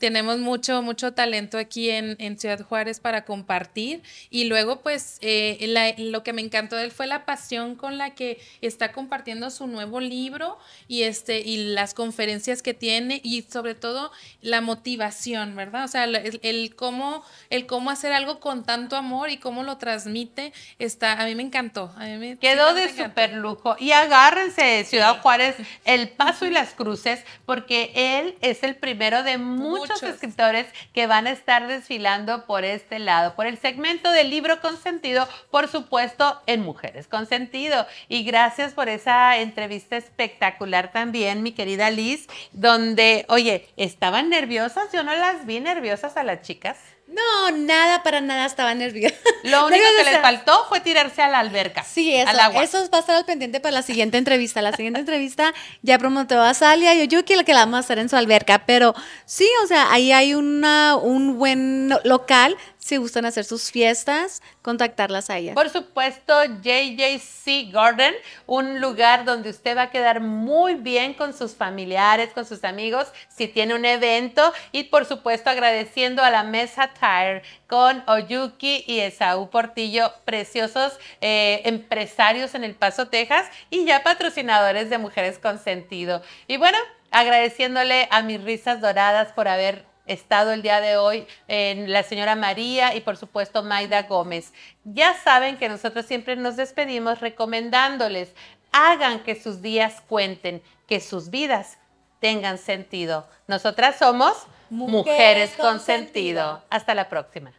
Tenemos 0.02 0.40
mucho, 0.40 0.82
mucho 0.82 1.12
talento 1.14 1.58
aquí 1.58 1.88
en, 1.88 2.16
en 2.18 2.36
Ciudad 2.36 2.60
Juárez 2.60 2.98
para 2.98 3.24
compartir. 3.24 4.02
Y 4.30 4.46
luego, 4.46 4.80
pues, 4.80 5.18
eh, 5.20 5.58
la- 5.68 5.94
lo 5.96 6.24
que 6.24 6.32
me 6.32 6.42
encantó 6.42 6.74
de 6.74 6.86
él 6.86 6.90
fue 6.90 7.06
la 7.06 7.24
pasión 7.24 7.76
con 7.76 7.98
la 7.98 8.10
que 8.16 8.40
está 8.62 8.90
compartiendo 8.90 9.48
su 9.50 9.68
nuevo 9.68 10.00
libro 10.00 10.58
y, 10.88 11.02
este, 11.04 11.38
y 11.38 11.72
las 11.72 11.94
conferencias 11.94 12.62
que 12.62 12.74
tiene 12.74 13.20
y 13.22 13.42
sobre 13.42 13.76
todo 13.76 14.10
la 14.40 14.60
motivación, 14.60 15.54
¿verdad? 15.54 15.84
O 15.84 15.88
sea, 15.88 16.02
el, 16.02 16.40
el 16.42 16.74
cómo, 16.74 17.22
el 17.48 17.66
cómo 17.66 17.90
hacer 17.92 18.12
algo 18.12 18.40
con 18.40 18.64
tanto 18.64 18.96
amor 18.96 19.30
y 19.30 19.36
cómo 19.36 19.62
lo 19.62 19.78
transmite, 19.78 20.52
está, 20.80 21.12
a 21.12 21.26
mí 21.26 21.36
me 21.36 21.44
encantó. 21.44 21.92
A 21.96 22.06
mí 22.06 22.16
me- 22.18 22.38
Quedó 22.38 22.70
sí, 22.70 22.74
me 22.74 22.80
de 22.80 23.04
super 23.04 23.34
lujo. 23.34 23.76
Y 23.78 23.92
agárrense, 23.92 24.84
Ciudad 24.84 25.20
Juárez, 25.20 25.54
El 25.84 26.08
Paso 26.08 26.44
y 26.44 26.50
las 26.50 26.74
Cruces, 26.74 27.20
porque 27.46 27.92
él 27.94 28.34
es 28.40 28.64
el 28.64 28.74
primero 28.74 29.22
de 29.22 29.38
muchos, 29.38 29.91
Muchos. 29.94 30.02
escritores 30.14 30.66
que 30.92 31.06
van 31.06 31.26
a 31.26 31.30
estar 31.30 31.66
desfilando 31.66 32.46
por 32.46 32.64
este 32.64 32.98
lado, 32.98 33.34
por 33.34 33.46
el 33.46 33.58
segmento 33.58 34.10
del 34.10 34.30
libro 34.30 34.60
consentido, 34.60 35.28
por 35.50 35.68
supuesto, 35.68 36.40
en 36.46 36.62
Mujeres 36.62 37.08
con 37.08 37.26
Sentido. 37.26 37.86
Y 38.08 38.24
gracias 38.24 38.74
por 38.74 38.88
esa 38.88 39.38
entrevista 39.38 39.96
espectacular 39.96 40.92
también, 40.92 41.42
mi 41.42 41.52
querida 41.52 41.90
Liz, 41.90 42.26
donde, 42.52 43.24
oye, 43.28 43.68
estaban 43.76 44.28
nerviosas, 44.28 44.92
yo 44.92 45.02
no 45.02 45.14
las 45.14 45.46
vi 45.46 45.60
nerviosas 45.60 46.16
a 46.16 46.22
las 46.22 46.42
chicas. 46.42 46.91
No, 47.12 47.50
nada, 47.56 48.02
para 48.02 48.20
nada 48.20 48.46
estaba 48.46 48.74
nerviosa. 48.74 49.14
Lo 49.44 49.66
único 49.66 49.84
que 49.98 50.04
les 50.10 50.20
faltó 50.20 50.64
fue 50.68 50.80
tirarse 50.80 51.20
a 51.22 51.28
la 51.28 51.40
alberca. 51.40 51.84
Sí, 51.84 52.14
eso, 52.14 52.30
al 52.30 52.40
agua. 52.40 52.62
eso 52.64 52.78
va 52.90 52.98
a 52.98 53.00
estar 53.00 53.16
al 53.16 53.24
pendiente 53.24 53.60
para 53.60 53.72
la 53.72 53.82
siguiente 53.82 54.16
entrevista. 54.18 54.62
La 54.62 54.72
siguiente 54.74 55.00
entrevista 55.00 55.52
ya 55.82 55.98
prometió 55.98 56.40
a 56.40 56.54
Salia 56.54 56.94
y 56.94 57.02
Oyuki 57.02 57.36
lo 57.36 57.44
que 57.44 57.52
la 57.52 57.60
vamos 57.60 57.76
a 57.76 57.80
hacer 57.80 57.98
en 57.98 58.08
su 58.08 58.16
alberca. 58.16 58.64
Pero 58.66 58.94
sí, 59.26 59.48
o 59.62 59.66
sea, 59.66 59.92
ahí 59.92 60.10
hay 60.12 60.34
una, 60.34 60.96
un 60.96 61.38
buen 61.38 61.88
lo- 61.90 62.00
local. 62.04 62.56
Si 62.84 62.96
gustan 62.96 63.24
hacer 63.26 63.44
sus 63.44 63.70
fiestas, 63.70 64.42
contactarlas 64.60 65.30
a 65.30 65.38
ella. 65.38 65.54
Por 65.54 65.70
supuesto, 65.70 66.34
JJC 66.44 67.72
Garden, 67.72 68.12
un 68.46 68.80
lugar 68.80 69.24
donde 69.24 69.50
usted 69.50 69.76
va 69.76 69.82
a 69.82 69.90
quedar 69.90 70.18
muy 70.18 70.74
bien 70.74 71.14
con 71.14 71.32
sus 71.32 71.54
familiares, 71.54 72.30
con 72.34 72.44
sus 72.44 72.64
amigos, 72.64 73.06
si 73.28 73.46
tiene 73.46 73.76
un 73.76 73.84
evento. 73.84 74.52
Y 74.72 74.84
por 74.84 75.06
supuesto, 75.06 75.48
agradeciendo 75.48 76.24
a 76.24 76.30
la 76.30 76.42
Mesa 76.42 76.90
Tire 76.92 77.42
con 77.68 78.02
Oyuki 78.08 78.82
y 78.88 78.98
Esaú 78.98 79.48
Portillo, 79.48 80.12
preciosos 80.24 80.98
eh, 81.20 81.62
empresarios 81.64 82.56
en 82.56 82.64
El 82.64 82.74
Paso, 82.74 83.06
Texas, 83.06 83.46
y 83.70 83.84
ya 83.84 84.02
patrocinadores 84.02 84.90
de 84.90 84.98
Mujeres 84.98 85.38
con 85.38 85.60
Sentido. 85.60 86.20
Y 86.48 86.56
bueno, 86.56 86.78
agradeciéndole 87.12 88.08
a 88.10 88.22
mis 88.22 88.42
risas 88.42 88.80
doradas 88.80 89.32
por 89.32 89.46
haber 89.46 89.91
estado 90.06 90.52
el 90.52 90.62
día 90.62 90.80
de 90.80 90.96
hoy 90.96 91.26
en 91.48 91.92
la 91.92 92.02
señora 92.02 92.34
María 92.34 92.94
y 92.94 93.00
por 93.00 93.16
supuesto 93.16 93.62
Maida 93.62 94.02
Gómez. 94.02 94.52
Ya 94.84 95.14
saben 95.14 95.56
que 95.56 95.68
nosotros 95.68 96.06
siempre 96.06 96.36
nos 96.36 96.56
despedimos 96.56 97.20
recomendándoles, 97.20 98.34
hagan 98.72 99.22
que 99.22 99.40
sus 99.40 99.62
días 99.62 100.02
cuenten, 100.08 100.62
que 100.86 101.00
sus 101.00 101.30
vidas 101.30 101.78
tengan 102.20 102.58
sentido. 102.58 103.28
Nosotras 103.46 103.96
somos 103.98 104.46
Mujeres, 104.70 104.92
Mujeres 104.92 105.50
con 105.56 105.66
con 105.66 105.80
sentido. 105.80 106.06
Sentido. 106.06 106.62
Hasta 106.70 106.94
la 106.94 107.08
próxima. 107.08 107.52